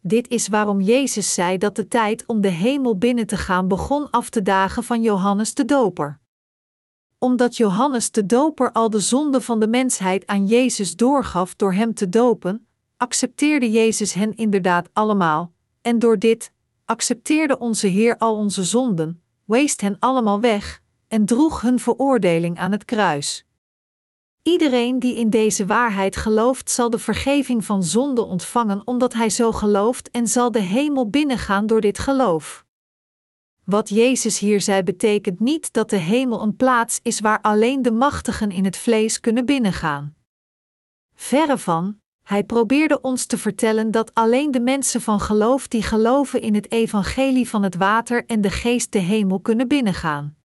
Dit 0.00 0.28
is 0.28 0.48
waarom 0.48 0.80
Jezus 0.80 1.34
zei 1.34 1.58
dat 1.58 1.76
de 1.76 1.88
tijd 1.88 2.26
om 2.26 2.40
de 2.40 2.48
hemel 2.48 2.98
binnen 2.98 3.26
te 3.26 3.36
gaan 3.36 3.68
begon 3.68 4.10
af 4.10 4.30
te 4.30 4.42
dagen 4.42 4.84
van 4.84 5.02
Johannes 5.02 5.54
de 5.54 5.64
Doper. 5.64 6.24
Omdat 7.18 7.56
Johannes 7.56 8.10
de 8.10 8.26
Doper 8.26 8.72
al 8.72 8.90
de 8.90 9.00
zonde 9.00 9.40
van 9.40 9.60
de 9.60 9.68
mensheid 9.68 10.26
aan 10.26 10.46
Jezus 10.46 10.96
doorgaf 10.96 11.54
door 11.54 11.72
hem 11.72 11.94
te 11.94 12.08
dopen, 12.08 12.66
accepteerde 12.96 13.70
Jezus 13.70 14.12
hen 14.12 14.34
inderdaad 14.34 14.88
allemaal, 14.92 15.52
en 15.82 15.98
door 15.98 16.18
dit 16.18 16.52
accepteerde 16.84 17.58
onze 17.58 17.86
Heer 17.86 18.18
al 18.18 18.36
onze 18.36 18.64
zonden, 18.64 19.22
weest 19.44 19.80
hen 19.80 19.96
allemaal 19.98 20.40
weg, 20.40 20.82
en 21.08 21.24
droeg 21.24 21.60
hun 21.60 21.78
veroordeling 21.78 22.58
aan 22.58 22.72
het 22.72 22.84
kruis. 22.84 23.46
Iedereen 24.42 24.98
die 24.98 25.16
in 25.16 25.30
deze 25.30 25.66
waarheid 25.66 26.16
gelooft, 26.16 26.70
zal 26.70 26.90
de 26.90 26.98
vergeving 26.98 27.64
van 27.64 27.82
zonde 27.82 28.22
ontvangen 28.22 28.82
omdat 28.84 29.12
hij 29.12 29.30
zo 29.30 29.52
gelooft 29.52 30.10
en 30.10 30.26
zal 30.26 30.50
de 30.50 30.60
hemel 30.60 31.10
binnengaan 31.10 31.66
door 31.66 31.80
dit 31.80 31.98
geloof. 31.98 32.65
Wat 33.66 33.88
Jezus 33.88 34.38
hier 34.38 34.60
zei 34.60 34.82
betekent 34.82 35.40
niet 35.40 35.72
dat 35.72 35.90
de 35.90 35.96
hemel 35.96 36.42
een 36.42 36.56
plaats 36.56 37.00
is 37.02 37.20
waar 37.20 37.40
alleen 37.40 37.82
de 37.82 37.90
machtigen 37.90 38.50
in 38.50 38.64
het 38.64 38.76
vlees 38.76 39.20
kunnen 39.20 39.44
binnengaan. 39.44 40.14
Verre 41.14 41.58
van, 41.58 42.00
hij 42.22 42.44
probeerde 42.44 43.00
ons 43.00 43.26
te 43.26 43.38
vertellen 43.38 43.90
dat 43.90 44.14
alleen 44.14 44.50
de 44.50 44.60
mensen 44.60 45.00
van 45.00 45.20
geloof 45.20 45.68
die 45.68 45.82
geloven 45.82 46.40
in 46.40 46.54
het 46.54 46.72
evangelie 46.72 47.48
van 47.48 47.62
het 47.62 47.76
water 47.76 48.26
en 48.26 48.40
de 48.40 48.50
geest 48.50 48.92
de 48.92 48.98
hemel 48.98 49.40
kunnen 49.40 49.68
binnengaan. 49.68 50.36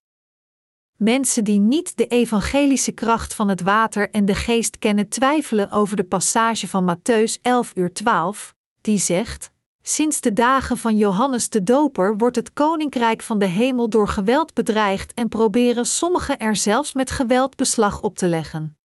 Mensen 0.96 1.44
die 1.44 1.58
niet 1.58 1.96
de 1.96 2.06
evangelische 2.06 2.92
kracht 2.92 3.34
van 3.34 3.48
het 3.48 3.60
water 3.60 4.10
en 4.10 4.24
de 4.24 4.34
geest 4.34 4.78
kennen, 4.78 5.08
twijfelen 5.08 5.70
over 5.70 5.96
de 5.96 6.04
passage 6.04 6.68
van 6.68 6.96
Matthäus 6.96 7.40
11 7.42 7.72
uur 7.74 7.92
12, 7.92 8.54
die 8.80 8.98
zegt: 8.98 9.52
Sinds 9.90 10.20
de 10.20 10.32
dagen 10.32 10.76
van 10.78 10.96
Johannes 10.96 11.48
de 11.48 11.62
Doper 11.62 12.16
wordt 12.16 12.36
het 12.36 12.52
koninkrijk 12.52 13.22
van 13.22 13.38
de 13.38 13.46
hemel 13.46 13.88
door 13.88 14.08
geweld 14.08 14.54
bedreigd 14.54 15.14
en 15.14 15.28
proberen 15.28 15.86
sommigen 15.86 16.38
er 16.38 16.56
zelfs 16.56 16.92
met 16.92 17.10
geweld 17.10 17.56
beslag 17.56 18.02
op 18.02 18.16
te 18.16 18.28
leggen. 18.28 18.78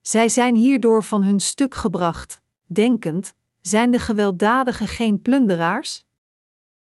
Zij 0.00 0.28
zijn 0.28 0.54
hierdoor 0.54 1.02
van 1.02 1.22
hun 1.22 1.40
stuk 1.40 1.74
gebracht, 1.74 2.40
denkend: 2.66 3.34
zijn 3.60 3.90
de 3.90 3.98
gewelddadigen 3.98 4.88
geen 4.88 5.22
plunderaars? 5.22 6.04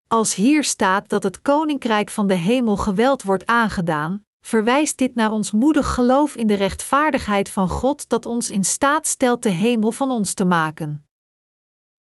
Als 0.08 0.34
hier 0.34 0.64
staat 0.64 1.08
dat 1.08 1.22
het 1.22 1.42
koninkrijk 1.42 2.10
van 2.10 2.26
de 2.26 2.34
hemel 2.34 2.76
geweld 2.76 3.22
wordt 3.22 3.46
aangedaan, 3.46 4.24
verwijst 4.40 4.98
dit 4.98 5.14
naar 5.14 5.30
ons 5.30 5.50
moedig 5.50 5.94
geloof 5.94 6.34
in 6.34 6.46
de 6.46 6.54
rechtvaardigheid 6.54 7.48
van 7.48 7.68
God 7.68 8.08
dat 8.08 8.26
ons 8.26 8.50
in 8.50 8.64
staat 8.64 9.06
stelt 9.06 9.42
de 9.42 9.50
hemel 9.50 9.92
van 9.92 10.10
ons 10.10 10.34
te 10.34 10.44
maken. 10.44 11.05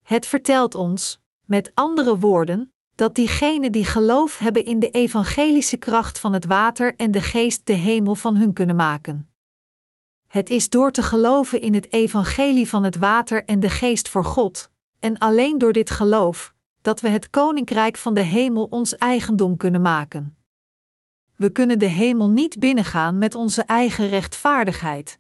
Het 0.06 0.26
vertelt 0.26 0.76
ons, 0.76 1.22
met 1.46 1.72
andere 1.74 2.20
woorden, 2.20 2.74
dat 2.96 3.16
diegenen 3.16 3.72
die 3.72 3.86
geloof 3.86 4.38
hebben 4.38 4.66
in 4.66 4.80
de 4.80 4.90
evangelische 4.90 5.78
kracht 5.78 6.20
van 6.20 6.34
het 6.34 6.46
water 6.46 6.96
en 6.96 7.12
de 7.12 7.22
geest 7.22 7.66
de 7.66 7.74
hemel 7.74 8.16
van 8.16 8.36
hun 8.36 8.54
kunnen 8.54 8.76
maken. 8.76 9.30
Het 10.28 10.50
is 10.50 10.70
door 10.70 10.92
te 10.92 11.04
geloven 11.04 11.62
in 11.62 11.74
het 11.74 11.94
evangelie 11.94 12.70
van 12.70 12.84
het 12.84 12.96
water 12.96 13.46
en 13.46 13.60
de 13.60 13.70
geest 13.70 14.10
voor 14.10 14.26
God, 14.26 14.72
en 15.00 15.18
alleen 15.18 15.58
door 15.58 15.74
dit 15.74 15.90
geloof, 15.90 16.54
dat 16.82 17.02
we 17.02 17.10
het 17.10 17.30
koninkrijk 17.30 17.98
van 17.98 18.14
de 18.14 18.22
hemel 18.22 18.68
ons 18.70 18.96
eigendom 18.96 19.58
kunnen 19.58 19.82
maken. 19.82 20.38
We 21.36 21.50
kunnen 21.50 21.80
de 21.80 21.86
hemel 21.86 22.30
niet 22.30 22.60
binnengaan 22.60 23.18
met 23.18 23.36
onze 23.36 23.62
eigen 23.62 24.10
rechtvaardigheid. 24.10 25.20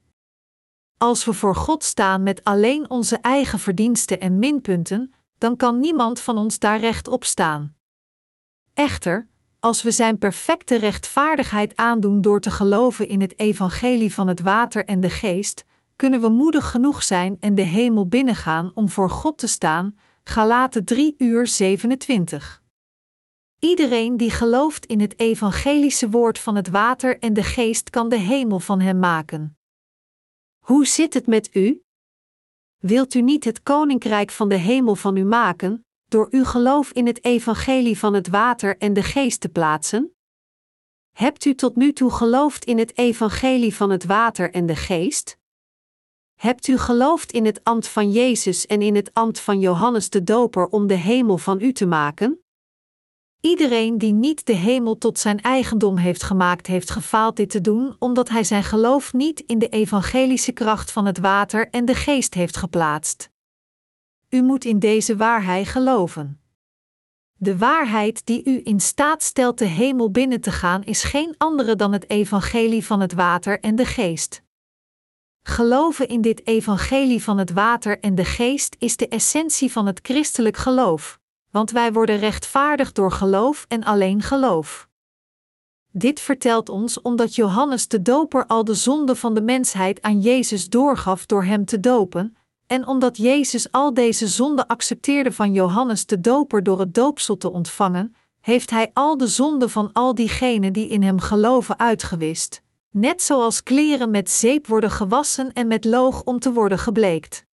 Als 0.98 1.26
we 1.26 1.34
voor 1.34 1.56
God 1.56 1.84
staan 1.84 2.24
met 2.24 2.44
alleen 2.44 2.90
onze 2.90 3.18
eigen 3.18 3.60
verdiensten 3.60 4.20
en 4.20 4.40
minpunten, 4.40 5.14
dan 5.38 5.56
kan 5.56 5.80
niemand 5.80 6.20
van 6.20 6.38
ons 6.38 6.60
daar 6.60 6.80
recht 6.80 7.08
op 7.08 7.24
staan. 7.24 7.76
Echter, 8.74 9.28
als 9.60 9.84
we 9.84 9.92
Zijn 9.92 10.18
perfecte 10.18 10.76
rechtvaardigheid 10.76 11.76
aandoen 11.76 12.22
door 12.22 12.40
te 12.40 12.52
geloven 12.52 13.08
in 13.08 13.22
het 13.22 13.40
evangelie 13.40 14.14
van 14.14 14.28
het 14.28 14.40
water 14.40 14.86
en 14.86 15.00
de 15.00 15.10
geest, 15.10 15.66
kunnen 15.96 16.22
we 16.22 16.30
moedig 16.30 16.72
genoeg 16.72 17.04
zijn 17.04 17.38
en 17.40 17.56
de 17.56 17.62
hemel 17.62 18.08
binnengaan 18.08 18.72
om 18.74 18.90
voor 18.90 19.10
God 19.10 19.38
te 19.38 19.48
staan. 19.48 19.98
Galaten 20.24 20.86
3 20.86 21.16
uur 21.18 21.48
27. 21.48 22.64
Iedereen 23.60 24.18
die 24.18 24.32
gelooft 24.32 24.86
in 24.86 25.00
het 25.00 25.20
evangelische 25.20 26.10
woord 26.10 26.40
van 26.40 26.56
het 26.56 26.70
water 26.70 27.20
en 27.20 27.34
de 27.34 27.44
geest 27.44 27.90
kan 27.90 28.10
de 28.10 28.20
hemel 28.20 28.60
van 28.60 28.80
hem 28.80 29.00
maken. 29.00 29.58
Hoe 30.66 30.86
zit 30.86 31.14
het 31.14 31.28
met 31.28 31.56
u? 31.56 31.84
Wilt 32.78 33.14
u 33.14 33.22
niet 33.22 33.44
het 33.44 33.64
koninkrijk 33.64 34.32
van 34.32 34.50
de 34.50 34.56
hemel 34.56 34.96
van 34.96 35.18
u 35.18 35.24
maken, 35.24 35.86
door 36.06 36.28
uw 36.32 36.44
geloof 36.44 36.92
in 36.92 37.06
het 37.08 37.24
evangelie 37.24 37.98
van 37.98 38.14
het 38.14 38.28
water 38.28 38.78
en 38.78 38.94
de 38.94 39.04
geest 39.04 39.42
te 39.42 39.50
plaatsen? 39.50 40.16
Hebt 41.12 41.46
u 41.46 41.56
tot 41.56 41.76
nu 41.76 41.94
toe 41.94 42.12
geloofd 42.12 42.66
in 42.66 42.78
het 42.78 42.98
evangelie 42.98 43.76
van 43.76 43.90
het 43.90 44.06
water 44.06 44.52
en 44.52 44.66
de 44.66 44.76
geest? 44.76 45.38
Hebt 46.36 46.68
u 46.68 46.78
geloofd 46.78 47.32
in 47.32 47.46
het 47.46 47.64
ambt 47.64 47.88
van 47.88 48.12
Jezus 48.12 48.66
en 48.66 48.82
in 48.82 48.96
het 48.96 49.14
ambt 49.14 49.40
van 49.40 49.60
Johannes 49.60 50.10
de 50.10 50.24
Doper 50.24 50.68
om 50.68 50.88
de 50.88 50.98
hemel 50.98 51.38
van 51.38 51.62
u 51.62 51.72
te 51.72 51.86
maken? 51.86 52.45
Iedereen 53.46 53.98
die 53.98 54.14
niet 54.14 54.46
de 54.46 54.54
hemel 54.54 54.98
tot 54.98 55.20
zijn 55.20 55.42
eigendom 55.42 55.98
heeft 55.98 56.24
gemaakt, 56.24 56.68
heeft 56.68 56.90
gefaald 56.90 57.36
dit 57.36 57.50
te 57.50 57.62
doen, 57.62 57.96
omdat 58.00 58.30
hij 58.30 58.44
zijn 58.44 58.64
geloof 58.64 59.14
niet 59.14 59.40
in 59.40 59.60
de 59.60 59.70
evangelische 59.70 60.52
kracht 60.52 60.92
van 60.92 61.06
het 61.06 61.18
water 61.18 61.70
en 61.70 61.86
de 61.86 61.96
geest 61.96 62.34
heeft 62.34 62.58
geplaatst. 62.58 63.30
U 64.30 64.42
moet 64.42 64.66
in 64.66 64.80
deze 64.80 65.16
waarheid 65.16 65.68
geloven. 65.68 66.42
De 67.34 67.58
waarheid 67.58 68.26
die 68.26 68.44
u 68.46 68.62
in 68.64 68.80
staat 68.80 69.24
stelt 69.24 69.58
de 69.58 69.66
hemel 69.66 70.12
binnen 70.12 70.42
te 70.42 70.52
gaan, 70.52 70.84
is 70.84 71.04
geen 71.04 71.36
andere 71.38 71.76
dan 71.76 71.92
het 71.92 72.10
evangelie 72.10 72.86
van 72.86 73.00
het 73.00 73.14
water 73.14 73.60
en 73.60 73.76
de 73.76 73.86
geest. 73.86 74.44
Geloven 75.42 76.08
in 76.08 76.22
dit 76.22 76.48
evangelie 76.48 77.24
van 77.24 77.38
het 77.38 77.52
water 77.52 78.00
en 78.00 78.16
de 78.16 78.26
geest 78.26 78.76
is 78.80 78.98
de 78.98 79.08
essentie 79.08 79.72
van 79.72 79.86
het 79.86 80.00
christelijk 80.04 80.58
geloof 80.58 81.24
want 81.56 81.72
wij 81.72 81.94
worden 81.94 82.18
rechtvaardig 82.18 82.92
door 82.92 83.12
geloof 83.12 83.66
en 83.68 83.84
alleen 83.84 84.22
geloof. 84.22 84.90
Dit 85.92 86.20
vertelt 86.20 86.70
ons 86.70 87.02
omdat 87.02 87.36
Johannes 87.36 87.88
de 87.88 88.02
Doper 88.02 88.46
al 88.46 88.64
de 88.64 88.74
zonde 88.74 89.16
van 89.16 89.34
de 89.34 89.42
mensheid 89.42 90.02
aan 90.02 90.22
Jezus 90.22 90.70
doorgaf 90.70 91.26
door 91.26 91.44
hem 91.44 91.66
te 91.66 91.80
dopen, 91.80 92.38
en 92.68 92.88
omdat 92.88 93.18
Jezus 93.18 93.72
al 93.72 93.94
deze 93.94 94.28
zonde 94.28 94.68
accepteerde 94.68 95.32
van 95.32 95.54
Johannes 95.54 96.06
de 96.06 96.22
Doper 96.22 96.64
door 96.64 96.80
het 96.80 96.94
doopsel 96.94 97.38
te 97.38 97.52
ontvangen, 97.52 98.16
heeft 98.42 98.70
hij 98.70 98.92
al 98.94 99.18
de 99.18 99.28
zonde 99.28 99.70
van 99.70 99.90
al 99.94 100.16
diegenen 100.16 100.74
die 100.74 100.88
in 100.88 101.04
hem 101.04 101.20
geloven 101.20 101.80
uitgewist, 101.80 102.62
net 102.92 103.22
zoals 103.22 103.64
kleren 103.64 104.12
met 104.12 104.30
zeep 104.30 104.68
worden 104.68 104.92
gewassen 104.92 105.54
en 105.54 105.68
met 105.68 105.86
loog 105.86 106.24
om 106.24 106.40
te 106.40 106.54
worden 106.54 106.80
gebleekt. 106.80 107.46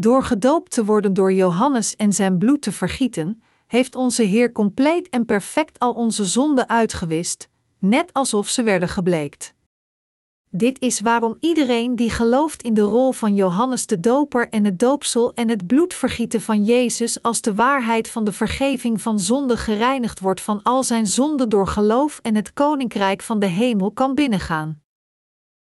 Door 0.00 0.24
gedoopt 0.24 0.70
te 0.70 0.84
worden 0.84 1.14
door 1.14 1.32
Johannes 1.32 1.96
en 1.96 2.12
zijn 2.12 2.38
bloed 2.38 2.62
te 2.62 2.72
vergieten, 2.72 3.42
heeft 3.66 3.94
onze 3.94 4.22
Heer 4.22 4.52
compleet 4.52 5.08
en 5.08 5.24
perfect 5.24 5.78
al 5.78 5.92
onze 5.92 6.24
zonden 6.24 6.68
uitgewist, 6.68 7.48
net 7.78 8.12
alsof 8.12 8.48
ze 8.48 8.62
werden 8.62 8.88
gebleekt. 8.88 9.54
Dit 10.50 10.80
is 10.80 11.00
waarom 11.00 11.36
iedereen 11.40 11.96
die 11.96 12.10
gelooft 12.10 12.62
in 12.62 12.74
de 12.74 12.80
rol 12.80 13.12
van 13.12 13.34
Johannes 13.34 13.86
de 13.86 14.00
Doper 14.00 14.48
en 14.48 14.64
het 14.64 14.78
doopsel 14.78 15.34
en 15.34 15.48
het 15.48 15.66
bloedvergieten 15.66 16.40
van 16.40 16.64
Jezus 16.64 17.22
als 17.22 17.40
de 17.40 17.54
waarheid 17.54 18.08
van 18.08 18.24
de 18.24 18.32
vergeving 18.32 19.00
van 19.00 19.20
zonde 19.20 19.56
gereinigd 19.56 20.20
wordt 20.20 20.40
van 20.40 20.62
al 20.62 20.84
zijn 20.84 21.06
zonden 21.06 21.48
door 21.48 21.66
geloof 21.66 22.18
en 22.22 22.34
het 22.34 22.52
koninkrijk 22.52 23.22
van 23.22 23.38
de 23.38 23.46
hemel 23.46 23.90
kan 23.90 24.14
binnengaan. 24.14 24.82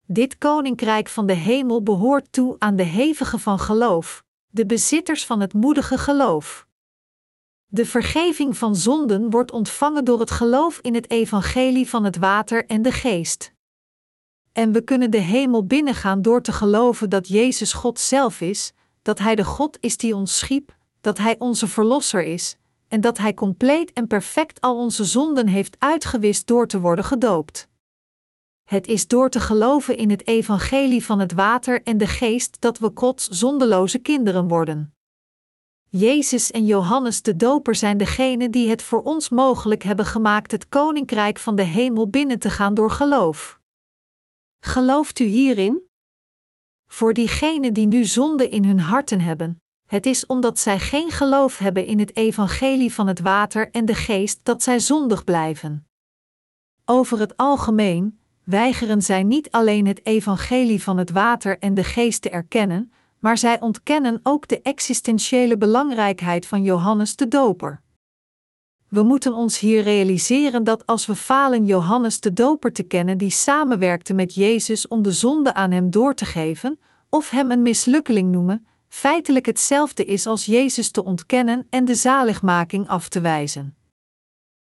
Dit 0.07 0.39
koninkrijk 0.39 1.09
van 1.09 1.27
de 1.27 1.33
hemel 1.33 1.83
behoort 1.83 2.33
toe 2.33 2.57
aan 2.59 2.77
de 2.77 2.83
hevige 2.83 3.39
van 3.39 3.59
geloof, 3.59 4.25
de 4.47 4.67
bezitters 4.67 5.27
van 5.27 5.41
het 5.41 5.53
moedige 5.53 5.99
geloof. 5.99 6.67
De 7.67 7.87
vergeving 7.87 8.57
van 8.57 8.77
zonden 8.77 9.31
wordt 9.31 9.53
ontvangen 9.53 10.05
door 10.05 10.21
het 10.21 10.31
geloof 10.31 10.79
in 10.79 10.95
het 10.95 11.11
evangelie 11.11 11.89
van 11.89 12.05
het 12.05 12.17
water 12.17 12.67
en 12.67 12.83
de 12.83 12.93
geest. 12.93 13.53
En 14.53 14.73
we 14.73 14.81
kunnen 14.81 15.11
de 15.11 15.19
hemel 15.19 15.67
binnengaan 15.67 16.23
door 16.23 16.43
te 16.43 16.53
geloven 16.53 17.11
dat 17.11 17.29
Jezus 17.29 17.73
God 17.73 18.01
zelf 18.01 18.41
is, 18.41 18.73
dat 19.03 19.19
Hij 19.19 19.35
de 19.35 19.45
God 19.45 19.77
is 19.81 19.97
die 19.97 20.15
ons 20.15 20.39
schiep, 20.39 20.77
dat 21.01 21.19
Hij 21.19 21.39
onze 21.39 21.69
Verlosser 21.69 22.23
is, 22.23 22.57
en 22.89 23.01
dat 23.01 23.19
Hij 23.19 23.35
compleet 23.35 23.93
en 23.93 24.07
perfect 24.07 24.61
al 24.61 24.77
onze 24.77 25.05
zonden 25.05 25.47
heeft 25.47 25.77
uitgewist 25.79 26.47
door 26.47 26.67
te 26.67 26.81
worden 26.81 27.05
gedoopt. 27.05 27.69
Het 28.75 28.87
is 28.87 29.07
door 29.07 29.31
te 29.31 29.41
geloven 29.41 29.97
in 29.97 30.11
het 30.11 30.27
evangelie 30.27 31.05
van 31.05 31.19
het 31.19 31.33
water 31.33 31.83
en 31.83 31.99
de 31.99 32.07
geest 32.07 32.61
dat 32.61 32.79
we 32.79 32.91
Gods 32.95 33.29
zondeloze 33.29 33.99
kinderen 33.99 34.49
worden. 34.49 34.95
Jezus 35.89 36.51
en 36.51 36.67
Johannes 36.67 37.23
de 37.23 37.37
Doper 37.37 37.75
zijn 37.75 37.97
degenen 37.97 38.51
die 38.51 38.69
het 38.69 38.83
voor 38.83 39.03
ons 39.03 39.29
mogelijk 39.29 39.83
hebben 39.83 40.07
gemaakt 40.07 40.51
het 40.51 40.69
koninkrijk 40.69 41.39
van 41.39 41.57
de 41.57 41.63
hemel 41.63 42.09
binnen 42.09 42.39
te 42.39 42.51
gaan 42.51 42.75
door 42.75 42.91
geloof. 42.91 43.61
Gelooft 44.61 45.19
u 45.19 45.25
hierin? 45.25 45.89
Voor 46.87 47.15
diegenen 47.15 47.73
die 47.73 47.87
nu 47.87 48.05
zonde 48.05 48.49
in 48.49 48.65
hun 48.65 48.81
harten 48.81 49.21
hebben, 49.21 49.63
het 49.87 50.07
is 50.07 50.27
omdat 50.27 50.59
zij 50.59 50.79
geen 50.79 51.11
geloof 51.11 51.59
hebben 51.59 51.87
in 51.87 51.99
het 51.99 52.17
evangelie 52.17 52.93
van 52.93 53.07
het 53.07 53.21
water 53.21 53.71
en 53.71 53.85
de 53.85 53.95
geest 53.95 54.41
dat 54.43 54.63
zij 54.63 54.81
zondig 54.81 55.25
blijven. 55.25 55.89
Over 56.85 57.19
het 57.19 57.37
algemeen, 57.37 58.19
weigeren 58.45 59.03
zij 59.03 59.23
niet 59.23 59.51
alleen 59.51 59.87
het 59.87 60.07
evangelie 60.07 60.83
van 60.83 60.99
het 60.99 61.11
water 61.11 61.59
en 61.59 61.75
de 61.75 61.85
geest 61.85 62.23
te 62.23 62.31
erkennen, 62.31 62.93
maar 63.19 63.39
zij 63.39 63.61
ontkennen 63.61 64.21
ook 64.23 64.49
de 64.49 64.63
existentiële 64.63 65.57
belangrijkheid 65.57 66.47
van 66.47 66.63
Johannes 66.63 67.17
de 67.17 67.29
Doper. 67.29 67.83
We 68.89 69.03
moeten 69.03 69.35
ons 69.35 69.59
hier 69.59 69.83
realiseren 69.83 70.65
dat 70.65 70.87
als 70.87 71.07
we 71.07 71.15
falen 71.15 71.65
Johannes 71.65 72.21
de 72.21 72.33
Doper 72.33 72.73
te 72.73 72.83
kennen 72.83 73.19
die 73.19 73.31
samenwerkte 73.31 74.15
met 74.15 74.35
Jezus 74.35 74.89
om 74.89 75.03
de 75.03 75.13
zonde 75.13 75.55
aan 75.55 75.71
hem 75.71 75.91
door 75.91 76.15
te 76.15 76.25
geven, 76.25 76.79
of 77.09 77.31
hem 77.31 77.51
een 77.51 77.63
mislukkeling 77.63 78.31
noemen, 78.31 78.67
feitelijk 78.89 79.47
hetzelfde 79.47 80.05
is 80.05 80.27
als 80.27 80.45
Jezus 80.45 80.91
te 80.91 81.05
ontkennen 81.05 81.67
en 81.71 81.85
de 81.85 81.95
zaligmaking 81.95 82.89
af 82.89 83.09
te 83.09 83.21
wijzen. 83.21 83.77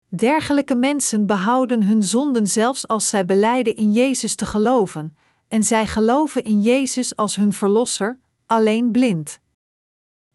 Dergelijke 0.08 0.74
mensen 0.74 1.26
behouden 1.26 1.82
hun 1.82 2.02
zonden 2.02 2.46
zelfs 2.46 2.88
als 2.88 3.08
zij 3.08 3.24
beleiden 3.24 3.76
in 3.76 3.92
Jezus 3.92 4.34
te 4.34 4.46
geloven, 4.46 5.16
en 5.48 5.62
zij 5.62 5.86
geloven 5.86 6.44
in 6.44 6.62
Jezus 6.62 7.16
als 7.16 7.36
hun 7.36 7.52
verlosser, 7.52 8.18
alleen 8.46 8.90
blind. 8.90 9.40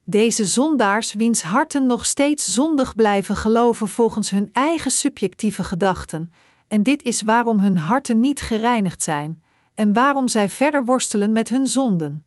Deze 0.03 0.45
zondaars, 0.45 1.13
wiens 1.13 1.41
harten 1.41 1.85
nog 1.85 2.05
steeds 2.05 2.53
zondig 2.53 2.95
blijven 2.95 3.35
geloven 3.35 3.87
volgens 3.87 4.29
hun 4.29 4.49
eigen 4.51 4.91
subjectieve 4.91 5.63
gedachten, 5.63 6.33
en 6.67 6.83
dit 6.83 7.03
is 7.03 7.21
waarom 7.21 7.59
hun 7.59 7.77
harten 7.77 8.19
niet 8.19 8.41
gereinigd 8.41 9.03
zijn, 9.03 9.43
en 9.75 9.93
waarom 9.93 10.27
zij 10.27 10.49
verder 10.49 10.85
worstelen 10.85 11.31
met 11.31 11.49
hun 11.49 11.67
zonden. 11.67 12.25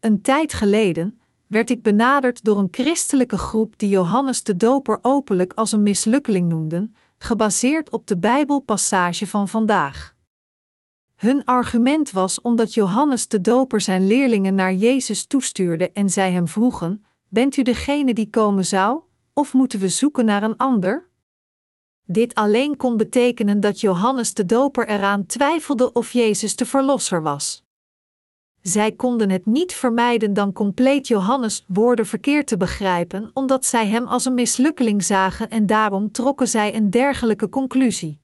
Een 0.00 0.22
tijd 0.22 0.52
geleden, 0.52 1.20
werd 1.46 1.70
ik 1.70 1.82
benaderd 1.82 2.44
door 2.44 2.58
een 2.58 2.68
christelijke 2.70 3.38
groep 3.38 3.78
die 3.78 3.88
Johannes 3.88 4.42
de 4.42 4.56
Doper 4.56 4.98
openlijk 5.02 5.52
als 5.52 5.72
een 5.72 5.82
mislukkeling 5.82 6.48
noemden, 6.48 6.96
gebaseerd 7.18 7.90
op 7.90 8.06
de 8.06 8.18
Bijbelpassage 8.18 9.26
van 9.26 9.48
vandaag. 9.48 10.14
Hun 11.14 11.44
argument 11.44 12.10
was 12.10 12.40
omdat 12.40 12.74
Johannes 12.74 13.28
de 13.28 13.40
Doper 13.40 13.80
zijn 13.80 14.06
leerlingen 14.06 14.54
naar 14.54 14.74
Jezus 14.74 15.26
toestuurde 15.26 15.90
en 15.92 16.10
zij 16.10 16.32
hem 16.32 16.48
vroegen: 16.48 17.04
Bent 17.28 17.56
u 17.56 17.62
degene 17.62 18.14
die 18.14 18.30
komen 18.30 18.64
zou, 18.64 19.00
of 19.32 19.52
moeten 19.52 19.80
we 19.80 19.88
zoeken 19.88 20.24
naar 20.24 20.42
een 20.42 20.56
ander? 20.56 21.08
Dit 22.06 22.34
alleen 22.34 22.76
kon 22.76 22.96
betekenen 22.96 23.60
dat 23.60 23.80
Johannes 23.80 24.34
de 24.34 24.46
Doper 24.46 24.88
eraan 24.88 25.26
twijfelde 25.26 25.92
of 25.92 26.12
Jezus 26.12 26.56
de 26.56 26.66
Verlosser 26.66 27.22
was. 27.22 27.63
Zij 28.66 28.92
konden 28.92 29.30
het 29.30 29.46
niet 29.46 29.72
vermijden 29.72 30.32
dan 30.32 30.52
compleet 30.52 31.08
Johannes' 31.08 31.64
woorden 31.68 32.06
verkeerd 32.06 32.46
te 32.46 32.56
begrijpen, 32.56 33.30
omdat 33.34 33.64
zij 33.64 33.86
hem 33.86 34.06
als 34.06 34.24
een 34.24 34.34
mislukkeling 34.34 35.04
zagen 35.04 35.50
en 35.50 35.66
daarom 35.66 36.12
trokken 36.12 36.48
zij 36.48 36.74
een 36.74 36.90
dergelijke 36.90 37.48
conclusie. 37.48 38.20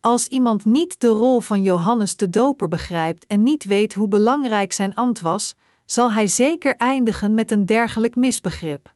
Als 0.00 0.28
iemand 0.28 0.64
niet 0.64 1.00
de 1.00 1.08
rol 1.08 1.40
van 1.40 1.62
Johannes 1.62 2.16
de 2.16 2.30
Doper 2.30 2.68
begrijpt 2.68 3.26
en 3.26 3.42
niet 3.42 3.64
weet 3.64 3.94
hoe 3.94 4.08
belangrijk 4.08 4.72
zijn 4.72 4.94
ambt 4.94 5.20
was, 5.20 5.54
zal 5.84 6.12
hij 6.12 6.26
zeker 6.26 6.76
eindigen 6.76 7.34
met 7.34 7.50
een 7.50 7.66
dergelijk 7.66 8.16
misbegrip. 8.16 8.94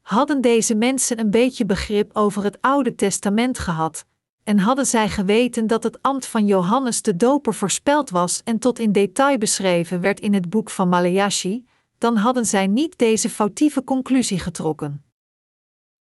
Hadden 0.00 0.40
deze 0.40 0.74
mensen 0.74 1.18
een 1.18 1.30
beetje 1.30 1.66
begrip 1.66 2.16
over 2.16 2.44
het 2.44 2.58
Oude 2.60 2.94
Testament 2.94 3.58
gehad, 3.58 4.06
en 4.48 4.58
hadden 4.58 4.86
zij 4.86 5.08
geweten 5.08 5.66
dat 5.66 5.82
het 5.82 6.02
ambt 6.02 6.26
van 6.26 6.46
Johannes 6.46 7.02
de 7.02 7.16
Doper 7.16 7.54
voorspeld 7.54 8.10
was 8.10 8.42
en 8.44 8.58
tot 8.58 8.78
in 8.78 8.92
detail 8.92 9.38
beschreven 9.38 10.00
werd 10.00 10.20
in 10.20 10.34
het 10.34 10.50
boek 10.50 10.70
van 10.70 10.88
Maleachi, 10.88 11.66
dan 11.98 12.16
hadden 12.16 12.46
zij 12.46 12.66
niet 12.66 12.98
deze 12.98 13.30
foutieve 13.30 13.84
conclusie 13.84 14.38
getrokken. 14.38 15.04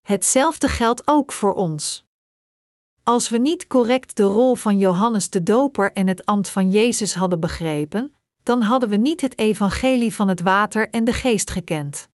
Hetzelfde 0.02 0.68
geldt 0.68 1.02
ook 1.06 1.32
voor 1.32 1.54
ons. 1.54 2.06
Als 3.04 3.30
we 3.30 3.38
niet 3.38 3.68
correct 3.68 4.16
de 4.16 4.24
rol 4.24 4.56
van 4.56 4.78
Johannes 4.78 5.30
de 5.30 5.44
Doper 5.44 5.94
en 5.94 6.08
het 6.08 6.26
ambt 6.26 6.50
van 6.50 6.72
Jezus 6.72 7.16
hadden 7.16 7.40
begrepen, 7.40 8.16
dan 8.44 8.62
hadden 8.62 8.90
we 8.90 8.98
niet 8.98 9.22
het 9.22 9.38
evangelie 9.38 10.14
van 10.14 10.28
het 10.28 10.42
water 10.42 10.90
en 10.90 11.04
de 11.04 11.14
geest 11.14 11.50
gekend. 11.50 12.10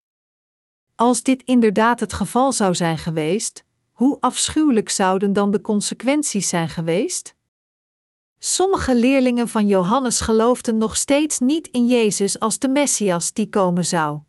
Als 0.96 1.24
dit 1.24 1.44
inderdaad 1.44 2.00
het 2.00 2.14
geval 2.14 2.52
zou 2.52 2.76
zijn 2.76 2.98
geweest, 2.98 3.64
hoe 3.94 4.18
afschuwelijk 4.20 4.90
zouden 4.90 5.34
dan 5.34 5.52
de 5.52 5.62
consequenties 5.62 6.50
zijn 6.50 6.70
geweest? 6.70 7.36
Sommige 8.40 8.96
leerlingen 8.96 9.48
van 9.48 9.68
Johannes 9.68 10.20
geloofden 10.20 10.78
nog 10.78 10.96
steeds 10.96 11.40
niet 11.40 11.68
in 11.68 11.88
Jezus 11.88 12.40
als 12.40 12.60
de 12.60 12.68
Messias 12.68 13.34
die 13.34 13.50
komen 13.50 13.86
zou. 13.86 14.20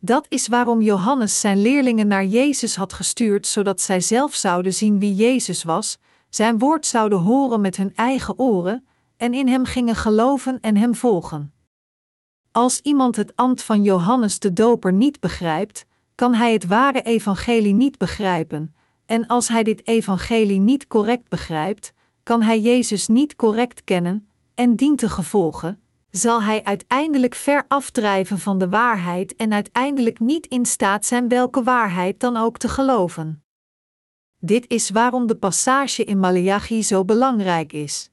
Dat 0.00 0.26
is 0.28 0.48
waarom 0.48 0.80
Johannes 0.80 1.40
zijn 1.40 1.62
leerlingen 1.62 2.06
naar 2.06 2.24
Jezus 2.24 2.76
had 2.76 2.92
gestuurd, 2.92 3.46
zodat 3.46 3.80
zij 3.80 4.00
zelf 4.00 4.34
zouden 4.34 4.74
zien 4.74 4.98
wie 4.98 5.14
Jezus 5.14 5.62
was, 5.62 5.98
zijn 6.28 6.58
woord 6.58 6.86
zouden 6.86 7.18
horen 7.18 7.60
met 7.60 7.76
hun 7.76 7.94
eigen 7.94 8.38
oren 8.38 8.86
en 9.16 9.34
in 9.34 9.48
hem 9.48 9.64
gingen 9.64 9.96
geloven 9.96 10.60
en 10.60 10.76
hem 10.76 10.94
volgen. 10.94 11.52
Als 12.52 12.80
iemand 12.80 13.16
het 13.16 13.36
ambt 13.36 13.62
van 13.62 13.82
Johannes 13.82 14.38
de 14.38 14.52
Doper 14.52 14.92
niet 14.92 15.20
begrijpt, 15.20 15.86
kan 16.18 16.34
hij 16.34 16.52
het 16.52 16.66
ware 16.66 17.02
evangelie 17.02 17.74
niet 17.74 17.98
begrijpen, 17.98 18.74
en 19.06 19.26
als 19.26 19.48
hij 19.48 19.62
dit 19.62 19.86
evangelie 19.86 20.60
niet 20.60 20.86
correct 20.86 21.28
begrijpt, 21.28 21.92
kan 22.22 22.42
hij 22.42 22.60
Jezus 22.60 23.08
niet 23.08 23.36
correct 23.36 23.84
kennen, 23.84 24.28
en 24.54 24.76
dient 24.76 24.98
te 24.98 25.08
gevolgen, 25.08 25.82
zal 26.10 26.42
hij 26.42 26.64
uiteindelijk 26.64 27.34
ver 27.34 27.64
afdrijven 27.68 28.38
van 28.38 28.58
de 28.58 28.68
waarheid 28.68 29.36
en 29.36 29.52
uiteindelijk 29.52 30.20
niet 30.20 30.46
in 30.46 30.66
staat 30.66 31.04
zijn 31.04 31.28
welke 31.28 31.62
waarheid 31.62 32.20
dan 32.20 32.36
ook 32.36 32.58
te 32.58 32.68
geloven. 32.68 33.44
Dit 34.38 34.68
is 34.68 34.90
waarom 34.90 35.26
de 35.26 35.36
passage 35.36 36.04
in 36.04 36.18
Malachi 36.18 36.82
zo 36.82 37.04
belangrijk 37.04 37.72
is. 37.72 38.10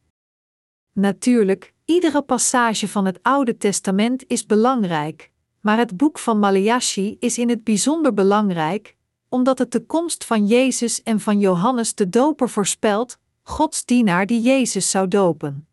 Natuurlijk, 0.93 1.73
iedere 1.85 2.21
passage 2.21 2.87
van 2.87 3.05
het 3.05 3.19
Oude 3.21 3.57
Testament 3.57 4.23
is 4.27 4.45
belangrijk, 4.45 5.33
maar 5.65 5.77
het 5.77 5.97
boek 5.97 6.19
van 6.19 6.39
Malachi 6.39 7.17
is 7.19 7.37
in 7.37 7.49
het 7.49 7.63
bijzonder 7.63 8.13
belangrijk, 8.13 8.95
omdat 9.29 9.57
het 9.57 9.71
de 9.71 9.85
komst 9.85 10.25
van 10.25 10.47
Jezus 10.47 11.03
en 11.03 11.19
van 11.19 11.39
Johannes 11.39 11.95
de 11.95 12.09
Doper 12.09 12.49
voorspelt, 12.49 13.17
Gods 13.41 13.85
dienaar 13.85 14.25
die 14.25 14.41
Jezus 14.41 14.89
zou 14.89 15.07
dopen. 15.07 15.67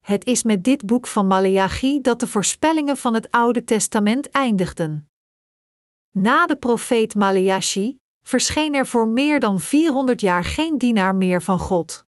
Het 0.00 0.24
is 0.24 0.42
met 0.42 0.64
dit 0.64 0.86
boek 0.86 1.06
van 1.06 1.26
Malachi 1.26 2.00
dat 2.00 2.20
de 2.20 2.26
voorspellingen 2.26 2.96
van 2.96 3.14
het 3.14 3.30
Oude 3.30 3.64
Testament 3.64 4.30
eindigden. 4.30 5.08
Na 6.10 6.46
de 6.46 6.56
profeet 6.56 7.14
Malachi 7.14 7.98
verscheen 8.22 8.74
er 8.74 8.86
voor 8.86 9.08
meer 9.08 9.40
dan 9.40 9.60
400 9.60 10.20
jaar 10.20 10.44
geen 10.44 10.78
dienaar 10.78 11.14
meer 11.14 11.42
van 11.42 11.58
God. 11.58 12.04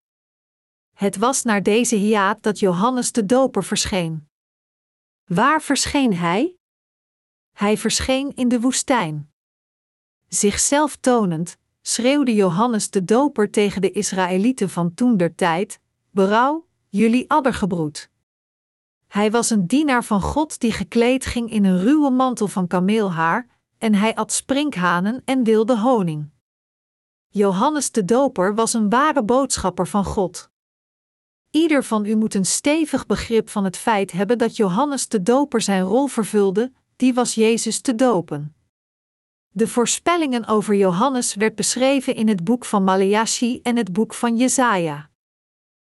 Het 0.97 1.17
was 1.17 1.43
naar 1.43 1.63
deze 1.63 1.97
hiaat 1.97 2.43
dat 2.43 2.59
Johannes 2.59 3.13
de 3.13 3.27
Doper 3.27 3.65
verscheen. 3.65 4.29
Waar 5.25 5.63
verscheen 5.63 6.15
hij? 6.17 6.57
Hij 7.53 7.77
verscheen 7.77 8.33
in 8.35 8.49
de 8.49 8.61
woestijn. 8.61 9.31
Zichzelf 10.29 10.97
tonend, 10.97 11.57
schreeuwde 11.83 12.35
Johannes 12.35 12.91
de 12.91 13.05
Doper 13.05 13.51
tegen 13.51 13.81
de 13.81 13.91
Israëlieten 13.91 14.71
van 14.71 14.95
toen 14.95 15.17
der 15.17 15.35
tijd: 15.35 15.81
Berouw, 16.11 16.67
jullie 16.89 17.31
addergebroed. 17.31 18.11
Hij 19.07 19.31
was 19.31 19.51
een 19.51 19.67
dienaar 19.67 20.05
van 20.05 20.21
God 20.21 20.61
die 20.61 20.73
gekleed 20.73 21.27
ging 21.27 21.51
in 21.51 21.65
een 21.65 21.79
ruwe 21.79 22.11
mantel 22.11 22.49
van 22.49 22.67
kameelhaar, 22.67 23.47
en 23.79 23.95
hij 23.95 24.15
at 24.15 24.33
sprinkhanen 24.33 25.23
en 25.25 25.45
wilde 25.45 25.79
honing. 25.79 26.31
Johannes 27.29 27.91
de 27.91 28.05
Doper 28.05 28.55
was 28.55 28.73
een 28.73 28.89
ware 28.89 29.25
boodschapper 29.25 29.87
van 29.87 30.05
God. 30.05 30.51
Ieder 31.51 31.85
van 31.85 32.05
u 32.05 32.17
moet 32.17 32.35
een 32.35 32.47
stevig 32.47 33.07
begrip 33.07 33.49
van 33.49 33.65
het 33.65 33.77
feit 33.77 34.13
hebben 34.13 34.39
dat 34.39 34.57
Johannes 34.57 35.09
de 35.09 35.23
Doper 35.23 35.61
zijn 35.61 35.83
rol 35.83 36.07
vervulde, 36.07 36.73
die 37.03 37.15
was 37.15 37.35
Jezus 37.35 37.81
te 37.81 37.95
dopen. 37.95 38.55
De 39.49 39.69
voorspellingen 39.69 40.47
over 40.47 40.75
Johannes 40.75 41.35
werd 41.35 41.55
beschreven 41.55 42.15
in 42.15 42.29
het 42.29 42.45
boek 42.45 42.65
van 42.65 42.85
Maleachi 42.85 43.61
en 43.63 43.77
het 43.77 43.93
boek 43.93 44.15
van 44.15 44.37
Jesaja. 44.37 45.11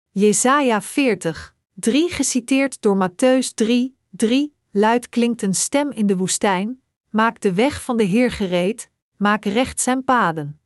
Jesaja 0.10 0.82
40, 0.82 1.56
3 1.74 2.10
geciteerd 2.10 2.82
door 2.82 3.10
Matthäus 3.10 3.54
3, 3.54 3.98
3, 4.10 4.56
luid 4.72 5.10
klinkt 5.10 5.42
een 5.42 5.56
stem 5.56 5.92
in 5.92 6.08
de 6.08 6.18
woestijn, 6.18 6.82
maak 7.10 7.42
de 7.42 7.54
weg 7.54 7.84
van 7.84 7.98
de 7.98 8.04
Heer 8.04 8.32
gereed, 8.32 8.90
maak 9.18 9.46
recht 9.46 9.82
zijn 9.82 10.04
paden. 10.04 10.60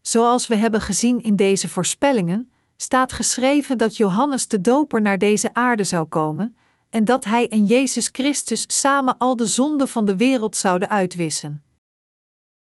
Zoals 0.00 0.46
we 0.46 0.56
hebben 0.56 0.80
gezien 0.80 1.22
in 1.22 1.36
deze 1.36 1.68
voorspellingen, 1.68 2.52
staat 2.76 3.12
geschreven 3.12 3.78
dat 3.78 3.96
Johannes 3.96 4.48
de 4.48 4.60
Doper 4.60 5.00
naar 5.00 5.18
deze 5.18 5.54
aarde 5.54 5.84
zou 5.84 6.06
komen, 6.06 6.56
en 6.92 7.04
dat 7.04 7.24
hij 7.24 7.48
en 7.48 7.64
Jezus 7.64 8.08
Christus 8.12 8.64
samen 8.66 9.18
al 9.18 9.36
de 9.36 9.46
zonden 9.46 9.88
van 9.88 10.04
de 10.04 10.16
wereld 10.16 10.56
zouden 10.56 10.88
uitwissen. 10.88 11.64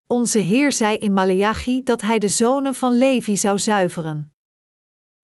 Onze 0.06 0.38
Heer 0.38 0.72
zei 0.72 0.96
in 0.96 1.12
Maleachi 1.12 1.82
dat 1.82 2.00
hij 2.00 2.18
de 2.18 2.28
zonen 2.28 2.74
van 2.74 2.98
Levi 2.98 3.36
zou 3.36 3.58
zuiveren. 3.58 4.32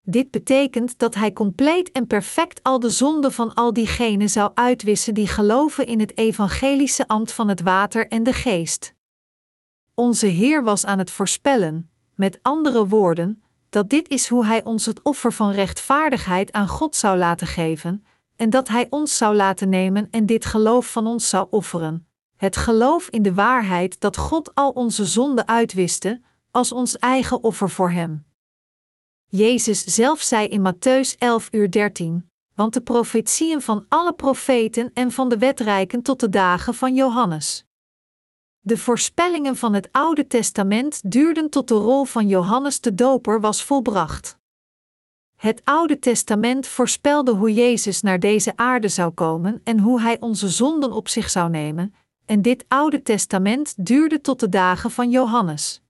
Dit 0.01 0.31
betekent 0.31 0.97
dat 0.97 1.15
hij 1.15 1.33
compleet 1.33 1.91
en 1.91 2.07
perfect 2.07 2.63
al 2.63 2.79
de 2.79 2.89
zonden 2.89 3.31
van 3.31 3.53
al 3.53 3.73
diegenen 3.73 4.29
zou 4.29 4.51
uitwissen 4.53 5.13
die 5.13 5.27
geloven 5.27 5.85
in 5.85 5.99
het 5.99 6.17
evangelische 6.17 7.07
ambt 7.07 7.31
van 7.31 7.47
het 7.47 7.61
water 7.61 8.07
en 8.07 8.23
de 8.23 8.33
geest. 8.33 8.93
Onze 9.93 10.27
Heer 10.27 10.63
was 10.63 10.85
aan 10.85 10.99
het 10.99 11.11
voorspellen, 11.11 11.89
met 12.15 12.39
andere 12.41 12.87
woorden, 12.87 13.43
dat 13.69 13.89
dit 13.89 14.09
is 14.09 14.27
hoe 14.27 14.45
Hij 14.45 14.63
ons 14.63 14.85
het 14.85 15.01
offer 15.01 15.33
van 15.33 15.51
rechtvaardigheid 15.51 16.51
aan 16.51 16.67
God 16.67 16.95
zou 16.95 17.17
laten 17.17 17.47
geven, 17.47 18.05
en 18.35 18.49
dat 18.49 18.67
Hij 18.67 18.87
ons 18.89 19.17
zou 19.17 19.35
laten 19.35 19.69
nemen 19.69 20.07
en 20.11 20.25
dit 20.25 20.45
geloof 20.45 20.91
van 20.91 21.07
ons 21.07 21.29
zou 21.29 21.47
offeren. 21.49 22.07
Het 22.35 22.57
geloof 22.57 23.07
in 23.09 23.21
de 23.21 23.33
waarheid 23.33 23.99
dat 23.99 24.17
God 24.17 24.55
al 24.55 24.69
onze 24.69 25.05
zonden 25.05 25.47
uitwiste, 25.47 26.21
als 26.51 26.71
ons 26.71 26.97
eigen 26.97 27.43
offer 27.43 27.69
voor 27.69 27.91
Hem. 27.91 28.25
Jezus 29.25 29.83
zelf 29.83 30.21
zei 30.21 30.47
in 30.47 30.73
Matthäus 30.73 31.17
11 31.17 31.47
uur 31.51 31.71
13, 31.71 32.29
want 32.55 32.73
de 32.73 32.81
profetieën 32.81 33.61
van 33.61 33.85
alle 33.89 34.13
profeten 34.13 34.91
en 34.93 35.11
van 35.11 35.29
de 35.29 35.37
wetrijken 35.37 36.01
tot 36.01 36.19
de 36.19 36.29
dagen 36.29 36.73
van 36.73 36.95
Johannes. 36.95 37.65
De 38.59 38.77
voorspellingen 38.77 39.55
van 39.55 39.73
het 39.73 39.89
Oude 39.91 40.27
Testament 40.27 41.11
duurden 41.11 41.49
tot 41.49 41.67
de 41.67 41.73
rol 41.73 42.05
van 42.05 42.27
Johannes 42.27 42.81
de 42.81 42.95
Doper 42.95 43.41
was 43.41 43.63
volbracht. 43.63 44.37
Het 45.45 45.61
Oude 45.63 45.99
Testament 45.99 46.67
voorspelde 46.67 47.31
hoe 47.31 47.53
Jezus 47.53 48.01
naar 48.01 48.19
deze 48.19 48.53
aarde 48.55 48.87
zou 48.87 49.11
komen 49.11 49.61
en 49.63 49.79
hoe 49.79 50.01
hij 50.01 50.19
onze 50.19 50.49
zonden 50.49 50.91
op 50.91 51.07
zich 51.07 51.29
zou 51.29 51.49
nemen, 51.49 51.95
en 52.25 52.41
dit 52.41 52.65
Oude 52.67 53.01
Testament 53.01 53.85
duurde 53.85 54.21
tot 54.21 54.39
de 54.39 54.49
dagen 54.49 54.91
van 54.91 55.09
Johannes. 55.09 55.81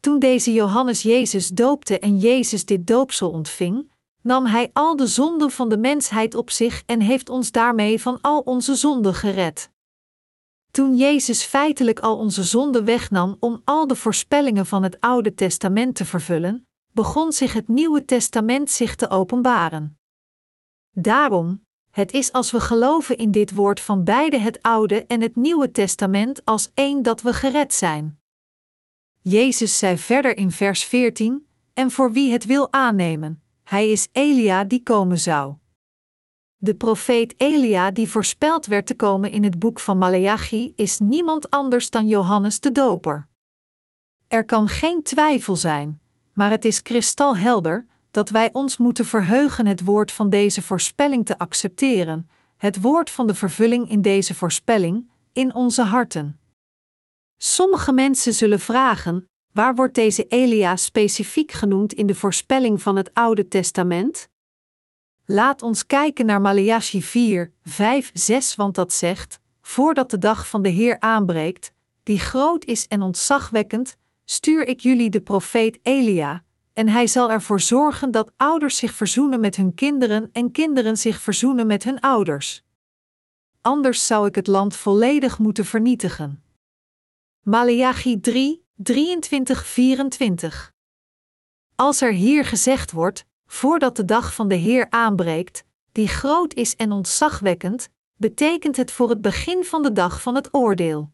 Toen 0.00 0.18
deze 0.18 0.52
Johannes 0.52 1.02
Jezus 1.02 1.48
doopte 1.48 1.98
en 1.98 2.18
Jezus 2.18 2.64
dit 2.64 2.86
doopsel 2.86 3.30
ontving, 3.30 3.90
nam 4.22 4.46
hij 4.46 4.70
al 4.72 4.96
de 4.96 5.06
zonden 5.06 5.50
van 5.50 5.68
de 5.68 5.78
mensheid 5.78 6.34
op 6.34 6.50
zich 6.50 6.82
en 6.86 7.00
heeft 7.00 7.28
ons 7.28 7.50
daarmee 7.50 8.00
van 8.00 8.18
al 8.20 8.40
onze 8.40 8.74
zonden 8.74 9.14
gered. 9.14 9.70
Toen 10.70 10.96
Jezus 10.96 11.42
feitelijk 11.42 12.00
al 12.00 12.18
onze 12.18 12.42
zonden 12.42 12.84
wegnam 12.84 13.36
om 13.40 13.60
al 13.64 13.86
de 13.86 13.96
voorspellingen 13.96 14.66
van 14.66 14.82
het 14.82 15.00
Oude 15.00 15.34
Testament 15.34 15.94
te 15.94 16.04
vervullen, 16.04 16.66
begon 16.94 17.32
zich 17.32 17.52
het 17.52 17.68
Nieuwe 17.68 18.04
Testament 18.04 18.70
zich 18.70 18.94
te 18.94 19.10
openbaren. 19.10 19.98
Daarom, 20.90 21.66
het 21.90 22.12
is 22.12 22.32
als 22.32 22.50
we 22.50 22.60
geloven 22.60 23.16
in 23.16 23.30
dit 23.30 23.54
woord 23.54 23.80
van 23.80 24.04
beide 24.04 24.38
het 24.38 24.62
Oude 24.62 25.06
en 25.06 25.20
het 25.20 25.36
Nieuwe 25.36 25.70
Testament 25.70 26.44
als 26.44 26.70
één 26.74 27.02
dat 27.02 27.22
we 27.22 27.32
gered 27.32 27.74
zijn. 27.74 28.20
Jezus 29.20 29.78
zei 29.78 29.98
verder 29.98 30.36
in 30.36 30.50
vers 30.50 30.84
14: 30.84 31.48
En 31.72 31.90
voor 31.90 32.12
wie 32.12 32.32
het 32.32 32.44
wil 32.44 32.72
aannemen, 32.72 33.42
hij 33.62 33.90
is 33.90 34.08
Elia 34.12 34.64
die 34.64 34.82
komen 34.82 35.18
zou. 35.18 35.54
De 36.56 36.74
profeet 36.74 37.34
Elia 37.36 37.90
die 37.90 38.08
voorspeld 38.08 38.66
werd 38.66 38.86
te 38.86 38.94
komen 38.94 39.30
in 39.30 39.44
het 39.44 39.58
boek 39.58 39.80
van 39.80 39.98
Maleachi 39.98 40.72
is 40.76 40.98
niemand 40.98 41.50
anders 41.50 41.90
dan 41.90 42.06
Johannes 42.06 42.60
de 42.60 42.72
Doper. 42.72 43.28
Er 44.28 44.44
kan 44.44 44.68
geen 44.68 45.02
twijfel 45.02 45.56
zijn, 45.56 46.02
maar 46.34 46.50
het 46.50 46.64
is 46.64 46.82
kristalhelder 46.82 47.86
dat 48.10 48.30
wij 48.30 48.50
ons 48.52 48.76
moeten 48.76 49.04
verheugen 49.04 49.66
het 49.66 49.84
woord 49.84 50.12
van 50.12 50.30
deze 50.30 50.62
voorspelling 50.62 51.26
te 51.26 51.38
accepteren, 51.38 52.28
het 52.56 52.80
woord 52.80 53.10
van 53.10 53.26
de 53.26 53.34
vervulling 53.34 53.90
in 53.90 54.02
deze 54.02 54.34
voorspelling, 54.34 55.10
in 55.32 55.54
onze 55.54 55.82
harten. 55.82 56.38
Sommige 57.36 57.92
mensen 57.92 58.34
zullen 58.34 58.60
vragen: 58.60 59.28
waar 59.52 59.74
wordt 59.74 59.94
deze 59.94 60.26
Elia 60.26 60.76
specifiek 60.76 61.52
genoemd 61.52 61.92
in 61.92 62.06
de 62.06 62.14
voorspelling 62.14 62.82
van 62.82 62.96
het 62.96 63.14
Oude 63.14 63.48
Testament? 63.48 64.28
Laat 65.24 65.62
ons 65.62 65.86
kijken 65.86 66.26
naar 66.26 66.40
Maleachi 66.40 67.02
4, 67.02 67.52
5, 67.62 68.10
6, 68.12 68.54
want 68.54 68.74
dat 68.74 68.92
zegt: 68.92 69.40
Voordat 69.60 70.10
de 70.10 70.18
dag 70.18 70.48
van 70.48 70.62
de 70.62 70.68
Heer 70.68 71.00
aanbreekt, 71.00 71.72
die 72.02 72.18
groot 72.18 72.64
is 72.64 72.86
en 72.88 73.02
ontzagwekkend, 73.02 73.96
stuur 74.24 74.66
ik 74.66 74.80
jullie 74.80 75.10
de 75.10 75.20
profeet 75.20 75.78
Elia, 75.82 76.44
en 76.72 76.88
hij 76.88 77.06
zal 77.06 77.30
ervoor 77.30 77.60
zorgen 77.60 78.10
dat 78.10 78.32
ouders 78.36 78.76
zich 78.76 78.92
verzoenen 78.92 79.40
met 79.40 79.56
hun 79.56 79.74
kinderen 79.74 80.28
en 80.32 80.50
kinderen 80.50 80.96
zich 80.96 81.20
verzoenen 81.20 81.66
met 81.66 81.84
hun 81.84 82.00
ouders. 82.00 82.62
Anders 83.60 84.06
zou 84.06 84.26
ik 84.26 84.34
het 84.34 84.46
land 84.46 84.76
volledig 84.76 85.38
moeten 85.38 85.64
vernietigen. 85.64 86.42
Maleachi 87.42 88.20
3, 88.20 88.64
23, 88.74 89.66
24. 89.66 90.72
Als 91.74 92.00
er 92.00 92.12
hier 92.12 92.44
gezegd 92.44 92.92
wordt, 92.92 93.24
voordat 93.46 93.96
de 93.96 94.04
dag 94.04 94.34
van 94.34 94.48
de 94.48 94.54
Heer 94.54 94.86
aanbreekt, 94.90 95.64
die 95.92 96.08
groot 96.08 96.54
is 96.54 96.76
en 96.76 96.92
ontzagwekkend, 96.92 97.88
betekent 98.16 98.76
het 98.76 98.90
voor 98.90 99.08
het 99.08 99.20
begin 99.20 99.64
van 99.64 99.82
de 99.82 99.92
dag 99.92 100.22
van 100.22 100.34
het 100.34 100.54
oordeel. 100.54 101.13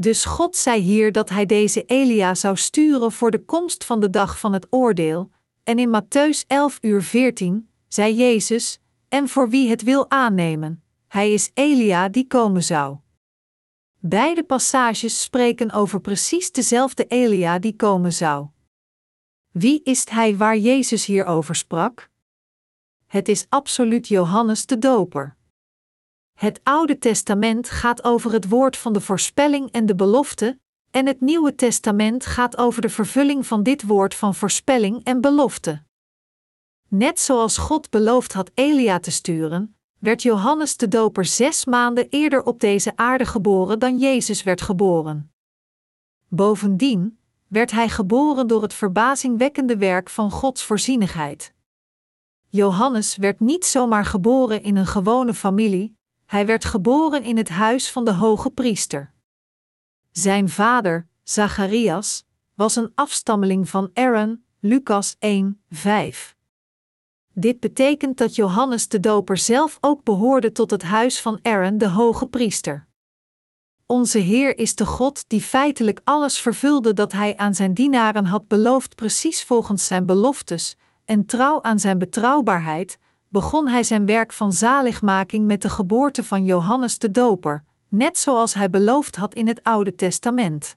Dus 0.00 0.24
God 0.24 0.56
zei 0.56 0.80
hier 0.80 1.12
dat 1.12 1.28
hij 1.28 1.46
deze 1.46 1.84
Elia 1.84 2.34
zou 2.34 2.56
sturen 2.56 3.12
voor 3.12 3.30
de 3.30 3.44
komst 3.44 3.84
van 3.84 4.00
de 4.00 4.10
dag 4.10 4.38
van 4.38 4.52
het 4.52 4.66
oordeel, 4.70 5.30
en 5.64 5.78
in 5.78 6.02
Matthäus 6.02 6.46
11 6.46 6.78
uur 6.80 7.02
14 7.02 7.68
zei 7.88 8.14
Jezus, 8.14 8.80
en 9.08 9.28
voor 9.28 9.48
wie 9.48 9.68
het 9.68 9.82
wil 9.82 10.10
aannemen, 10.10 10.82
hij 11.08 11.32
is 11.32 11.50
Elia 11.54 12.08
die 12.08 12.26
komen 12.26 12.62
zou. 12.62 12.96
Beide 13.98 14.44
passages 14.44 15.22
spreken 15.22 15.70
over 15.70 16.00
precies 16.00 16.52
dezelfde 16.52 17.06
Elia 17.06 17.58
die 17.58 17.76
komen 17.76 18.12
zou. 18.12 18.46
Wie 19.50 19.82
is 19.82 20.08
hij 20.08 20.36
waar 20.36 20.56
Jezus 20.56 21.06
hierover 21.06 21.54
sprak? 21.54 22.10
Het 23.06 23.28
is 23.28 23.46
absoluut 23.48 24.08
Johannes 24.08 24.66
de 24.66 24.78
Doper. 24.78 25.36
Het 26.38 26.60
Oude 26.62 26.98
Testament 26.98 27.70
gaat 27.70 28.04
over 28.04 28.32
het 28.32 28.48
woord 28.48 28.76
van 28.76 28.92
de 28.92 29.00
voorspelling 29.00 29.70
en 29.70 29.86
de 29.86 29.94
belofte, 29.94 30.58
en 30.90 31.06
het 31.06 31.20
Nieuwe 31.20 31.54
Testament 31.54 32.26
gaat 32.26 32.56
over 32.58 32.82
de 32.82 32.88
vervulling 32.88 33.46
van 33.46 33.62
dit 33.62 33.82
woord 33.82 34.14
van 34.14 34.34
voorspelling 34.34 35.04
en 35.04 35.20
belofte. 35.20 35.82
Net 36.88 37.20
zoals 37.20 37.56
God 37.56 37.90
beloofd 37.90 38.32
had 38.32 38.50
Elia 38.54 38.98
te 38.98 39.10
sturen, 39.10 39.76
werd 39.98 40.22
Johannes 40.22 40.76
de 40.76 40.88
Doper 40.88 41.24
zes 41.24 41.64
maanden 41.64 42.08
eerder 42.08 42.42
op 42.42 42.60
deze 42.60 42.96
aarde 42.96 43.26
geboren 43.26 43.78
dan 43.78 43.98
Jezus 43.98 44.42
werd 44.42 44.60
geboren. 44.60 45.32
Bovendien 46.28 47.18
werd 47.46 47.70
hij 47.70 47.88
geboren 47.88 48.46
door 48.46 48.62
het 48.62 48.74
verbazingwekkende 48.74 49.76
werk 49.76 50.10
van 50.10 50.30
Gods 50.30 50.62
voorzienigheid. 50.62 51.54
Johannes 52.48 53.16
werd 53.16 53.40
niet 53.40 53.64
zomaar 53.64 54.04
geboren 54.04 54.62
in 54.62 54.76
een 54.76 54.86
gewone 54.86 55.34
familie, 55.34 55.97
hij 56.28 56.46
werd 56.46 56.64
geboren 56.64 57.22
in 57.22 57.36
het 57.36 57.48
huis 57.48 57.90
van 57.90 58.04
de 58.04 58.12
hoge 58.12 58.50
priester. 58.50 59.12
Zijn 60.10 60.48
vader, 60.48 61.08
Zacharias, 61.22 62.24
was 62.54 62.76
een 62.76 62.92
afstammeling 62.94 63.68
van 63.68 63.90
Aaron, 63.94 64.44
Lucas 64.60 65.16
1, 65.18 65.62
5. 65.70 66.36
Dit 67.32 67.60
betekent 67.60 68.18
dat 68.18 68.34
Johannes 68.34 68.88
de 68.88 69.00
Doper 69.00 69.36
zelf 69.36 69.78
ook 69.80 70.04
behoorde 70.04 70.52
tot 70.52 70.70
het 70.70 70.82
huis 70.82 71.20
van 71.20 71.38
Aaron, 71.42 71.78
de 71.78 71.88
hoge 71.88 72.26
priester. 72.26 72.86
Onze 73.86 74.18
Heer 74.18 74.58
is 74.58 74.74
de 74.74 74.86
God 74.86 75.24
die 75.28 75.42
feitelijk 75.42 76.00
alles 76.04 76.38
vervulde 76.38 76.92
dat 76.92 77.12
Hij 77.12 77.36
aan 77.36 77.54
zijn 77.54 77.74
dienaren 77.74 78.24
had 78.24 78.48
beloofd, 78.48 78.94
precies 78.94 79.44
volgens 79.44 79.86
zijn 79.86 80.06
beloftes, 80.06 80.76
en 81.04 81.26
trouw 81.26 81.62
aan 81.62 81.78
zijn 81.78 81.98
betrouwbaarheid, 81.98 82.98
begon 83.28 83.68
Hij 83.68 83.82
zijn 83.82 84.06
werk 84.06 84.32
van 84.32 84.52
zaligmaking 84.52 85.46
met 85.46 85.62
de 85.62 85.68
geboorte 85.68 86.24
van 86.24 86.44
Johannes 86.44 86.98
de 86.98 87.10
Doper, 87.10 87.64
net 87.88 88.18
zoals 88.18 88.54
Hij 88.54 88.70
beloofd 88.70 89.16
had 89.16 89.34
in 89.34 89.46
het 89.46 89.62
Oude 89.62 89.94
Testament. 89.94 90.76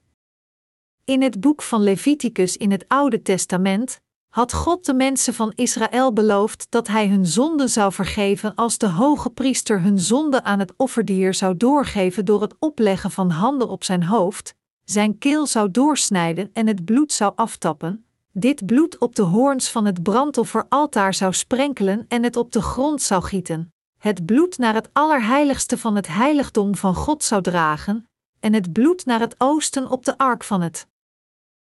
In 1.04 1.22
het 1.22 1.40
boek 1.40 1.62
van 1.62 1.82
Leviticus 1.82 2.56
in 2.56 2.70
het 2.70 2.84
Oude 2.88 3.22
Testament 3.22 4.00
had 4.28 4.52
God 4.52 4.86
de 4.86 4.94
mensen 4.94 5.34
van 5.34 5.52
Israël 5.54 6.12
beloofd 6.12 6.66
dat 6.70 6.88
hij 6.88 7.08
hun 7.08 7.26
zonden 7.26 7.68
zou 7.68 7.92
vergeven 7.92 8.54
als 8.54 8.78
de 8.78 8.88
hoge 8.88 9.30
priester 9.30 9.80
hun 9.80 9.98
zonde 9.98 10.42
aan 10.42 10.58
het 10.58 10.72
offerdier 10.76 11.34
zou 11.34 11.56
doorgeven 11.56 12.24
door 12.24 12.40
het 12.40 12.54
opleggen 12.58 13.10
van 13.10 13.30
handen 13.30 13.68
op 13.68 13.84
zijn 13.84 14.04
hoofd, 14.04 14.54
zijn 14.84 15.18
keel 15.18 15.46
zou 15.46 15.70
doorsnijden 15.70 16.50
en 16.52 16.66
het 16.66 16.84
bloed 16.84 17.12
zou 17.12 17.32
aftappen, 17.34 18.06
dit 18.32 18.66
bloed 18.66 18.98
op 18.98 19.16
de 19.16 19.22
hoorns 19.22 19.70
van 19.70 19.84
het 19.84 20.02
brandofferaltaar 20.02 21.14
zou 21.14 21.32
sprenkelen 21.32 22.04
en 22.08 22.22
het 22.22 22.36
op 22.36 22.52
de 22.52 22.62
grond 22.62 23.02
zou 23.02 23.22
gieten, 23.22 23.72
het 23.98 24.26
bloed 24.26 24.58
naar 24.58 24.74
het 24.74 24.88
allerheiligste 24.92 25.78
van 25.78 25.96
het 25.96 26.06
heiligdom 26.06 26.76
van 26.76 26.94
God 26.94 27.24
zou 27.24 27.42
dragen, 27.42 28.08
en 28.40 28.52
het 28.52 28.72
bloed 28.72 29.04
naar 29.04 29.20
het 29.20 29.34
oosten 29.38 29.90
op 29.90 30.04
de 30.04 30.18
ark 30.18 30.44
van 30.44 30.60
het 30.60 30.86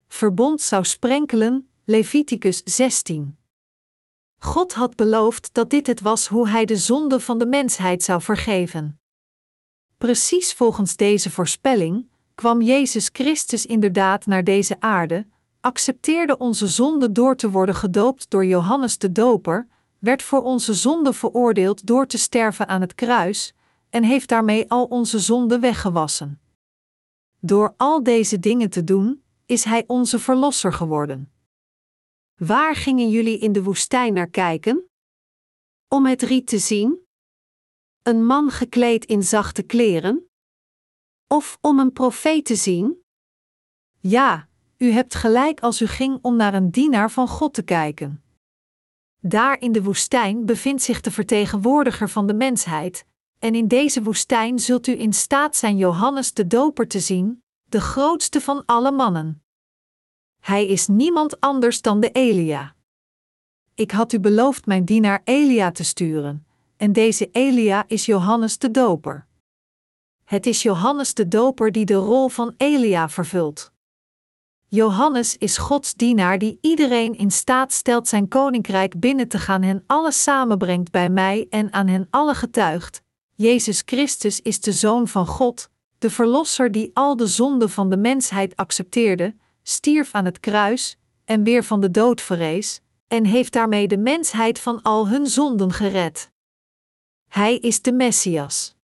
verbond 0.08 0.62
zou 0.62 0.86
sprenkelen, 0.86 1.70
Leviticus 1.84 2.62
16. 2.64 3.38
God 4.40 4.74
had 4.74 4.96
beloofd 4.96 5.54
dat 5.54 5.70
dit 5.70 5.88
het 5.88 6.02
was 6.02 6.28
hoe 6.28 6.50
hij 6.50 6.66
de 6.66 6.78
zonde 6.78 7.20
van 7.20 7.38
de 7.38 7.46
mensheid 7.46 8.04
zou 8.04 8.22
vergeven. 8.22 9.00
Precies 9.98 10.54
volgens 10.54 10.96
deze 10.96 11.32
voorspelling 11.32 12.10
kwam 12.36 12.62
Jezus 12.62 13.10
Christus 13.14 13.66
inderdaad 13.66 14.26
naar 14.26 14.44
deze 14.44 14.80
aarde, 14.80 15.28
accepteerde 15.64 16.38
onze 16.38 16.68
zonde 16.68 17.12
door 17.12 17.36
te 17.36 17.50
worden 17.50 17.76
gedoopt 17.76 18.30
door 18.30 18.46
Johannes 18.46 18.98
de 18.98 19.12
Doper, 19.12 19.68
werd 20.00 20.24
voor 20.24 20.42
onze 20.42 20.74
zonde 20.74 21.14
veroordeeld 21.14 21.86
door 21.88 22.08
te 22.08 22.18
sterven 22.18 22.68
aan 22.68 22.82
het 22.82 22.96
kruis 22.96 23.54
en 23.90 24.04
heeft 24.04 24.30
daarmee 24.30 24.70
al 24.70 24.86
onze 24.86 25.20
zonde 25.20 25.60
weggewassen. 25.60 26.42
Door 27.40 27.74
al 27.78 28.04
deze 28.04 28.40
dingen 28.40 28.70
te 28.70 28.84
doen, 28.84 29.24
is 29.46 29.64
Hij 29.64 29.84
onze 29.88 30.20
Verlosser 30.20 30.74
geworden. 30.74 31.32
Waar 32.36 32.76
gingen 32.76 33.10
jullie 33.10 33.40
in 33.40 33.52
de 33.52 33.64
woestijn 33.64 34.14
naar 34.14 34.30
kijken? 34.30 34.90
Om 35.88 36.06
het 36.06 36.22
riet 36.22 36.48
te 36.48 36.58
zien? 36.58 37.08
Een 38.02 38.26
man 38.26 38.50
gekleed 38.50 39.06
in 39.06 39.24
zachte 39.24 39.64
kleren? 39.64 40.30
Of 41.28 41.58
om 41.62 41.80
een 41.80 41.94
profeet 41.94 42.46
te 42.46 42.56
zien? 42.56 43.04
Ja, 44.00 44.48
u 44.84 44.92
hebt 44.92 45.16
gelijk 45.16 45.60
als 45.60 45.82
u 45.82 45.88
ging 45.88 46.20
om 46.22 46.36
naar 46.36 46.54
een 46.54 46.72
dienaar 46.72 47.12
van 47.12 47.28
God 47.28 47.54
te 47.54 47.64
kijken. 47.64 48.24
Daar 49.20 49.60
in 49.62 49.72
de 49.72 49.84
woestijn 49.84 50.46
bevindt 50.46 50.82
zich 50.82 51.02
de 51.02 51.12
vertegenwoordiger 51.12 52.10
van 52.10 52.28
de 52.28 52.34
mensheid, 52.34 53.06
en 53.40 53.56
in 53.56 53.68
deze 53.68 54.04
woestijn 54.04 54.60
zult 54.60 54.88
u 54.88 55.00
in 55.00 55.14
staat 55.14 55.56
zijn 55.56 55.78
Johannes 55.78 56.34
de 56.34 56.48
Doper 56.48 56.88
te 56.88 57.00
zien, 57.00 57.44
de 57.64 57.82
grootste 57.82 58.42
van 58.42 58.66
alle 58.66 58.92
mannen. 58.92 59.44
Hij 60.40 60.68
is 60.68 60.88
niemand 60.88 61.40
anders 61.40 61.82
dan 61.82 62.00
de 62.00 62.12
Elia. 62.12 62.76
Ik 63.76 63.92
had 63.92 64.14
u 64.14 64.20
beloofd 64.20 64.66
mijn 64.66 64.86
dienaar 64.86 65.22
Elia 65.24 65.72
te 65.72 65.84
sturen, 65.84 66.46
en 66.78 66.94
deze 66.94 67.30
Elia 67.32 67.84
is 67.88 68.06
Johannes 68.06 68.58
de 68.58 68.72
Doper. 68.72 69.28
Het 70.24 70.46
is 70.46 70.62
Johannes 70.62 71.14
de 71.14 71.28
Doper 71.28 71.72
die 71.72 71.86
de 71.86 71.94
rol 71.94 72.30
van 72.30 72.54
Elia 72.58 73.10
vervult. 73.10 73.73
Johannes 74.76 75.38
is 75.38 75.58
Gods 75.58 75.94
dienaar 75.94 76.38
die 76.38 76.58
iedereen 76.62 77.18
in 77.18 77.32
staat 77.32 77.72
stelt 77.72 78.08
zijn 78.08 78.28
koninkrijk 78.28 79.00
binnen 79.00 79.28
te 79.28 79.40
gaan 79.40 79.62
en 79.62 79.84
alles 79.88 80.24
samenbrengt 80.24 80.92
bij 80.92 81.10
mij 81.10 81.48
en 81.50 81.74
aan 81.74 81.88
hen 81.88 82.08
alle 82.10 82.36
getuigt. 82.36 83.02
Jezus 83.36 83.82
Christus 83.86 84.42
is 84.42 84.62
de 84.62 84.72
Zoon 84.72 85.08
van 85.08 85.28
God, 85.28 85.70
de 85.98 86.10
Verlosser 86.10 86.72
die 86.72 86.92
al 86.94 87.16
de 87.16 87.28
zonden 87.28 87.70
van 87.70 87.90
de 87.90 87.98
mensheid 87.98 88.56
accepteerde, 88.56 89.36
stierf 89.64 90.14
aan 90.14 90.26
het 90.26 90.40
kruis 90.40 90.98
en 91.26 91.44
weer 91.44 91.64
van 91.64 91.82
de 91.82 91.92
dood 91.92 92.22
verrees, 92.22 92.82
en 93.08 93.26
heeft 93.26 93.54
daarmee 93.54 93.88
de 93.88 93.98
mensheid 93.98 94.60
van 94.60 94.82
al 94.82 95.08
hun 95.08 95.28
zonden 95.28 95.72
gered. 95.72 96.32
Hij 97.28 97.58
is 97.58 97.82
de 97.82 97.92
Messias. 97.92 98.76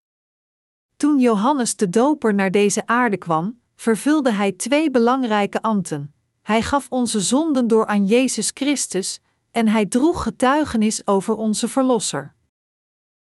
Toen 0.96 1.18
Johannes 1.18 1.76
de 1.76 1.88
Doper 1.88 2.34
naar 2.34 2.50
deze 2.50 2.86
aarde 2.86 3.16
kwam, 3.16 3.59
vervulde 3.80 4.32
hij 4.32 4.52
twee 4.52 4.90
belangrijke 4.90 5.62
ambten. 5.62 6.14
Hij 6.42 6.62
gaf 6.62 6.86
onze 6.90 7.20
zonden 7.20 7.66
door 7.66 7.86
aan 7.86 8.06
Jezus 8.06 8.50
Christus 8.54 9.20
en 9.50 9.68
hij 9.68 9.86
droeg 9.86 10.22
getuigenis 10.22 11.06
over 11.06 11.34
onze 11.34 11.68
Verlosser. 11.68 12.34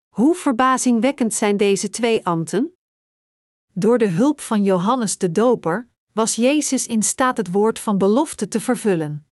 Hoe 0.08 0.34
verbazingwekkend 0.34 1.34
zijn 1.34 1.56
deze 1.56 1.90
twee 1.90 2.26
ambten? 2.26 2.72
Door 3.72 3.98
de 3.98 4.08
hulp 4.08 4.40
van 4.40 4.62
Johannes 4.62 5.18
de 5.18 5.32
Doper 5.32 5.88
was 6.12 6.34
Jezus 6.34 6.86
in 6.86 7.02
staat 7.02 7.36
het 7.36 7.52
woord 7.52 7.78
van 7.78 7.98
belofte 7.98 8.48
te 8.48 8.60
vervullen. 8.60 9.26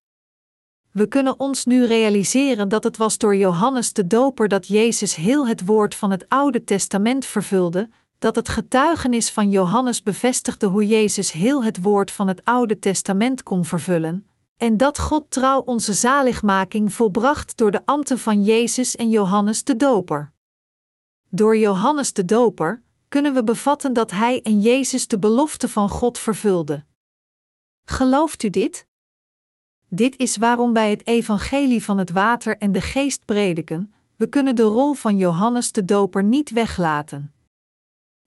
We 0.91 1.07
kunnen 1.07 1.39
ons 1.39 1.65
nu 1.65 1.85
realiseren 1.85 2.69
dat 2.69 2.83
het 2.83 2.97
was 2.97 3.17
door 3.17 3.35
Johannes 3.35 3.93
de 3.93 4.07
Doper 4.07 4.47
dat 4.47 4.67
Jezus 4.67 5.15
heel 5.15 5.47
het 5.47 5.65
woord 5.65 5.95
van 5.95 6.11
het 6.11 6.29
Oude 6.29 6.63
Testament 6.63 7.25
vervulde, 7.25 7.89
dat 8.23 8.35
het 8.35 8.49
getuigenis 8.49 9.31
van 9.31 9.49
Johannes 9.49 10.03
bevestigde 10.03 10.67
hoe 10.67 10.87
Jezus 10.87 11.31
heel 11.31 11.63
het 11.63 11.81
woord 11.81 12.11
van 12.11 12.27
het 12.27 12.45
Oude 12.45 12.79
Testament 12.79 13.43
kon 13.43 13.65
vervullen, 13.65 14.27
en 14.57 14.77
dat 14.77 14.99
God 14.99 15.25
trouw 15.29 15.61
onze 15.61 15.93
zaligmaking 15.93 16.93
volbracht 16.93 17.57
door 17.57 17.71
de 17.71 17.85
ambten 17.85 18.19
van 18.19 18.43
Jezus 18.43 18.95
en 18.95 19.09
Johannes 19.09 19.63
de 19.63 19.75
Doper. 19.75 20.31
Door 21.29 21.57
Johannes 21.57 22.13
de 22.13 22.25
Doper 22.25 22.81
kunnen 23.07 23.33
we 23.33 23.43
bevatten 23.43 23.93
dat 23.93 24.11
Hij 24.11 24.41
en 24.41 24.61
Jezus 24.61 25.07
de 25.07 25.19
belofte 25.19 25.69
van 25.69 25.89
God 25.89 26.17
vervulden. 26.17 26.87
Gelooft 27.85 28.43
u 28.43 28.49
dit? 28.49 28.87
Dit 29.89 30.17
is 30.17 30.37
waarom 30.37 30.73
wij 30.73 30.89
het 30.89 31.07
evangelie 31.07 31.83
van 31.83 31.97
het 31.97 32.11
water 32.11 32.57
en 32.57 32.71
de 32.71 32.81
geest 32.81 33.25
prediken. 33.25 33.93
We 34.15 34.27
kunnen 34.27 34.55
de 34.55 34.63
rol 34.63 34.93
van 34.93 35.17
Johannes 35.17 35.71
de 35.71 35.85
Doper 35.85 36.23
niet 36.23 36.49
weglaten. 36.49 37.33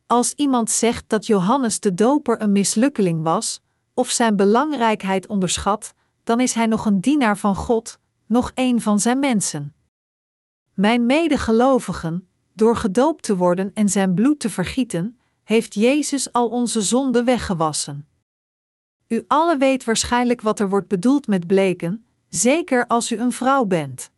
Als 0.07 0.32
iemand 0.32 0.70
zegt 0.70 1.09
dat 1.09 1.26
Johannes 1.26 1.80
de 1.80 1.94
Doper 1.94 2.42
een 2.42 2.52
mislukkeling 2.52 3.22
was, 3.22 3.61
of 3.94 4.11
zijn 4.11 4.36
belangrijkheid 4.36 5.26
onderschat, 5.26 5.94
dan 6.24 6.40
is 6.40 6.52
hij 6.52 6.66
nog 6.66 6.86
een 6.86 7.00
dienaar 7.00 7.38
van 7.38 7.54
God, 7.54 7.98
nog 8.26 8.52
een 8.54 8.80
van 8.80 9.00
zijn 9.00 9.18
mensen. 9.18 9.74
Mijn 10.74 11.07
medegelovigen, 11.07 12.28
door 12.52 12.76
gedoopt 12.76 13.22
te 13.22 13.36
worden 13.36 13.70
en 13.74 13.88
zijn 13.88 14.14
bloed 14.14 14.40
te 14.40 14.50
vergieten, 14.50 15.18
heeft 15.42 15.74
Jezus 15.74 16.32
al 16.32 16.48
onze 16.48 16.82
zonden 16.82 17.24
weggewassen. 17.24 18.09
U 19.09 19.24
alle 19.26 19.57
weet 19.57 19.84
waarschijnlijk 19.84 20.40
wat 20.40 20.61
er 20.61 20.68
wordt 20.68 20.88
bedoeld 20.88 21.26
met 21.26 21.46
bleken, 21.46 22.07
zeker 22.28 22.86
als 22.86 23.12
u 23.12 23.18
een 23.18 23.32
vrouw 23.32 23.64
bent. 23.64 24.11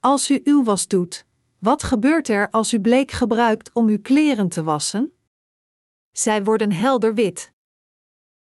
Als 0.00 0.30
u 0.30 0.40
uw 0.44 0.64
was 0.64 0.88
doet, 0.88 1.26
wat 1.66 1.82
gebeurt 1.82 2.28
er 2.28 2.50
als 2.50 2.72
u 2.72 2.80
bleek 2.80 3.10
gebruikt 3.10 3.70
om 3.72 3.88
uw 3.88 4.00
kleren 4.02 4.48
te 4.48 4.62
wassen? 4.62 5.12
Zij 6.12 6.44
worden 6.44 6.72
helder 6.72 7.14
wit. 7.14 7.52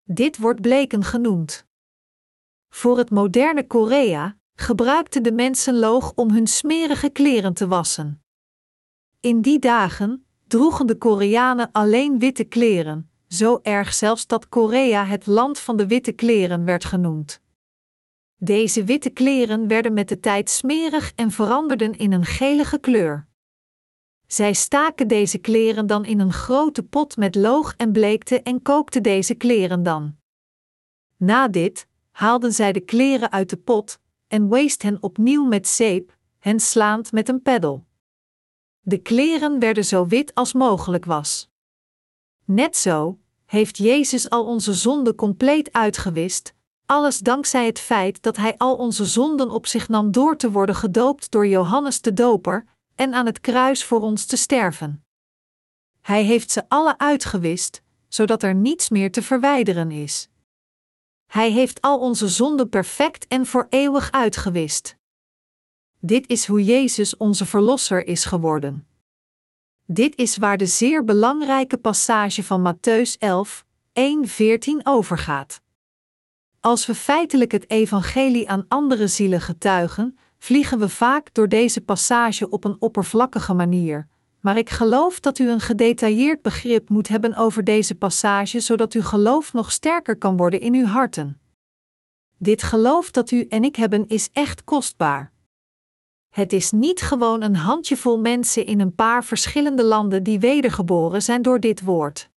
Dit 0.04 0.38
wordt 0.38 0.62
bleken 0.62 1.04
genoemd. 1.04 1.66
Voor 2.70 2.98
het 2.98 3.10
moderne 3.10 3.68
Korea 3.68 4.38
gebruikten 4.56 5.24
de 5.24 5.32
mensen 5.32 5.80
loog 5.80 6.14
om 6.16 6.32
hun 6.32 6.48
smerige 6.48 7.10
kleren 7.10 7.54
te 7.54 7.68
wassen. 7.68 8.24
In 9.20 9.42
die 9.42 9.60
dagen 9.60 10.26
droegen 10.48 10.88
de 10.88 10.98
Koreanen 10.98 11.72
alleen 11.72 12.20
witte 12.20 12.44
kleren, 12.44 13.12
zo 13.28 13.60
erg 13.62 13.94
zelfs 13.94 14.28
dat 14.28 14.50
Korea 14.50 15.06
het 15.06 15.26
land 15.26 15.60
van 15.60 15.78
de 15.78 15.88
witte 15.88 16.12
kleren 16.12 16.66
werd 16.66 16.86
genoemd. 16.86 17.43
Deze 18.44 18.84
witte 18.84 19.10
kleren 19.10 19.68
werden 19.68 19.94
met 19.94 20.10
de 20.10 20.20
tijd 20.20 20.50
smerig 20.50 21.14
en 21.16 21.32
veranderden 21.32 21.98
in 21.98 22.12
een 22.12 22.26
gelige 22.26 22.80
kleur. 22.80 23.28
Zij 24.28 24.54
staken 24.54 25.08
deze 25.08 25.38
kleren 25.38 25.88
dan 25.88 26.06
in 26.06 26.20
een 26.20 26.34
grote 26.34 26.84
pot 26.84 27.18
met 27.18 27.36
loog 27.36 27.74
en 27.78 27.92
bleekten 27.92 28.44
en 28.44 28.62
kookten 28.62 29.04
deze 29.04 29.34
kleren 29.34 29.84
dan. 29.84 30.16
Na 31.18 31.48
dit 31.48 31.88
haalden 32.12 32.54
zij 32.54 32.72
de 32.72 32.80
kleren 32.80 33.32
uit 33.32 33.50
de 33.50 33.58
pot 33.58 34.00
en 34.28 34.50
weest 34.50 34.82
hen 34.82 34.98
opnieuw 35.04 35.46
met 35.46 35.68
zeep, 35.68 36.18
hen 36.40 36.60
slaand 36.60 37.12
met 37.12 37.30
een 37.30 37.42
peddel. 37.42 37.86
De 38.80 38.98
kleren 38.98 39.60
werden 39.60 39.86
zo 39.86 40.08
wit 40.08 40.36
als 40.36 40.54
mogelijk 40.54 41.06
was. 41.06 41.50
Net 42.46 42.78
zo 42.78 43.20
heeft 43.46 43.78
Jezus 43.78 44.30
al 44.30 44.46
onze 44.46 44.74
zonden 44.74 45.16
compleet 45.16 45.72
uitgewist, 45.72 46.54
alles 46.94 47.20
dankzij 47.20 47.66
het 47.66 47.80
feit 47.80 48.22
dat 48.22 48.38
Hij 48.38 48.58
al 48.58 48.76
onze 48.76 49.06
zonden 49.06 49.50
op 49.50 49.68
zich 49.68 49.90
nam 49.90 50.12
door 50.12 50.38
te 50.38 50.52
worden 50.52 50.76
gedoopt 50.76 51.32
door 51.32 51.48
Johannes 51.48 52.02
de 52.02 52.14
Doper 52.14 52.66
en 52.96 53.14
aan 53.14 53.26
het 53.26 53.40
kruis 53.40 53.84
voor 53.84 54.02
ons 54.02 54.26
te 54.26 54.38
sterven. 54.38 55.06
Hij 56.02 56.24
heeft 56.24 56.52
ze 56.52 56.64
alle 56.68 56.98
uitgewist, 56.98 57.82
zodat 58.08 58.44
er 58.44 58.56
niets 58.56 58.90
meer 58.90 59.12
te 59.12 59.22
verwijderen 59.22 59.92
is. 59.92 60.30
Hij 61.26 61.52
heeft 61.52 61.82
al 61.82 62.00
onze 62.00 62.28
zonden 62.28 62.70
perfect 62.70 63.28
en 63.28 63.46
voor 63.46 63.68
eeuwig 63.70 64.12
uitgewist. 64.12 64.96
Dit 66.00 66.30
is 66.30 66.46
hoe 66.46 66.64
Jezus 66.64 67.18
onze 67.18 67.46
Verlosser 67.46 68.08
is 68.08 68.26
geworden. 68.26 68.88
Dit 69.86 70.16
is 70.16 70.38
waar 70.38 70.58
de 70.58 70.66
zeer 70.66 71.04
belangrijke 71.04 71.78
passage 71.78 72.44
van 72.44 72.76
Matthäus 72.76 73.18
11, 73.20 73.66
1-14 73.94 74.84
overgaat. 74.84 75.63
Als 76.66 76.86
we 76.86 76.96
feitelijk 76.96 77.52
het 77.52 77.70
evangelie 77.70 78.50
aan 78.50 78.66
andere 78.68 79.08
zielen 79.08 79.42
getuigen, 79.42 80.18
vliegen 80.38 80.80
we 80.80 80.90
vaak 80.90 81.34
door 81.34 81.50
deze 81.50 81.82
passage 81.82 82.50
op 82.50 82.64
een 82.64 82.76
oppervlakkige 82.80 83.54
manier. 83.54 84.08
Maar 84.40 84.58
ik 84.58 84.70
geloof 84.70 85.20
dat 85.20 85.40
u 85.40 85.50
een 85.50 85.60
gedetailleerd 85.60 86.42
begrip 86.42 86.90
moet 86.90 87.08
hebben 87.08 87.36
over 87.36 87.64
deze 87.64 87.96
passage, 87.96 88.60
zodat 88.60 88.94
uw 88.94 89.02
geloof 89.02 89.54
nog 89.54 89.72
sterker 89.72 90.18
kan 90.18 90.38
worden 90.38 90.60
in 90.60 90.74
uw 90.74 90.86
harten. 90.86 91.40
Dit 92.38 92.64
geloof 92.64 93.12
dat 93.12 93.32
u 93.32 93.46
en 93.48 93.64
ik 93.64 93.76
hebben 93.76 94.08
is 94.08 94.30
echt 94.34 94.64
kostbaar. 94.64 95.32
Het 96.30 96.54
is 96.54 96.72
niet 96.72 97.02
gewoon 97.02 97.42
een 97.42 97.56
handjevol 97.56 98.20
mensen 98.20 98.66
in 98.66 98.80
een 98.80 98.96
paar 98.96 99.24
verschillende 99.24 99.84
landen 99.84 100.24
die 100.24 100.40
wedergeboren 100.40 101.22
zijn 101.22 101.42
door 101.42 101.60
dit 101.60 101.82
woord. 101.82 102.32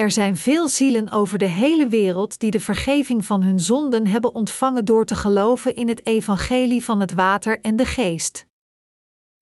Er 0.00 0.10
zijn 0.10 0.36
veel 0.36 0.68
zielen 0.68 1.10
over 1.10 1.38
de 1.38 1.46
hele 1.46 1.88
wereld 1.88 2.38
die 2.38 2.50
de 2.50 2.60
vergeving 2.60 3.24
van 3.24 3.42
hun 3.42 3.60
zonden 3.60 4.06
hebben 4.06 4.34
ontvangen 4.34 4.84
door 4.84 5.04
te 5.04 5.14
geloven 5.14 5.74
in 5.74 5.88
het 5.88 6.06
evangelie 6.06 6.84
van 6.84 7.00
het 7.00 7.12
water 7.12 7.60
en 7.60 7.76
de 7.76 7.84
geest. 7.86 8.46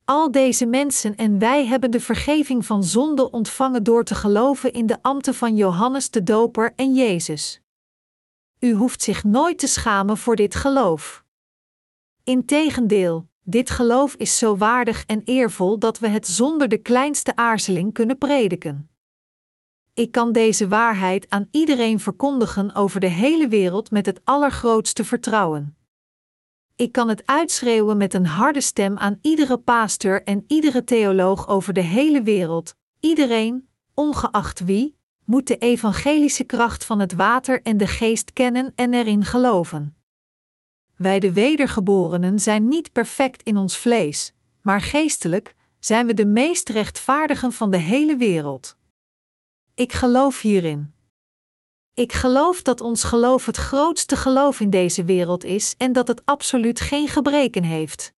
Al 0.05 0.31
deze 0.31 0.67
mensen 0.67 1.17
en 1.17 1.39
wij 1.39 1.67
hebben 1.67 1.91
de 1.91 2.01
vergeving 2.01 2.67
van 2.67 2.85
zonden 2.85 3.33
ontvangen 3.33 3.83
door 3.83 4.05
te 4.05 4.15
geloven 4.15 4.73
in 4.73 4.87
de 4.87 5.03
ambten 5.03 5.35
van 5.35 5.57
Johannes 5.57 6.11
de 6.11 6.23
Doper 6.23 6.73
en 6.77 6.95
Jezus. 6.95 7.61
U 8.59 8.73
hoeft 8.73 9.03
zich 9.03 9.25
nooit 9.25 9.59
te 9.59 9.67
schamen 9.67 10.17
voor 10.17 10.37
dit 10.37 10.55
geloof. 10.55 11.25
Integendeel, 12.25 13.29
dit 13.43 13.71
geloof 13.71 14.15
is 14.15 14.39
zo 14.39 14.57
waardig 14.57 15.05
en 15.07 15.23
eervol 15.25 15.79
dat 15.79 15.99
we 15.99 16.09
het 16.09 16.27
zonder 16.27 16.69
de 16.69 16.79
kleinste 16.79 17.37
aarzeling 17.37 17.93
kunnen 17.93 18.19
prediken. 18.19 18.98
Ik 19.99 20.13
kan 20.13 20.33
deze 20.33 20.69
waarheid 20.69 21.27
aan 21.31 21.49
iedereen 21.51 22.01
verkondigen 22.01 22.75
over 22.75 23.01
de 23.01 23.07
hele 23.07 23.49
wereld 23.49 23.91
met 23.91 24.07
het 24.07 24.21
allergrootste 24.25 25.05
vertrouwen. 25.05 25.77
Ik 26.77 26.93
kan 26.93 27.09
het 27.09 27.27
uitschreeuwen 27.27 27.97
met 27.97 28.15
een 28.15 28.27
harde 28.27 28.61
stem 28.61 28.99
aan 28.99 29.19
iedere 29.23 29.57
pastor 29.57 30.23
en 30.23 30.45
iedere 30.49 30.85
theoloog 30.85 31.49
over 31.49 31.73
de 31.73 31.81
hele 31.81 32.23
wereld. 32.23 32.75
Iedereen, 33.01 33.69
ongeacht 33.95 34.65
wie, 34.65 34.97
moet 35.25 35.47
de 35.47 35.57
evangelische 35.57 36.45
kracht 36.45 36.85
van 36.85 36.99
het 36.99 37.13
water 37.13 37.63
en 37.63 37.77
de 37.77 37.87
geest 37.87 38.33
kennen 38.33 38.73
en 38.75 38.95
erin 38.95 39.25
geloven. 39.25 39.97
Wij 40.97 41.21
de 41.21 41.33
wedergeborenen 41.33 42.39
zijn 42.39 42.69
niet 42.69 42.93
perfect 42.93 43.43
in 43.43 43.57
ons 43.57 43.79
vlees, 43.79 44.33
maar 44.63 44.81
geestelijk 44.81 45.55
zijn 45.79 46.07
we 46.07 46.15
de 46.15 46.27
meest 46.27 46.69
rechtvaardigen 46.69 47.53
van 47.53 47.71
de 47.71 47.77
hele 47.77 48.17
wereld. 48.17 48.78
Ik 49.79 49.93
geloof 49.93 50.41
hierin. 50.41 50.93
Ik 51.95 52.13
geloof 52.13 52.63
dat 52.63 52.81
ons 52.81 53.05
geloof 53.05 53.47
het 53.47 53.57
grootste 53.57 54.17
geloof 54.17 54.61
in 54.61 54.71
deze 54.71 55.05
wereld 55.05 55.45
is 55.45 55.75
en 55.77 55.93
dat 55.93 56.09
het 56.09 56.23
absoluut 56.25 56.81
geen 56.81 57.09
gebreken 57.09 57.63
heeft. 57.63 58.13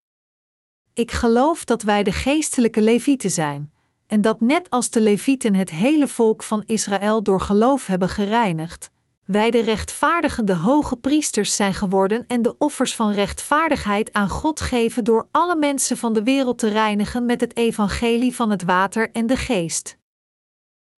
Ik 0.95 1.11
geloof 1.11 1.65
dat 1.65 1.83
wij 1.83 2.03
de 2.03 2.13
geestelijke 2.13 2.83
levieten 2.83 3.31
zijn, 3.31 3.73
en 4.07 4.21
dat 4.21 4.41
net 4.41 4.71
als 4.71 4.91
de 4.91 5.01
levieten 5.01 5.55
het 5.55 5.71
hele 5.71 6.09
volk 6.09 6.43
van 6.43 6.63
Israël 6.67 7.23
door 7.23 7.41
geloof 7.41 7.87
hebben 7.87 8.09
gereinigd, 8.09 8.91
wij 9.25 9.51
de 9.51 9.61
rechtvaardigende 9.61 10.55
hoge 10.55 10.97
priesters 10.97 11.57
zijn 11.57 11.75
geworden 11.75 12.25
en 12.27 12.43
de 12.43 12.59
offers 12.59 12.95
van 12.95 13.13
rechtvaardigheid 13.13 14.13
aan 14.13 14.29
God 14.29 14.61
geven 14.61 15.05
door 15.05 15.29
alle 15.31 15.57
mensen 15.57 15.97
van 15.97 16.13
de 16.13 16.23
wereld 16.23 16.59
te 16.59 16.69
reinigen 16.69 17.27
met 17.27 17.41
het 17.41 17.57
evangelie 17.57 18.35
van 18.35 18.51
het 18.51 18.65
water 18.65 19.11
en 19.13 19.27
de 19.27 19.37
geest. 19.37 19.99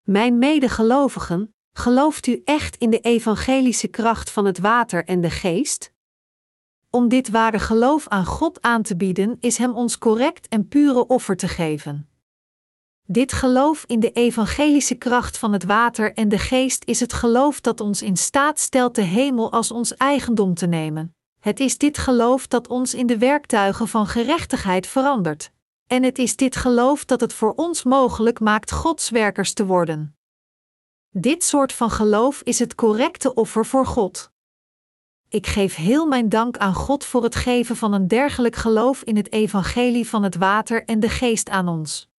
Mijn 0.03 0.39
medegelovigen, 0.39 1.55
gelooft 1.73 2.27
u 2.27 2.43
echt 2.45 2.77
in 2.77 2.91
de 2.91 3.01
evangelische 3.01 3.89
kracht 3.89 4.31
van 4.31 4.45
het 4.45 4.59
water 4.59 5.05
en 5.05 5.21
de 5.21 5.31
geest? 5.31 5.93
Om 6.91 7.09
dit 7.09 7.31
ware 7.31 7.59
geloof 7.59 8.09
aan 8.09 8.25
God 8.25 8.63
aan 8.63 8.83
te 8.83 8.97
bieden, 8.97 9.37
is 9.41 9.57
Hem 9.57 9.75
ons 9.75 9.99
correct 9.99 10.49
en 10.49 10.69
pure 10.69 11.07
offer 11.07 11.37
te 11.37 11.49
geven. 11.49 12.09
Dit 13.03 13.33
geloof 13.33 13.85
in 13.87 14.01
de 14.01 14.11
evangelische 14.11 14.95
kracht 14.95 15.39
van 15.39 15.53
het 15.53 15.65
water 15.65 16.15
en 16.15 16.29
de 16.29 16.39
geest 16.39 16.85
is 16.85 17.01
het 17.01 17.13
geloof 17.13 17.61
dat 17.61 17.81
ons 17.81 18.03
in 18.03 18.17
staat 18.17 18.59
stelt 18.59 18.95
de 18.95 19.03
hemel 19.03 19.53
als 19.53 19.71
ons 19.71 19.97
eigendom 19.97 20.55
te 20.55 20.67
nemen. 20.67 21.15
Het 21.41 21.61
is 21.61 21.79
dit 21.79 21.99
geloof 21.99 22.47
dat 22.47 22.69
ons 22.69 22.95
in 22.95 23.07
de 23.07 23.19
werktuigen 23.19 23.89
van 23.89 24.07
gerechtigheid 24.07 24.87
verandert. 24.87 25.53
En 25.93 26.03
het 26.03 26.19
is 26.19 26.37
dit 26.37 26.57
geloof 26.57 27.05
dat 27.05 27.21
het 27.21 27.33
voor 27.33 27.53
ons 27.55 27.83
mogelijk 27.83 28.41
maakt 28.41 28.73
Gods 28.73 29.11
werkers 29.11 29.53
te 29.53 29.67
worden. 29.67 30.17
Dit 31.11 31.45
soort 31.45 31.73
van 31.73 31.91
geloof 31.91 32.41
is 32.43 32.59
het 32.59 32.75
correcte 32.75 33.35
offer 33.35 33.67
voor 33.67 33.87
God. 33.87 34.31
Ik 35.29 35.47
geef 35.47 35.75
heel 35.75 36.07
mijn 36.07 36.29
dank 36.29 36.57
aan 36.57 36.75
God 36.75 37.05
voor 37.05 37.23
het 37.23 37.35
geven 37.35 37.77
van 37.77 37.93
een 37.93 38.09
dergelijk 38.09 38.57
geloof 38.57 39.03
in 39.03 39.17
het 39.17 39.33
evangelie 39.33 40.09
van 40.09 40.23
het 40.23 40.37
water 40.37 40.85
en 40.85 41.01
de 41.01 41.09
geest 41.09 41.49
aan 41.49 41.69
ons. 41.69 42.12